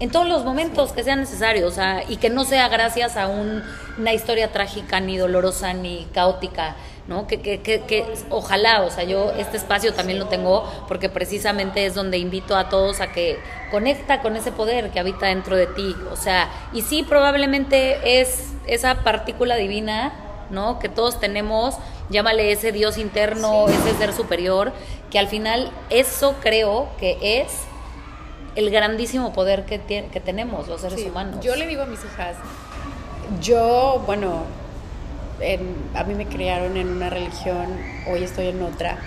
en 0.01 0.11
todos 0.11 0.27
los 0.27 0.45
momentos 0.45 0.93
que 0.93 1.05
sean 1.05 1.21
necesarios 1.21 1.73
o 1.73 1.75
sea, 1.75 2.03
y 2.09 2.17
que 2.17 2.31
no 2.31 2.45
sea 2.45 2.69
gracias 2.69 3.17
a 3.17 3.29
un, 3.29 3.63
una 3.99 4.13
historia 4.13 4.51
trágica, 4.51 4.99
ni 4.99 5.19
dolorosa, 5.19 5.75
ni 5.75 6.09
caótica, 6.15 6.75
¿no? 7.07 7.27
Que, 7.27 7.41
que, 7.41 7.61
que, 7.61 7.83
que, 7.83 8.07
ojalá, 8.31 8.81
o 8.83 8.91
sea, 8.91 9.05
yo 9.05 9.31
este 9.33 9.59
espacio 9.59 9.93
también 9.93 10.19
lo 10.19 10.27
tengo 10.27 10.65
porque 10.89 11.11
precisamente 11.11 11.85
es 11.85 11.95
donde 11.95 12.17
invito 12.17 12.57
a 12.57 12.71
todos 12.71 13.01
a 13.01 13.13
que 13.13 13.39
conecta 13.71 14.23
con 14.23 14.37
ese 14.37 14.53
poder 14.53 14.91
que 14.91 14.99
habita 14.99 15.27
dentro 15.27 15.55
de 15.55 15.67
ti, 15.67 15.95
o 16.11 16.17
sea, 16.17 16.49
y 16.73 16.81
sí, 16.83 17.03
probablemente 17.03 18.21
es 18.21 18.53
esa 18.67 19.03
partícula 19.03 19.57
divina, 19.57 20.13
¿no? 20.51 20.79
Que 20.79 20.89
todos 20.89 21.21
tenemos, 21.21 21.77
llámale 22.09 22.53
ese 22.53 22.73
Dios 22.73 22.99
interno, 22.99 23.67
sí. 23.69 23.75
ese 23.75 23.99
ser 23.99 24.13
superior, 24.13 24.73
que 25.11 25.19
al 25.19 25.29
final 25.29 25.71
eso 25.91 26.37
creo 26.41 26.89
que 26.99 27.19
es 27.41 27.49
el 28.57 28.71
grandísimo 28.71 29.33
poder 29.33 29.65
que, 29.65 29.81
que 29.81 30.21
tenemos 30.21 30.69
los 30.69 30.81
seres 30.81 31.01
sí. 31.01 31.09
humanos. 31.09 31.45
Yo 31.45 31.57
le 31.57 31.67
digo 31.67 31.83
a 31.83 31.87
mis 31.87 32.05
hijas, 32.05 32.37
yo, 33.41 34.03
bueno, 34.07 34.43
en, 35.41 35.75
a 35.95 36.05
mí 36.05 36.15
me 36.15 36.27
criaron 36.27 36.77
en 36.77 36.89
una 36.89 37.11
religión, 37.11 37.67
hoy 38.11 38.25
estoy 38.25 38.49
en 38.49 38.63
otra. 38.63 38.99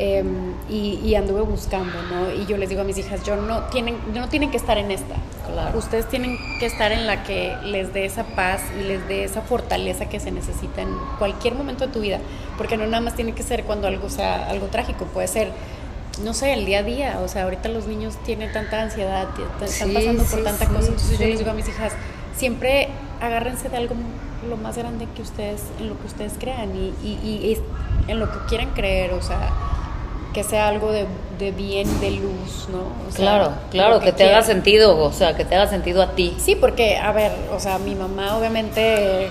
Eh, 0.00 0.22
y, 0.70 1.00
y, 1.04 1.16
anduve 1.16 1.40
buscando, 1.40 2.00
¿no? 2.04 2.32
Y 2.32 2.46
yo 2.46 2.56
les 2.56 2.68
digo 2.68 2.82
a 2.82 2.84
mis 2.84 2.96
hijas, 2.98 3.24
yo 3.24 3.34
no 3.34 3.62
tienen, 3.64 3.96
no 4.14 4.28
tienen 4.28 4.52
que 4.52 4.56
estar 4.56 4.78
en 4.78 4.92
esta. 4.92 5.16
Claro. 5.52 5.76
Ustedes 5.76 6.08
tienen 6.08 6.38
que 6.60 6.66
estar 6.66 6.92
en 6.92 7.08
la 7.08 7.24
que 7.24 7.56
les 7.64 7.92
dé 7.92 8.04
esa 8.04 8.22
paz 8.22 8.62
y 8.78 8.84
les 8.84 9.08
dé 9.08 9.24
esa 9.24 9.42
fortaleza 9.42 10.08
que 10.08 10.20
se 10.20 10.30
necesita 10.30 10.82
en 10.82 10.94
cualquier 11.18 11.54
momento 11.54 11.88
de 11.88 11.92
tu 11.92 12.00
vida. 12.00 12.20
Porque 12.56 12.76
no 12.76 12.86
nada 12.86 13.00
más 13.00 13.16
tiene 13.16 13.32
que 13.32 13.42
ser 13.42 13.64
cuando 13.64 13.88
algo 13.88 14.08
sea 14.08 14.48
algo 14.48 14.66
trágico, 14.66 15.04
puede 15.06 15.26
ser 15.26 15.50
no 16.22 16.34
sé, 16.34 16.52
el 16.52 16.64
día 16.64 16.80
a 16.80 16.82
día. 16.84 17.20
O 17.24 17.26
sea, 17.26 17.44
ahorita 17.44 17.68
los 17.68 17.88
niños 17.88 18.16
tienen 18.24 18.52
tanta 18.52 18.80
ansiedad, 18.80 19.28
están 19.60 19.88
sí, 19.88 19.94
pasando 19.94 20.22
por 20.22 20.38
sí, 20.38 20.44
tanta 20.44 20.66
sí, 20.66 20.72
cosa. 20.72 20.88
Entonces 20.88 21.18
yo 21.18 21.26
les 21.26 21.38
digo 21.38 21.50
a 21.50 21.54
mis 21.54 21.68
hijas, 21.68 21.92
siempre 22.36 22.88
agárrense 23.20 23.68
de 23.68 23.76
algo 23.76 23.96
lo 24.48 24.56
más 24.56 24.78
grande 24.78 25.08
que 25.16 25.22
ustedes, 25.22 25.62
en 25.80 25.88
lo 25.88 25.98
que 25.98 26.06
ustedes 26.06 26.34
crean 26.38 26.76
y, 26.76 26.94
y, 27.02 27.08
y 27.24 27.58
en 28.06 28.20
lo 28.20 28.30
que 28.30 28.38
quieran 28.48 28.70
creer, 28.70 29.12
o 29.12 29.22
sea, 29.22 29.50
que 30.38 30.44
sea 30.44 30.68
algo 30.68 30.92
de, 30.92 31.04
de 31.40 31.50
bien, 31.50 32.00
de 32.00 32.12
luz, 32.12 32.68
¿no? 32.70 32.82
O 33.08 33.10
sea, 33.10 33.16
claro, 33.16 33.52
claro, 33.72 33.98
que, 33.98 34.06
que 34.06 34.12
te 34.12 34.28
haga 34.28 34.44
sentido, 34.44 34.96
o 34.96 35.12
sea, 35.12 35.36
que 35.36 35.44
te 35.44 35.56
haga 35.56 35.66
sentido 35.66 36.00
a 36.00 36.12
ti. 36.12 36.36
Sí, 36.38 36.54
porque, 36.54 36.96
a 36.96 37.10
ver, 37.10 37.32
o 37.52 37.58
sea, 37.58 37.78
mi 37.80 37.96
mamá 37.96 38.36
obviamente 38.36 39.30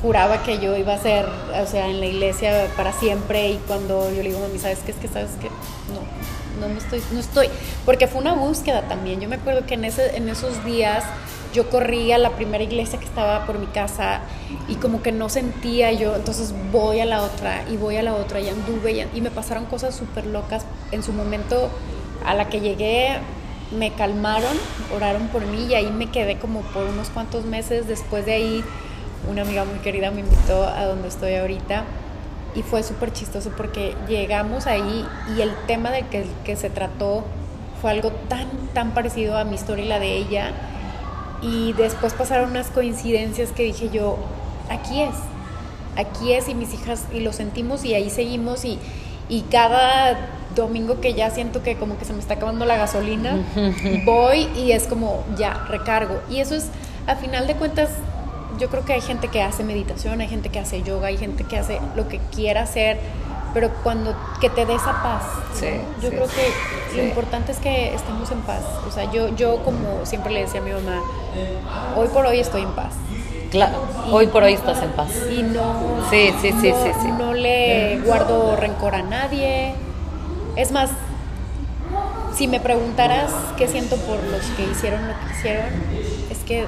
juraba 0.00 0.44
que 0.44 0.60
yo 0.60 0.76
iba 0.76 0.94
a 0.94 0.98
ser, 0.98 1.26
o 1.60 1.66
sea, 1.66 1.88
en 1.88 1.98
la 1.98 2.06
iglesia 2.06 2.68
para 2.76 2.92
siempre 2.92 3.48
y 3.50 3.56
cuando 3.66 4.08
yo 4.10 4.22
le 4.22 4.28
digo, 4.28 4.38
mami, 4.38 4.60
¿sabes 4.60 4.78
qué? 4.86 4.92
Es 4.92 4.98
que, 4.98 5.08
¿sabes 5.08 5.30
qué? 5.40 5.48
No, 5.48 6.64
no 6.64 6.72
me 6.72 6.78
estoy, 6.78 7.02
no 7.10 7.18
estoy, 7.18 7.48
porque 7.84 8.06
fue 8.06 8.20
una 8.20 8.34
búsqueda 8.34 8.82
también. 8.82 9.20
Yo 9.20 9.28
me 9.28 9.34
acuerdo 9.34 9.66
que 9.66 9.74
en, 9.74 9.84
ese, 9.84 10.16
en 10.16 10.28
esos 10.28 10.64
días 10.64 11.02
yo 11.52 11.68
corría 11.68 12.16
a 12.16 12.18
la 12.18 12.30
primera 12.30 12.64
iglesia 12.64 12.98
que 12.98 13.04
estaba 13.04 13.44
por 13.46 13.58
mi 13.58 13.66
casa 13.66 14.20
y 14.68 14.76
como 14.76 15.02
que 15.02 15.12
no 15.12 15.28
sentía 15.28 15.92
yo, 15.92 16.16
entonces 16.16 16.54
voy 16.70 17.00
a 17.00 17.04
la 17.04 17.22
otra 17.22 17.64
y 17.70 17.76
voy 17.76 17.96
a 17.96 18.02
la 18.02 18.14
otra 18.14 18.40
y 18.40 18.48
anduve 18.48 19.06
y, 19.12 19.20
me 19.20 19.30
pasaron 19.30 19.66
cosas 19.66 19.94
súper 19.94 20.26
locas. 20.26 20.64
En 20.90 21.02
su 21.02 21.12
momento 21.12 21.70
a 22.24 22.34
la 22.34 22.48
que 22.48 22.60
llegué 22.60 23.18
me 23.76 23.92
calmaron, 23.92 24.56
oraron 24.94 25.28
por 25.28 25.46
mí 25.46 25.66
y 25.66 25.74
ahí 25.74 25.90
me 25.90 26.10
quedé 26.10 26.38
como 26.38 26.60
por 26.60 26.86
unos 26.86 27.08
cuantos 27.10 27.44
meses. 27.44 27.86
Después 27.86 28.26
de 28.26 28.32
ahí 28.34 28.64
una 29.30 29.42
amiga 29.42 29.64
muy 29.64 29.78
querida 29.78 30.10
me 30.10 30.20
invitó 30.20 30.64
a 30.64 30.84
donde 30.86 31.08
estoy 31.08 31.34
ahorita 31.34 31.84
y 32.54 32.62
fue 32.62 32.82
súper 32.82 33.12
chistoso 33.12 33.50
porque 33.56 33.94
llegamos 34.08 34.66
ahí 34.66 35.06
y 35.36 35.40
el 35.40 35.54
tema 35.66 35.90
del 35.90 36.06
que, 36.06 36.26
que 36.44 36.56
se 36.56 36.70
trató 36.70 37.24
fue 37.80 37.90
algo 37.90 38.10
tan, 38.28 38.48
tan 38.74 38.92
parecido 38.92 39.36
a 39.36 39.44
mi 39.44 39.54
historia 39.54 39.84
y 39.84 39.88
la 39.88 39.98
de 39.98 40.16
ella 40.16 40.52
y 41.42 41.72
después 41.72 42.14
pasaron 42.14 42.50
unas 42.50 42.68
coincidencias 42.68 43.50
que 43.50 43.64
dije 43.64 43.90
yo, 43.90 44.16
aquí 44.70 45.02
es, 45.02 45.14
aquí 45.96 46.32
es 46.32 46.48
y 46.48 46.54
mis 46.54 46.72
hijas, 46.72 47.04
y 47.12 47.20
lo 47.20 47.32
sentimos 47.32 47.84
y 47.84 47.94
ahí 47.94 48.10
seguimos 48.10 48.64
y, 48.64 48.78
y 49.28 49.42
cada 49.42 50.28
domingo 50.54 51.00
que 51.00 51.14
ya 51.14 51.30
siento 51.30 51.62
que 51.62 51.76
como 51.76 51.98
que 51.98 52.04
se 52.04 52.12
me 52.12 52.20
está 52.20 52.34
acabando 52.34 52.64
la 52.64 52.76
gasolina, 52.76 53.36
voy 54.04 54.48
y 54.56 54.72
es 54.72 54.84
como 54.84 55.24
ya, 55.36 55.64
recargo. 55.68 56.20
Y 56.30 56.40
eso 56.40 56.54
es, 56.54 56.68
a 57.06 57.16
final 57.16 57.46
de 57.46 57.54
cuentas, 57.54 57.90
yo 58.58 58.68
creo 58.68 58.84
que 58.84 58.92
hay 58.92 59.00
gente 59.00 59.28
que 59.28 59.42
hace 59.42 59.64
meditación, 59.64 60.20
hay 60.20 60.28
gente 60.28 60.48
que 60.48 60.60
hace 60.60 60.82
yoga, 60.82 61.08
hay 61.08 61.16
gente 61.16 61.44
que 61.44 61.58
hace 61.58 61.80
lo 61.96 62.08
que 62.08 62.20
quiera 62.34 62.62
hacer, 62.62 62.98
pero 63.54 63.70
cuando 63.82 64.14
que 64.40 64.50
te 64.50 64.66
dé 64.66 64.74
esa 64.74 65.02
paz. 65.02 65.22
Sí, 65.54 65.66
yo 66.00 66.10
sí, 66.10 66.16
creo 66.16 66.26
que 66.26 66.46
sí. 66.90 66.96
lo 66.96 67.02
importante 67.04 67.52
es 67.52 67.58
que 67.58 67.94
estemos 67.94 68.30
en 68.30 68.40
paz. 68.40 68.62
O 68.86 68.90
sea, 68.90 69.10
yo, 69.10 69.28
yo 69.36 69.62
como 69.64 70.04
siempre 70.04 70.32
le 70.32 70.40
decía 70.40 70.60
a 70.60 70.64
mi 70.64 70.72
mamá, 70.72 71.00
hoy 71.96 72.08
por 72.08 72.26
hoy 72.26 72.40
estoy 72.40 72.62
en 72.62 72.72
paz. 72.72 72.94
Claro, 73.50 73.86
y, 74.08 74.12
hoy 74.12 74.26
por 74.28 74.42
hoy 74.42 74.54
estás 74.54 74.82
en 74.82 74.90
paz. 74.92 75.10
Y 75.30 75.42
no, 75.42 75.74
sí, 76.10 76.32
sí, 76.40 76.52
sí, 76.60 76.70
no, 76.70 76.84
sí, 76.84 76.90
sí. 77.02 77.08
no 77.18 77.34
le 77.34 78.00
guardo 78.00 78.56
rencor 78.56 78.94
a 78.94 79.02
nadie. 79.02 79.74
Es 80.56 80.72
más, 80.72 80.90
si 82.34 82.48
me 82.48 82.60
preguntaras 82.60 83.30
qué 83.58 83.68
siento 83.68 83.96
por 83.96 84.22
los 84.24 84.42
que 84.56 84.64
hicieron 84.64 85.06
lo 85.06 85.14
que 85.14 85.34
hicieron, 85.38 85.66
es 86.30 86.38
que 86.38 86.66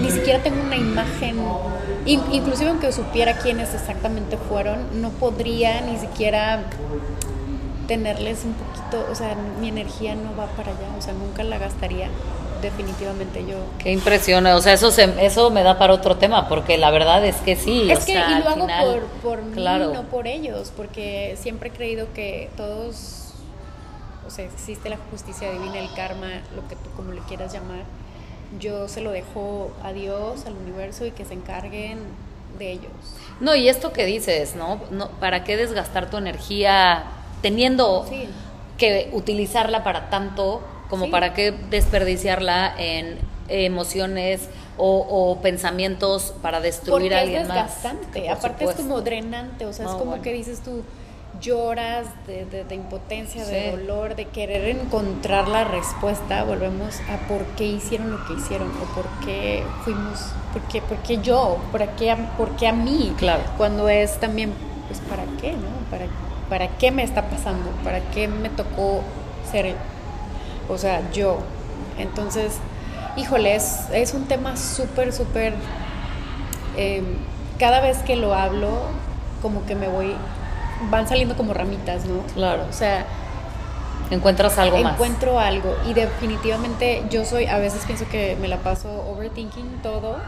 ni 0.00 0.10
siquiera 0.10 0.42
tengo 0.42 0.62
una 0.62 0.76
imagen, 0.76 1.38
inclusive 2.06 2.70
aunque 2.70 2.92
supiera 2.92 3.38
quiénes 3.38 3.74
exactamente 3.74 4.36
fueron, 4.36 5.00
no 5.00 5.10
podría 5.10 5.80
ni 5.80 5.98
siquiera 5.98 6.64
tenerles 7.86 8.44
un 8.44 8.54
poquito, 8.54 9.06
o 9.10 9.14
sea, 9.14 9.36
mi 9.60 9.68
energía 9.68 10.14
no 10.14 10.36
va 10.36 10.46
para 10.46 10.70
allá, 10.70 10.88
o 10.98 11.02
sea, 11.02 11.12
nunca 11.12 11.44
la 11.44 11.58
gastaría 11.58 12.08
definitivamente 12.62 13.44
yo. 13.46 13.56
Qué 13.78 13.92
impresión, 13.92 14.46
o 14.46 14.60
sea, 14.60 14.72
eso 14.72 14.90
se, 14.90 15.24
eso 15.24 15.50
me 15.50 15.62
da 15.62 15.78
para 15.78 15.92
otro 15.92 16.16
tema, 16.16 16.48
porque 16.48 16.78
la 16.78 16.90
verdad 16.90 17.24
es 17.24 17.36
que 17.36 17.56
sí. 17.56 17.90
Es 17.90 18.02
o 18.02 18.06
que 18.06 18.12
sea, 18.12 18.30
y 18.30 18.42
lo 18.42 18.48
hago 18.48 18.62
final, 18.62 18.86
por, 18.86 19.02
por 19.36 19.42
mí, 19.42 19.52
claro. 19.52 19.92
no 19.92 20.02
por 20.04 20.26
ellos, 20.26 20.72
porque 20.76 21.36
siempre 21.40 21.68
he 21.68 21.72
creído 21.72 22.12
que 22.12 22.50
todos, 22.56 23.34
o 24.26 24.30
sea, 24.30 24.44
existe 24.44 24.88
la 24.88 24.98
justicia 25.10 25.50
divina, 25.50 25.78
el 25.78 25.92
karma, 25.94 26.28
lo 26.54 26.66
que 26.68 26.76
tú 26.76 26.90
como 26.96 27.12
le 27.12 27.20
quieras 27.22 27.52
llamar. 27.52 27.84
Yo 28.60 28.88
se 28.88 29.00
lo 29.00 29.10
dejo 29.10 29.70
a 29.82 29.92
Dios, 29.92 30.46
al 30.46 30.54
universo 30.54 31.04
y 31.06 31.10
que 31.10 31.24
se 31.24 31.34
encarguen 31.34 31.98
de 32.58 32.72
ellos. 32.72 32.90
No, 33.40 33.54
y 33.54 33.68
esto 33.68 33.92
que 33.92 34.04
dices, 34.06 34.56
¿no? 34.56 34.80
no 34.90 35.08
¿Para 35.20 35.44
qué 35.44 35.56
desgastar 35.56 36.08
tu 36.10 36.16
energía 36.16 37.04
teniendo 37.42 38.06
Sí. 38.08 38.28
que 38.78 39.10
utilizarla 39.12 39.84
para 39.84 40.08
tanto 40.10 40.62
como 40.88 41.06
Sí. 41.06 41.10
para 41.10 41.34
qué 41.34 41.52
desperdiciarla 41.70 42.74
en 42.78 43.18
emociones 43.48 44.48
o, 44.78 44.98
o 45.08 45.40
pensamientos 45.40 46.34
para 46.42 46.60
destruir 46.60 47.10
Porque 47.10 47.14
a 47.14 47.18
es 47.18 47.24
alguien 47.24 47.48
más? 47.48 47.56
desgastante, 47.74 48.20
Que 48.22 48.28
por 48.28 48.36
aparte 48.38 48.64
es 48.64 48.70
como 48.72 49.00
drenante, 49.00 49.66
o 49.66 49.72
sea, 49.72 49.86
es 49.86 49.92
como 49.92 50.04
bueno. 50.06 50.22
que 50.22 50.32
dices 50.32 50.60
tú, 50.60 50.82
lloras 51.40 52.06
de, 52.26 52.44
de- 52.46 52.64
de 52.64 52.74
impotencia, 52.74 53.44
de 53.44 53.72
dolor, 53.72 54.16
de 54.16 54.26
querer 54.26 54.68
encontrar 54.76 55.48
la 55.48 55.64
respuesta, 55.64 56.44
volvemos 56.44 57.00
a 57.10 57.16
por 57.28 57.42
qué 57.56 57.64
hicieron 57.64 58.10
lo 58.10 58.24
que 58.26 58.34
hicieron, 58.34 58.68
o 58.68 58.94
por 58.94 59.06
qué 59.24 59.62
fuimos, 59.84 60.32
por 60.52 60.62
qué, 60.62 60.80
por 60.82 60.96
qué 60.98 61.18
yo, 61.18 61.58
por 61.72 61.86
qué, 61.90 62.10
a- 62.10 62.36
por 62.36 62.50
qué 62.56 62.68
a 62.68 62.72
mí, 62.72 63.14
Claro. 63.18 63.42
cuando 63.56 63.88
es 63.88 64.18
también, 64.18 64.52
pues, 64.88 65.00
¿para 65.00 65.24
qué, 65.40 65.52
no? 65.52 65.68
¿Para, 65.90 66.06
¿Para 66.48 66.68
qué 66.78 66.90
me 66.90 67.02
está 67.02 67.22
pasando? 67.28 67.70
¿Para 67.84 68.00
qué 68.10 68.28
me 68.28 68.48
tocó 68.50 69.02
ser, 69.50 69.74
o 70.68 70.78
sea, 70.78 71.00
yo? 71.12 71.38
Entonces, 71.98 72.58
híjole, 73.16 73.54
es, 73.54 73.88
es 73.92 74.14
un 74.14 74.26
tema 74.26 74.56
súper, 74.56 75.12
súper 75.12 75.54
eh, 76.76 77.02
cada 77.58 77.80
vez 77.80 77.98
que 77.98 78.16
lo 78.16 78.34
hablo, 78.34 78.68
como 79.42 79.64
que 79.66 79.74
me 79.74 79.88
voy, 79.88 80.14
van 80.90 81.08
saliendo 81.08 81.36
como 81.36 81.54
ramitas, 81.54 82.04
¿no? 82.04 82.22
Claro. 82.34 82.64
O 82.68 82.72
sea, 82.72 83.06
Encuentras 84.10 84.56
algo 84.58 84.78
más. 84.78 84.94
encuentro 84.94 85.40
algo 85.40 85.76
y 85.88 85.92
definitivamente 85.92 87.02
yo 87.10 87.24
soy, 87.24 87.46
a 87.46 87.58
veces 87.58 87.84
pienso 87.86 88.06
que 88.08 88.36
me 88.40 88.46
la 88.46 88.58
paso 88.58 88.88
overthinking 89.10 89.82
todo, 89.82 90.18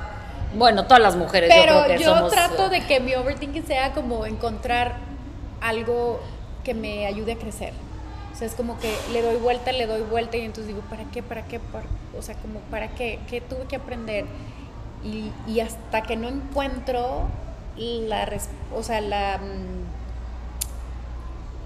Bueno, 0.57 0.85
todas 0.85 1.01
las 1.01 1.15
mujeres 1.15 1.49
yo 1.55 1.61
pero 1.61 1.97
yo, 1.97 2.17
somos, 2.17 2.33
trato 2.33 2.67
eh, 2.67 2.71
de 2.71 2.87
que 2.87 2.99
mi 2.99 3.15
overthinking 3.15 3.65
sea 3.67 3.93
como 3.93 4.27
encontrar 4.27 4.97
algo 5.61 6.21
que 6.65 6.75
me 6.75 7.07
ayude 7.07 7.33
a 7.33 7.37
crecer. 7.37 7.73
O 8.33 8.37
sea, 8.37 8.47
es 8.47 8.55
como 8.55 8.79
que 8.79 8.95
le 9.13 9.23
doy 9.23 9.37
vuelta, 9.37 9.73
le 9.73 9.87
doy 9.87 10.03
vuelta 10.03 10.37
y 10.37 10.41
entonces 10.43 10.67
digo, 10.69 10.81
¿para 10.89 11.05
qué? 11.05 11.23
¿Para 11.23 11.45
qué? 11.45 11.61
Para- 11.61 11.87
o 12.19 12.23
sea, 12.23 12.35
como, 12.37 12.61
¿para 12.71 12.89
qué? 12.89 13.19
¿Qué 13.29 13.41
tuve 13.41 13.65
que 13.69 13.77
aprender? 13.77 14.27
Y, 15.05 15.31
y 15.47 15.61
hasta 15.61 16.03
que 16.03 16.17
no 16.17 16.29
encuentro 16.29 17.29
la, 17.77 18.29
o 18.75 18.83
sea, 18.83 19.01
la, 19.01 19.39
mm, 19.39 19.98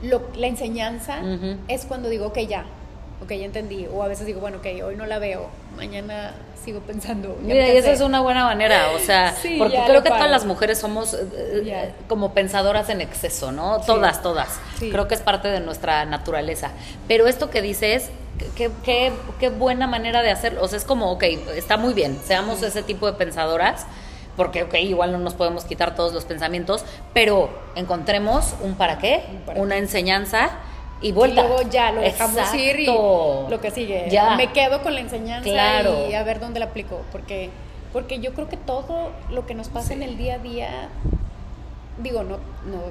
lo- 0.03 0.23
la 0.37 0.47
enseñanza, 0.47 1.19
es 1.69 1.85
cuando 1.87 2.09
digo, 2.09 2.27
ok, 2.27 2.39
ya, 2.41 2.65
ok, 3.23 3.31
ya 3.31 3.45
entendí. 3.47 3.87
O 3.93 4.03
a 4.03 4.09
veces 4.09 4.27
digo, 4.27 4.41
bueno, 4.41 4.59
ok, 4.59 4.67
hoy 4.85 4.97
no 4.97 5.07
la 5.07 5.19
veo, 5.19 5.49
mañana 5.77 6.35
sigo 6.63 6.81
pensando. 6.81 7.37
Mira, 7.43 7.67
y 7.69 7.77
esa 7.77 7.91
es 7.93 8.01
una 8.01 8.21
buena 8.21 8.45
manera, 8.45 8.91
o 8.95 8.99
sea, 9.01 9.35
Sí, 9.35 9.57
porque 9.59 9.81
creo 9.87 10.03
que 10.03 10.11
todas 10.11 10.31
las 10.31 10.45
mujeres 10.45 10.79
somos 10.79 11.15
eh, 11.15 11.19
eh, 11.35 11.93
como 12.09 12.33
pensadoras 12.35 12.89
en 12.89 13.01
exceso, 13.01 13.51
¿no? 13.51 13.81
Sí. 13.81 13.87
Todas, 13.87 14.23
todas. 14.23 14.49
Sí. 14.79 14.91
Creo 14.91 15.09
que 15.09 15.15
es 15.15 15.21
parte 15.21 15.49
de 15.49 15.59
nuestra 15.61 16.05
naturaleza. 16.05 16.71
Pero 17.09 17.27
esto 17.27 17.51
que 17.51 17.63
dices, 17.63 18.11
qué, 18.57 18.71
qué, 18.85 19.13
qué 19.41 19.49
buena 19.49 19.87
manera 19.89 20.23
de 20.23 20.31
hacerlo. 20.31 20.63
O 20.63 20.69
sea, 20.69 20.79
es 20.79 20.85
como, 20.85 21.11
ok, 21.11 21.25
está 21.57 21.77
muy 21.77 21.95
bien, 21.95 22.17
seamos 22.25 22.63
ese 22.63 22.83
tipo 22.85 23.07
de 23.07 23.15
pensadoras, 23.15 23.87
porque, 24.37 24.63
ok, 24.63 24.75
igual 24.75 25.13
no 25.13 25.19
nos 25.19 25.35
podemos 25.35 25.65
quitar 25.65 25.95
todos 25.95 26.13
los 26.13 26.25
pensamientos, 26.25 26.85
pero 27.13 27.51
encontremos 27.75 28.55
un 28.63 28.75
para 28.75 28.99
qué, 28.99 29.25
Un 29.31 29.39
para 29.41 29.61
una 29.61 29.75
qué. 29.75 29.81
enseñanza 29.83 30.51
y 31.01 31.13
vuelta. 31.13 31.43
Y 31.45 31.49
luego 31.49 31.63
ya 31.71 31.93
lo 31.93 32.01
dejamos 32.01 32.55
ir 32.55 32.81
y 32.81 32.83
Exacto. 32.85 33.47
lo 33.51 33.61
que 33.61 33.71
sigue. 33.71 34.07
Ya. 34.11 34.37
Me 34.37 34.53
quedo 34.53 34.83
con 34.83 34.95
la 34.95 35.01
enseñanza 35.01 35.49
Claro. 35.51 36.09
y 36.09 36.15
a 36.15 36.23
ver 36.23 36.41
dónde 36.41 36.61
la 36.61 36.67
aplico. 36.67 37.03
Porque, 37.13 37.51
porque 37.93 38.21
yo 38.21 38.33
creo 38.35 38.49
que 38.49 38.57
todo 38.57 39.11
lo 39.31 39.45
que 39.47 39.55
nos 39.55 39.69
pasa 39.69 39.93
en 39.93 40.03
el 40.03 40.17
día 40.17 40.37
a 40.37 40.39
día, 40.39 40.89
digo, 42.03 42.23
no, 42.23 42.37
no 42.67 42.83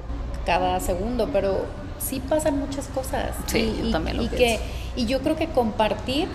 cada 0.46 0.78
segundo, 0.80 1.30
pero 1.32 1.64
sí 1.98 2.20
pasan 2.20 2.58
muchas 2.58 2.86
cosas. 2.88 3.34
Sí, 3.46 3.74
y, 3.80 3.84
yo 3.86 3.90
también 3.90 4.16
lo 4.18 4.24
y 4.24 4.28
que 4.28 4.60
Y 4.94 5.06
yo 5.06 5.20
creo 5.22 5.36
que 5.36 5.46
compartir, 5.48 6.28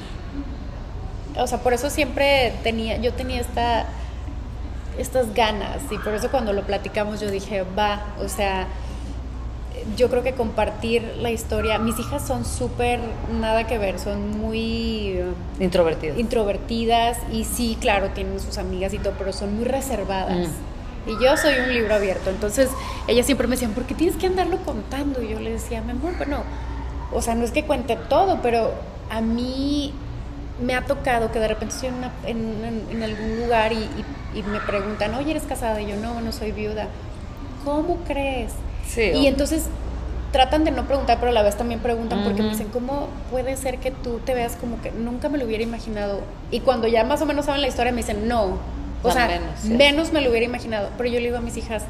o 1.37 1.45
sea, 1.47 1.59
por 1.59 1.73
eso 1.73 1.89
siempre 1.89 2.53
tenía, 2.63 2.97
yo 2.97 3.13
tenía 3.13 3.39
esta 3.39 3.85
estas 4.97 5.33
ganas 5.33 5.77
y 5.91 5.97
por 5.97 6.13
eso 6.13 6.29
cuando 6.29 6.53
lo 6.53 6.63
platicamos 6.63 7.19
yo 7.19 7.29
dije, 7.29 7.63
va, 7.77 8.05
o 8.23 8.27
sea, 8.27 8.67
yo 9.95 10.09
creo 10.09 10.23
que 10.23 10.33
compartir 10.33 11.01
la 11.21 11.29
historia, 11.31 11.77
mis 11.79 11.97
hijas 11.99 12.25
son 12.27 12.45
súper 12.45 12.99
nada 13.39 13.67
que 13.67 13.77
ver, 13.77 13.99
son 13.99 14.37
muy 14.37 15.09
eh, 15.17 15.25
Introvertido. 15.59 16.19
introvertidas 16.19 17.17
y 17.31 17.45
sí, 17.45 17.77
claro, 17.79 18.09
tienen 18.09 18.39
sus 18.39 18.57
amigas 18.57 18.93
y 18.93 18.99
todo, 18.99 19.13
pero 19.17 19.31
son 19.31 19.55
muy 19.55 19.65
reservadas. 19.65 20.49
Mm. 20.49 21.09
Y 21.09 21.23
yo 21.23 21.37
soy 21.37 21.53
un 21.65 21.73
libro 21.73 21.95
abierto, 21.95 22.29
entonces 22.29 22.69
ellas 23.07 23.25
siempre 23.25 23.47
me 23.47 23.55
decían, 23.55 23.71
¿por 23.71 23.83
qué 23.85 23.93
tienes 23.95 24.17
que 24.17 24.27
andarlo 24.27 24.57
contando? 24.65 25.21
Y 25.21 25.29
yo 25.29 25.39
les 25.39 25.61
decía, 25.61 25.81
mi 25.81 25.91
amor, 25.91 26.17
bueno, 26.17 26.43
o 27.13 27.21
sea, 27.21 27.35
no 27.35 27.45
es 27.45 27.51
que 27.51 27.63
cuente 27.63 27.95
todo, 28.09 28.39
pero 28.41 28.73
a 29.09 29.21
mí 29.21 29.93
me 30.61 30.73
ha 30.75 30.85
tocado 30.85 31.31
que 31.31 31.39
de 31.39 31.47
repente 31.47 31.73
estoy 31.75 31.89
en, 31.89 31.95
una- 31.95 32.11
en, 32.25 32.65
en- 32.65 32.87
en 32.91 33.03
algún 33.03 33.37
lugar 33.37 33.71
y, 33.73 33.77
y- 33.77 34.39
y 34.39 34.43
me 34.43 34.59
preguntan, 34.59 35.13
oye, 35.15 35.31
¿eres 35.31 35.43
casada? 35.43 35.81
Y 35.81 35.87
yo, 35.87 35.95
no, 35.97 36.19
no 36.21 36.31
soy 36.31 36.51
viuda. 36.51 36.87
¿Cómo 37.63 37.97
crees? 38.07 38.53
Sí, 38.87 39.01
y 39.01 39.27
entonces 39.27 39.65
tratan 40.31 40.63
de 40.63 40.71
no 40.71 40.85
preguntar, 40.85 41.17
pero 41.19 41.31
a 41.31 41.33
la 41.33 41.43
vez 41.43 41.57
también 41.57 41.79
preguntan 41.79 42.23
porque 42.23 42.41
me 42.43 42.49
dicen, 42.49 42.67
¿cómo 42.69 43.07
puede 43.31 43.55
ser 43.57 43.79
que 43.79 43.91
tú 43.91 44.19
te 44.19 44.33
veas 44.33 44.55
como 44.55 44.81
que 44.81 44.91
nunca 44.91 45.29
me 45.29 45.37
lo 45.37 45.45
hubiera 45.45 45.63
imaginado? 45.63 46.21
Y 46.51 46.59
cuando 46.61 46.87
ya 46.87 47.03
más 47.03 47.21
o 47.21 47.25
menos 47.25 47.45
saben 47.45 47.61
la 47.61 47.67
historia 47.67 47.91
me 47.91 47.97
dicen, 47.99 48.27
no. 48.27 48.57
O 49.03 49.11
sea, 49.11 49.27
menos, 49.27 49.63
menos, 49.77 50.11
me 50.13 50.21
lo 50.21 50.29
hubiera 50.29 50.45
imaginado. 50.45 50.89
Pero 50.97 51.09
yo 51.09 51.19
le 51.19 51.25
digo 51.27 51.37
a 51.37 51.41
mis 51.41 51.55
hijas, 51.57 51.83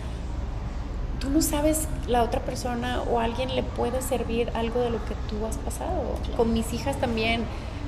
tú 1.28 1.34
no 1.34 1.42
sabes 1.42 1.88
la 2.08 2.24
otra 2.24 2.40
persona 2.42 3.02
o 3.12 3.20
alguien 3.20 3.54
le 3.56 3.64
puede 3.64 4.02
servir 4.02 4.50
algo 4.54 4.80
de 4.82 4.90
lo 4.92 4.98
que 5.06 5.14
tú 5.30 5.46
has 5.46 5.58
pasado. 5.58 6.16
Con 6.38 6.54
mis 6.54 6.72
hijas 6.74 6.96
también, 6.98 7.44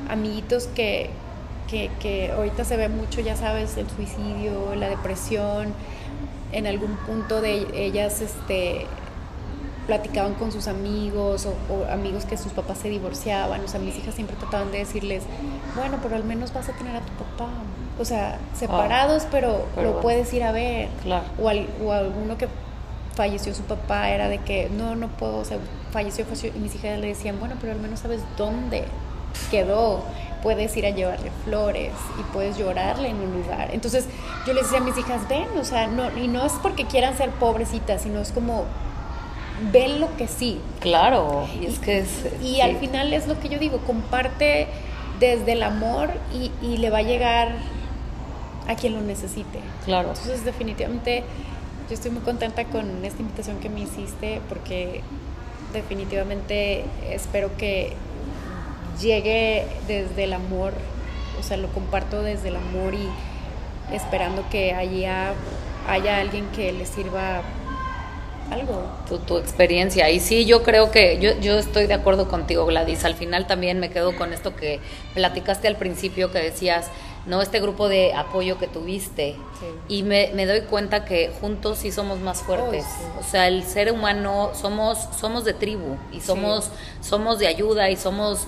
amiguitos 0.10 0.68
que, 0.68 1.10
que, 1.70 1.90
que 2.00 2.32
ahorita 2.32 2.66
se 2.66 2.76
ve 2.78 2.90
mucho, 2.90 3.22
ya 3.22 3.36
sabes, 3.38 3.78
el 3.78 3.90
suicidio, 3.90 4.76
la 4.76 4.90
depresión. 4.90 5.74
En 6.52 6.68
algún 6.68 6.96
punto 7.06 7.42
de 7.42 7.68
ellas, 7.74 8.22
este 8.22 8.86
platicaban 9.88 10.36
con 10.36 10.52
sus 10.52 10.68
amigos 10.68 11.48
o, 11.48 11.54
o 11.74 11.92
amigos 11.92 12.26
que 12.26 12.38
sus 12.38 12.52
papás 12.52 12.78
se 12.78 12.90
divorciaban, 12.90 13.64
o 13.64 13.68
sea, 13.68 13.80
mis 13.80 13.98
hijas 13.98 14.14
siempre 14.14 14.36
trataban 14.36 14.72
de 14.72 14.78
decirles, 14.80 15.24
bueno, 15.76 15.98
pero 16.04 16.16
al 16.16 16.24
menos 16.24 16.54
vas 16.54 16.70
a 16.70 16.74
tener 16.74 16.96
a 16.96 17.00
tu 17.00 17.12
papá, 17.14 17.50
o 18.00 18.06
sea, 18.06 18.38
separados, 18.54 19.26
pero, 19.32 19.66
pero 19.76 19.94
lo 19.94 20.00
puedes 20.02 20.32
ir 20.34 20.44
a 20.44 20.52
ver, 20.52 20.90
Claro. 21.04 21.24
o, 21.42 21.50
al- 21.50 21.68
o 21.84 21.92
alguno 21.92 22.38
que 22.38 22.48
falleció 23.20 23.54
su 23.54 23.64
papá 23.64 24.12
era 24.12 24.30
de 24.30 24.38
que 24.38 24.70
no, 24.70 24.96
no 24.96 25.10
puedo, 25.10 25.40
o 25.40 25.44
sea, 25.44 25.58
falleció, 25.92 26.24
falleció, 26.24 26.54
y 26.56 26.60
mis 26.60 26.74
hijas 26.76 26.98
le 27.00 27.08
decían, 27.08 27.38
bueno, 27.38 27.56
pero 27.60 27.74
al 27.74 27.80
menos 27.80 28.00
sabes 28.00 28.22
dónde 28.38 28.86
quedó, 29.52 30.06
puedes 30.42 30.78
ir 30.78 30.86
a 30.86 30.92
llevarle 30.92 31.30
flores 31.44 31.92
y 32.18 32.24
puedes 32.32 32.58
llorarle 32.58 33.10
en 33.10 33.18
un 33.18 33.34
lugar. 33.34 33.72
Entonces 33.74 34.06
yo 34.48 34.54
les 34.54 34.64
decía 34.64 34.78
a 34.78 34.84
mis 34.84 34.98
hijas, 34.98 35.28
ven, 35.28 35.50
o 35.60 35.66
sea, 35.66 35.88
no, 35.88 36.18
y 36.18 36.30
no 36.30 36.46
es 36.46 36.54
porque 36.64 36.86
quieran 36.86 37.18
ser 37.18 37.32
pobrecitas, 37.32 38.04
sino 38.04 38.22
es 38.22 38.32
como, 38.32 38.64
ven 39.74 40.00
lo 40.00 40.16
que 40.16 40.30
sí. 40.30 40.62
Claro, 40.80 41.46
y 41.62 41.66
es 41.66 41.78
que 41.80 42.00
es... 42.00 42.26
Y 42.42 42.56
sí. 42.56 42.62
al 42.62 42.78
final 42.78 43.12
es 43.12 43.28
lo 43.28 43.38
que 43.42 43.50
yo 43.50 43.60
digo, 43.60 43.80
comparte 43.80 44.70
desde 45.20 45.52
el 45.52 45.64
amor 45.64 46.10
y, 46.34 46.52
y 46.66 46.78
le 46.78 46.90
va 46.90 47.00
a 47.00 47.04
llegar 47.04 47.52
a 48.70 48.76
quien 48.76 48.94
lo 48.94 49.02
necesite. 49.02 49.60
Claro. 49.84 50.08
Entonces 50.08 50.46
definitivamente 50.46 51.26
yo 51.90 51.96
estoy 51.96 52.12
muy 52.12 52.22
contenta 52.22 52.66
con 52.66 53.04
esta 53.04 53.22
invitación 53.22 53.60
que 53.60 53.68
me 53.68 53.82
hiciste 53.82 54.42
porque 54.48 55.02
definitivamente 55.74 56.86
espero 57.10 57.58
que 57.58 57.94
llegue 59.02 59.66
desde 59.88 60.26
el 60.26 60.34
amor, 60.34 60.74
o 61.40 61.44
sea, 61.44 61.58
lo 61.58 61.68
comparto 61.70 62.22
desde 62.22 62.50
el 62.50 62.58
amor 62.58 62.94
y 62.94 63.96
esperando 63.96 64.46
que 64.52 64.74
haya, 64.74 65.34
haya 65.88 66.20
alguien 66.20 66.46
que 66.56 66.72
le 66.72 66.86
sirva 66.86 67.42
algo. 68.52 68.84
tu, 69.08 69.18
tu 69.20 69.38
experiencia. 69.38 70.12
Y 70.12 70.20
sí, 70.20 70.46
yo 70.46 70.62
creo 70.62 70.92
que 70.92 71.20
yo, 71.20 71.40
yo 71.40 71.58
estoy 71.58 71.88
de 71.88 71.96
acuerdo 71.96 72.28
contigo, 72.28 72.68
Gladys. 72.68 73.04
Al 73.04 73.16
final 73.16 73.48
también 73.48 73.80
me 73.80 73.90
quedo 73.90 74.16
con 74.16 74.32
esto 74.32 74.56
que 74.56 74.80
platicaste 75.16 75.68
al 75.68 75.76
principio, 75.76 76.32
que 76.32 76.40
decías, 76.40 76.88
¿no? 77.26 77.42
Este 77.42 77.60
grupo 77.60 77.90
de 77.90 78.14
apoyo 78.14 78.58
que 78.58 78.68
tuviste. 78.68 79.36
Y 79.88 80.04
me, 80.04 80.32
me, 80.34 80.46
doy 80.46 80.62
cuenta 80.62 81.04
que 81.04 81.32
juntos 81.42 81.80
sí 81.80 81.92
somos 81.92 82.20
más 82.20 82.42
fuertes. 82.42 82.86
O 83.20 83.24
sea, 83.24 83.48
el 83.48 83.64
ser 83.64 83.92
humano 83.92 84.52
somos, 84.54 85.10
somos 85.20 85.44
de 85.44 85.54
tribu 85.54 85.98
y 86.12 86.22
somos, 86.22 86.70
somos 87.02 87.40
de 87.40 87.48
ayuda 87.48 87.90
y 87.90 87.98
somos, 87.98 88.48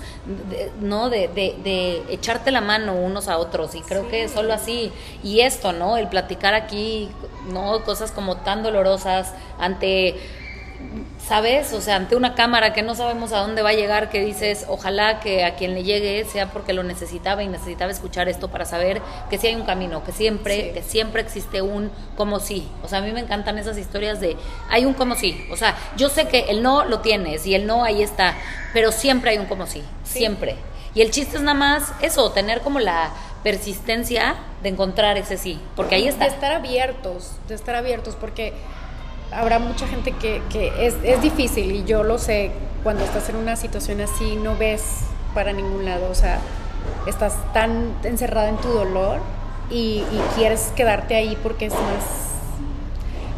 ¿no? 0.80 1.10
De, 1.10 1.28
de, 1.28 1.56
de, 1.62 2.02
echarte 2.08 2.50
la 2.50 2.60
mano 2.62 2.94
unos 2.94 3.28
a 3.28 3.38
otros. 3.38 3.74
Y 3.74 3.82
creo 3.82 4.08
que 4.08 4.28
solo 4.28 4.54
así. 4.54 4.90
Y 5.22 5.40
esto, 5.40 5.72
¿no? 5.72 5.96
El 5.96 6.08
platicar 6.08 6.54
aquí, 6.54 7.10
¿no? 7.52 7.84
Cosas 7.84 8.10
como 8.10 8.38
tan 8.38 8.62
dolorosas 8.62 9.34
ante 9.58 10.16
¿sabes? 11.26 11.72
O 11.72 11.80
sea, 11.80 11.96
ante 11.96 12.16
una 12.16 12.34
cámara 12.34 12.72
que 12.72 12.82
no 12.82 12.94
sabemos 12.94 13.32
a 13.32 13.38
dónde 13.38 13.62
va 13.62 13.70
a 13.70 13.74
llegar, 13.74 14.10
que 14.10 14.20
dices, 14.20 14.66
ojalá 14.68 15.20
que 15.20 15.44
a 15.44 15.54
quien 15.54 15.74
le 15.74 15.84
llegue 15.84 16.24
sea 16.24 16.50
porque 16.50 16.72
lo 16.72 16.82
necesitaba 16.82 17.42
y 17.42 17.48
necesitaba 17.48 17.90
escuchar 17.90 18.28
esto 18.28 18.48
para 18.48 18.64
saber 18.64 19.00
que 19.30 19.38
sí 19.38 19.46
hay 19.46 19.54
un 19.54 19.62
camino, 19.62 20.02
que 20.04 20.12
siempre, 20.12 20.72
que 20.72 20.82
siempre 20.82 21.22
existe 21.22 21.62
un 21.62 21.90
como 22.16 22.40
sí. 22.40 22.68
O 22.82 22.88
sea, 22.88 22.98
a 22.98 23.02
mí 23.02 23.12
me 23.12 23.20
encantan 23.20 23.58
esas 23.58 23.78
historias 23.78 24.20
de 24.20 24.36
hay 24.68 24.84
un 24.84 24.94
como 24.94 25.14
sí. 25.14 25.46
O 25.50 25.56
sea, 25.56 25.76
yo 25.96 26.08
sé 26.08 26.26
que 26.26 26.50
el 26.50 26.62
no 26.62 26.84
lo 26.84 27.00
tienes 27.00 27.46
y 27.46 27.54
el 27.54 27.66
no 27.66 27.84
ahí 27.84 28.02
está, 28.02 28.34
pero 28.72 28.92
siempre 28.92 29.30
hay 29.30 29.38
un 29.38 29.46
como 29.46 29.66
sí, 29.66 29.82
siempre. 30.04 30.56
Y 30.94 31.00
el 31.00 31.10
chiste 31.10 31.36
es 31.36 31.42
nada 31.42 31.56
más 31.56 31.92
eso, 32.02 32.32
tener 32.32 32.60
como 32.60 32.78
la 32.78 33.10
persistencia 33.42 34.34
de 34.62 34.68
encontrar 34.68 35.16
ese 35.16 35.36
sí, 35.36 35.58
porque 35.74 35.94
ahí 35.94 36.08
está. 36.08 36.24
De 36.24 36.30
estar 36.30 36.52
abiertos, 36.52 37.32
de 37.48 37.54
estar 37.54 37.74
abiertos, 37.74 38.16
porque 38.20 38.52
habrá 39.34 39.58
mucha 39.58 39.86
gente 39.86 40.12
que, 40.12 40.42
que 40.50 40.86
es, 40.86 40.94
es, 41.02 41.20
difícil 41.22 41.70
y 41.72 41.84
yo 41.84 42.02
lo 42.02 42.18
sé, 42.18 42.50
cuando 42.82 43.04
estás 43.04 43.28
en 43.28 43.36
una 43.36 43.56
situación 43.56 44.00
así 44.00 44.36
no 44.36 44.56
ves 44.56 44.82
para 45.34 45.52
ningún 45.52 45.84
lado, 45.84 46.08
o 46.10 46.14
sea, 46.14 46.38
estás 47.06 47.34
tan 47.52 47.94
encerrada 48.04 48.48
en 48.48 48.56
tu 48.56 48.68
dolor 48.68 49.18
y, 49.70 50.04
quieres 50.36 50.72
quedarte 50.76 51.14
ahí 51.14 51.36
porque 51.42 51.66
es 51.66 51.72
más, 51.72 52.04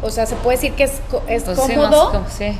o 0.01 0.09
sea, 0.09 0.25
se 0.25 0.35
puede 0.35 0.57
decir 0.57 0.73
que 0.73 0.83
es, 0.83 1.01
es 1.27 1.43
pues 1.43 1.57
cómodo, 1.57 2.25
sí, 2.29 2.57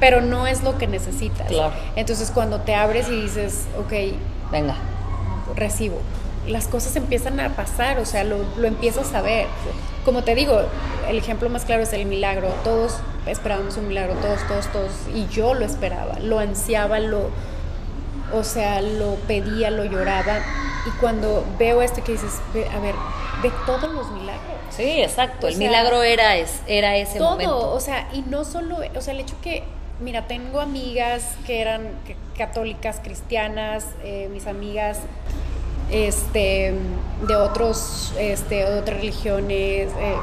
pero 0.00 0.20
no 0.20 0.46
es 0.46 0.62
lo 0.62 0.78
que 0.78 0.86
necesitas. 0.86 1.50
Entonces 1.96 2.30
cuando 2.30 2.60
te 2.60 2.74
abres 2.74 3.08
y 3.08 3.22
dices, 3.22 3.66
ok, 3.78 3.92
venga, 4.50 4.76
recibo 5.56 5.98
las 6.48 6.66
cosas 6.66 6.96
empiezan 6.96 7.38
a 7.40 7.50
pasar, 7.50 7.98
o 7.98 8.06
sea, 8.06 8.24
lo, 8.24 8.38
lo 8.56 8.66
empiezas 8.66 9.14
a 9.14 9.22
ver. 9.22 9.46
Como 10.08 10.24
te 10.24 10.34
digo, 10.34 10.62
el 11.06 11.18
ejemplo 11.18 11.50
más 11.50 11.66
claro 11.66 11.82
es 11.82 11.92
el 11.92 12.06
milagro. 12.06 12.48
Todos 12.64 12.94
esperábamos 13.26 13.76
un 13.76 13.88
milagro, 13.88 14.14
todos, 14.14 14.40
todos, 14.48 14.66
todos. 14.72 14.90
Y 15.14 15.26
yo 15.26 15.52
lo 15.52 15.66
esperaba, 15.66 16.18
lo 16.18 16.38
ansiaba, 16.38 16.98
lo, 16.98 17.28
o 18.32 18.42
sea, 18.42 18.80
lo 18.80 19.16
pedía, 19.26 19.70
lo 19.70 19.84
lloraba. 19.84 20.38
Y 20.86 20.98
cuando 20.98 21.44
veo 21.58 21.82
esto 21.82 22.02
que 22.02 22.12
dices, 22.12 22.40
a 22.74 22.80
ver, 22.80 22.94
de 23.42 23.52
todos 23.66 23.92
los 23.92 24.10
milagros. 24.12 24.56
Sí, 24.70 25.02
exacto. 25.02 25.46
el 25.46 25.58
milagro 25.58 26.02
era, 26.02 26.38
es, 26.38 26.62
era 26.66 26.96
ese 26.96 27.18
todo, 27.18 27.32
momento. 27.32 27.74
o 27.74 27.80
sea, 27.80 28.08
y 28.14 28.22
no 28.22 28.46
solo, 28.46 28.78
o 28.96 29.00
sea, 29.02 29.12
el 29.12 29.20
hecho 29.20 29.36
que, 29.42 29.62
mira, 30.00 30.26
tengo 30.26 30.62
amigas 30.62 31.36
que 31.46 31.60
eran 31.60 31.86
católicas, 32.34 32.98
cristianas, 33.04 33.84
eh, 34.02 34.30
mis 34.32 34.46
amigas 34.46 35.00
este, 35.90 36.74
de 37.26 37.36
otros, 37.36 38.12
este, 38.18 38.64
otras 38.64 38.98
religiones. 38.98 39.90
Eh, 39.98 40.16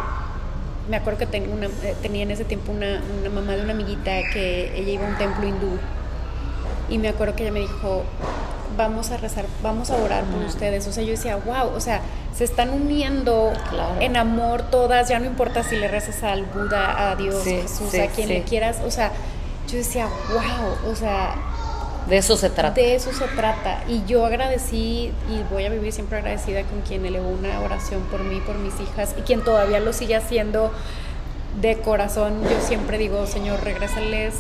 me 0.90 0.98
acuerdo 0.98 1.30
que 1.30 1.40
una, 1.42 1.68
eh, 1.68 1.96
tenía 2.02 2.24
en 2.24 2.32
ese 2.32 2.46
tiempo 2.46 2.72
una, 2.72 3.02
una, 3.20 3.30
mamá 3.30 3.54
de 3.54 3.64
una 3.64 3.74
amiguita 3.74 4.22
que 4.32 4.78
ella 4.80 4.92
iba 4.92 5.06
a 5.06 5.10
un 5.10 5.18
templo 5.18 5.48
hindú 5.48 5.80
y 6.90 6.98
me 6.98 7.10
acuerdo 7.10 7.36
que 7.36 7.44
ella 7.44 7.52
me 7.52 7.62
dijo, 7.62 8.04
vamos 8.78 9.12
a 9.12 9.18
rezar, 9.18 9.46
vamos 9.64 9.90
a 9.90 9.96
orar 9.96 10.24
por 10.26 10.44
ustedes. 10.44 10.88
O 10.88 10.92
sea, 10.92 11.04
yo 11.04 11.12
decía, 11.12 11.38
wow, 11.38 11.76
o 11.76 11.80
sea, 11.80 12.02
se 12.36 12.44
están 12.44 12.70
uniendo 12.72 13.54
en 14.00 14.18
amor 14.18 14.64
todas, 14.70 15.10
ya 15.10 15.20
no 15.20 15.26
importa 15.26 15.64
si 15.64 15.76
le 15.78 15.88
rezas 15.88 16.24
al 16.24 16.44
Buda, 16.46 17.12
a 17.12 17.16
Dios, 17.16 17.44
Jesús, 17.44 17.94
a 17.96 18.08
quien 18.08 18.30
le 18.30 18.44
quieras. 18.44 18.78
O 18.86 18.92
sea, 18.92 19.12
yo 19.68 19.78
decía, 19.78 20.08
wow, 20.30 20.92
o 20.92 20.96
sea, 20.96 21.36
de 22.08 22.18
eso 22.18 22.38
se 22.38 22.50
trata. 22.50 22.80
De 22.80 22.96
eso 22.96 23.12
se 23.12 23.26
trata. 23.28 23.84
Y 23.88 24.04
yo 24.06 24.26
agradecí 24.26 25.12
y 25.30 25.54
voy 25.54 25.66
a 25.66 25.70
vivir 25.70 25.92
siempre 25.92 26.20
agradecida 26.20 26.64
con 26.64 26.82
quien 26.82 27.06
elevó 27.06 27.30
una 27.30 27.60
oración 27.62 28.02
por 28.12 28.24
mí, 28.24 28.40
por 28.46 28.58
mis 28.60 28.80
hijas 28.80 29.16
y 29.18 29.22
quien 29.22 29.44
todavía 29.44 29.80
lo 29.80 29.92
sigue 29.94 30.16
haciendo 30.16 30.72
de 31.62 31.78
corazón. 31.80 32.42
Yo 32.44 32.62
siempre 32.66 32.98
digo, 32.98 33.26
Señor, 33.26 33.64
regrésales 33.64 34.34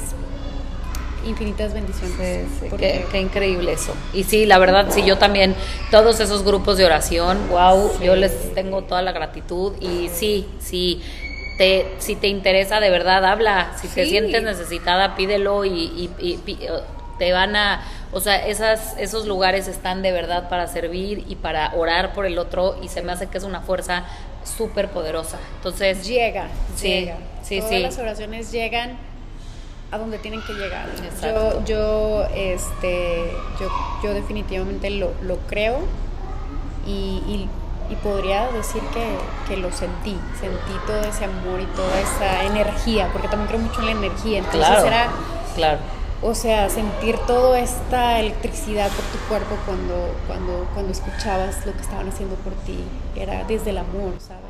infinitas 1.25 1.73
bendiciones. 1.73 2.47
qué, 2.77 3.19
increíble 3.19 3.73
eso. 3.73 3.95
Y 4.13 4.25
sí, 4.25 4.45
la 4.45 4.59
verdad, 4.59 4.87
sí, 4.91 5.03
yo 5.03 5.17
también, 5.17 5.55
todos 5.89 6.19
esos 6.19 6.43
grupos 6.43 6.77
de 6.77 6.85
oración, 6.85 7.49
wow, 7.49 7.99
yo 7.99 8.15
les 8.15 8.53
tengo 8.53 8.83
toda 8.83 9.01
la 9.01 9.11
gratitud 9.11 9.73
y 9.81 10.09
sí, 10.13 10.47
sí. 10.59 11.01
Te, 11.57 11.87
si 11.99 12.17
te 12.17 12.27
interesa 12.27 12.81
de 12.81 12.89
verdad, 12.89 13.23
habla. 13.23 13.77
Si 13.81 13.87
te 13.87 14.05
sientes 14.05 14.43
necesitada, 14.43 15.15
pídelo 15.15 15.63
y, 15.63 16.11
y 16.19 16.37
te 17.17 17.31
van 17.31 17.55
a, 17.55 17.81
o 18.11 18.19
sea, 18.19 18.45
esas, 18.47 18.95
esos 18.97 19.25
lugares 19.25 19.67
están 19.67 20.01
de 20.01 20.11
verdad 20.11 20.49
para 20.49 20.67
servir 20.67 21.25
y 21.27 21.35
para 21.35 21.73
orar 21.75 22.13
por 22.13 22.25
el 22.25 22.37
otro 22.37 22.77
y 22.81 22.89
se 22.89 23.01
me 23.01 23.11
hace 23.11 23.27
que 23.27 23.37
es 23.37 23.43
una 23.43 23.61
fuerza 23.61 24.03
súper 24.43 24.89
poderosa. 24.89 25.37
Entonces... 25.57 26.05
Llega, 26.05 26.47
sí, 26.75 26.87
llega. 26.87 27.17
Sí, 27.41 27.59
Todas 27.59 27.81
las 27.81 27.99
oraciones 27.99 28.51
llegan 28.51 28.97
a 29.91 29.97
donde 29.97 30.17
tienen 30.17 30.41
que 30.41 30.53
llegar. 30.53 30.87
Yo, 31.21 31.63
yo, 31.63 32.27
este, 32.35 33.31
yo, 33.59 33.69
yo 34.03 34.13
definitivamente 34.13 34.89
lo, 34.89 35.13
lo 35.21 35.37
creo 35.47 35.79
y, 36.85 37.47
y, 37.89 37.95
podría 38.03 38.51
decir 38.51 38.81
que, 38.93 39.17
que, 39.47 39.57
lo 39.57 39.71
sentí, 39.71 40.17
sentí 40.39 40.73
todo 40.85 41.01
ese 41.01 41.25
amor 41.25 41.61
y 41.61 41.65
toda 41.75 42.01
esa 42.01 42.43
energía, 42.43 43.09
porque 43.13 43.27
también 43.27 43.47
creo 43.47 43.59
mucho 43.59 43.79
en 43.79 43.85
la 43.85 43.91
energía. 43.93 44.39
Entonces 44.39 44.67
claro, 44.67 44.87
era... 44.87 45.07
Claro 45.55 45.79
o 46.21 46.33
sea, 46.33 46.69
sentir 46.69 47.17
toda 47.27 47.59
esta 47.59 48.19
electricidad 48.19 48.89
por 48.89 49.05
tu 49.05 49.17
cuerpo 49.27 49.55
cuando, 49.65 50.15
cuando, 50.27 50.67
cuando 50.73 50.91
escuchabas 50.91 51.65
lo 51.65 51.73
que 51.73 51.81
estaban 51.81 52.07
haciendo 52.07 52.35
por 52.35 52.53
ti, 52.63 52.83
era 53.15 53.43
desde 53.43 53.71
el 53.71 53.77
amor, 53.77 54.13
¿sabes? 54.19 54.43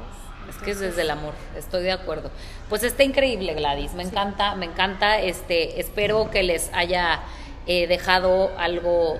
Es 0.49 0.57
que 0.57 0.71
es 0.71 0.79
desde 0.79 1.01
el 1.01 1.09
amor, 1.09 1.33
estoy 1.57 1.83
de 1.83 1.91
acuerdo. 1.91 2.29
Pues 2.69 2.83
está 2.83 3.03
increíble, 3.03 3.53
Gladys, 3.55 3.93
me 3.93 4.03
encanta, 4.03 4.55
me 4.55 4.65
encanta, 4.65 5.19
este, 5.19 5.79
espero 5.79 6.29
que 6.29 6.43
les 6.43 6.71
haya 6.73 7.21
eh, 7.67 7.87
dejado 7.87 8.51
algo 8.57 9.19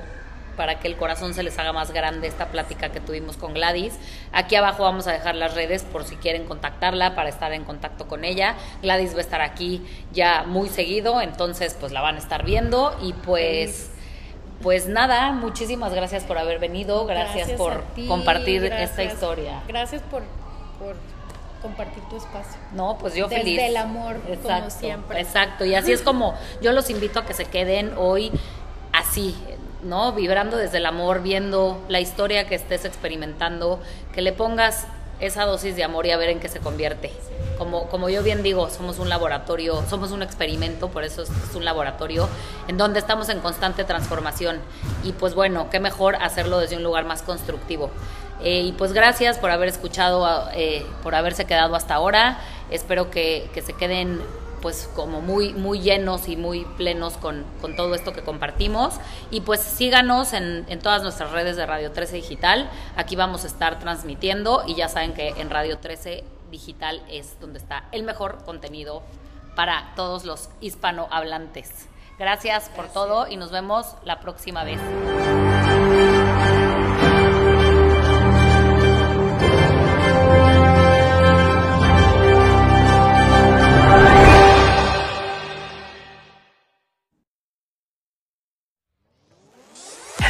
para 0.56 0.80
que 0.80 0.88
el 0.88 0.96
corazón 0.96 1.34
se 1.34 1.44
les 1.44 1.58
haga 1.60 1.74
más 1.74 1.92
grande 1.92 2.28
esta 2.28 2.48
plática 2.48 2.90
que 2.90 3.00
tuvimos 3.00 3.38
con 3.38 3.54
Gladys. 3.54 3.94
Aquí 4.32 4.56
abajo 4.56 4.84
vamos 4.84 5.08
a 5.08 5.12
dejar 5.12 5.36
las 5.36 5.54
redes 5.54 5.84
por 5.84 6.04
si 6.04 6.16
quieren 6.16 6.46
contactarla 6.46 7.16
para 7.16 7.30
estar 7.30 7.54
en 7.54 7.64
contacto 7.64 8.08
con 8.08 8.26
ella. 8.26 8.56
Gladys 8.82 9.14
va 9.14 9.18
a 9.18 9.22
estar 9.22 9.42
aquí 9.42 9.86
ya 10.12 10.44
muy 10.44 10.70
seguido, 10.70 11.22
entonces 11.22 11.76
pues 11.80 11.92
la 11.92 12.02
van 12.02 12.16
a 12.16 12.20
estar 12.20 12.44
viendo 12.44 12.98
y 13.02 13.14
pues 13.14 13.92
pues 14.62 14.88
nada, 14.88 15.32
muchísimas 15.32 15.94
gracias 15.94 16.24
por 16.24 16.38
haber 16.38 16.60
venido, 16.60 17.06
gracias, 17.06 17.52
por 17.52 17.84
compartir 18.08 18.64
esta 18.66 19.04
historia. 19.04 19.62
Gracias 19.68 20.02
por, 20.04 20.24
por 20.80 20.96
compartir 21.62 22.04
tu 22.10 22.18
espacio. 22.18 22.60
No, 22.74 22.98
pues 22.98 23.16
yo 23.16 23.28
feliz. 23.28 23.58
Desde 23.58 23.68
el 23.68 23.78
amor, 23.78 24.20
como 24.42 24.70
siempre. 24.70 25.20
Exacto, 25.20 25.66
y 25.66 25.76
así 25.76 25.92
es 25.92 26.02
como 26.02 26.36
yo 26.62 26.72
los 26.72 26.90
invito 26.90 27.20
a 27.20 27.26
que 27.26 27.34
se 27.34 27.46
queden 27.46 27.94
hoy 27.98 28.32
así, 28.92 29.36
¿no? 29.86 30.14
Vibrando 30.14 30.58
desde 30.58 30.78
el 30.78 30.86
amor, 30.86 31.22
viendo 31.22 31.82
la 31.88 32.00
historia 32.00 32.48
que 32.48 32.56
estés 32.56 32.86
experimentando, 32.86 33.80
que 34.14 34.22
le 34.22 34.34
pongas 34.34 34.88
esa 35.20 35.46
dosis 35.46 35.76
de 35.76 35.84
amor 35.84 36.06
y 36.06 36.12
a 36.12 36.18
ver 36.18 36.30
en 36.30 36.40
qué 36.40 36.50
se 36.50 36.60
convierte. 36.60 37.12
Como, 37.58 37.88
como 37.88 38.10
yo 38.10 38.22
bien 38.22 38.44
digo, 38.44 38.70
somos 38.70 39.00
un 39.00 39.08
laboratorio, 39.08 39.82
somos 39.90 40.12
un 40.12 40.22
experimento, 40.22 40.90
por 40.90 41.06
eso 41.06 41.24
es, 41.24 41.30
un 41.56 41.64
laboratorio 41.64 42.28
en 42.68 42.78
donde 42.78 43.00
estamos 43.00 43.30
en 43.30 43.40
constante 43.40 43.86
transformación. 43.86 44.60
Y 45.04 45.14
pues 45.14 45.36
bueno, 45.36 45.70
qué 45.70 45.80
mejor 45.80 46.16
hacerlo 46.16 46.60
desde 46.60 46.76
un 46.76 46.84
lugar 46.84 47.06
más 47.06 47.22
constructivo. 47.22 47.92
Eh, 48.44 48.62
y 48.62 48.72
pues 48.74 48.92
gracias 48.92 49.38
por 49.38 49.52
haber 49.52 49.70
escuchado, 49.70 50.50
eh, 50.54 50.86
por 51.02 51.16
haberse 51.16 51.46
quedado 51.46 51.76
hasta 51.76 51.96
ahora. 51.96 52.40
Espero 52.70 53.10
que, 53.10 53.50
que 53.54 53.62
se 53.62 53.72
queden 53.72 54.22
pues 54.62 54.90
como 54.96 55.22
muy, 55.22 55.54
muy 55.54 55.80
llenos 55.80 56.28
y 56.28 56.38
muy 56.38 56.66
plenos 56.78 57.18
con, 57.18 57.46
todo 57.76 57.94
esto 57.96 58.14
que 58.14 58.22
compartimos. 58.22 58.96
Y 59.32 59.42
pues 59.42 59.60
síganos 59.62 60.34
en, 60.34 60.66
en, 60.68 60.80
todas 60.80 61.04
nuestras 61.04 61.32
redes 61.32 61.58
de 61.58 61.66
Radio 61.66 61.92
13 61.92 62.18
Digital. 62.18 62.70
Aquí 62.96 63.16
vamos 63.16 63.44
a 63.44 63.48
estar 63.48 63.80
transmitiendo 63.80 64.64
y 64.68 64.76
ya 64.76 64.88
saben 64.90 65.14
que 65.14 65.30
en 65.30 65.50
Radio 65.50 65.80
13 65.80 66.24
Digital 66.52 67.02
es 67.10 67.40
donde 67.40 67.60
está 67.60 67.86
el 67.92 68.04
mejor 68.04 68.44
contenido 68.46 69.04
para 69.56 69.94
todos 69.96 70.26
los 70.26 70.50
hispanohablantes. 70.62 71.88
Gracias 72.18 72.70
por 72.70 72.88
todo 72.88 73.28
y 73.28 73.38
nos 73.38 73.52
vemos 73.52 73.96
la 74.04 74.20
próxima 74.20 74.64
vez. 74.64 74.80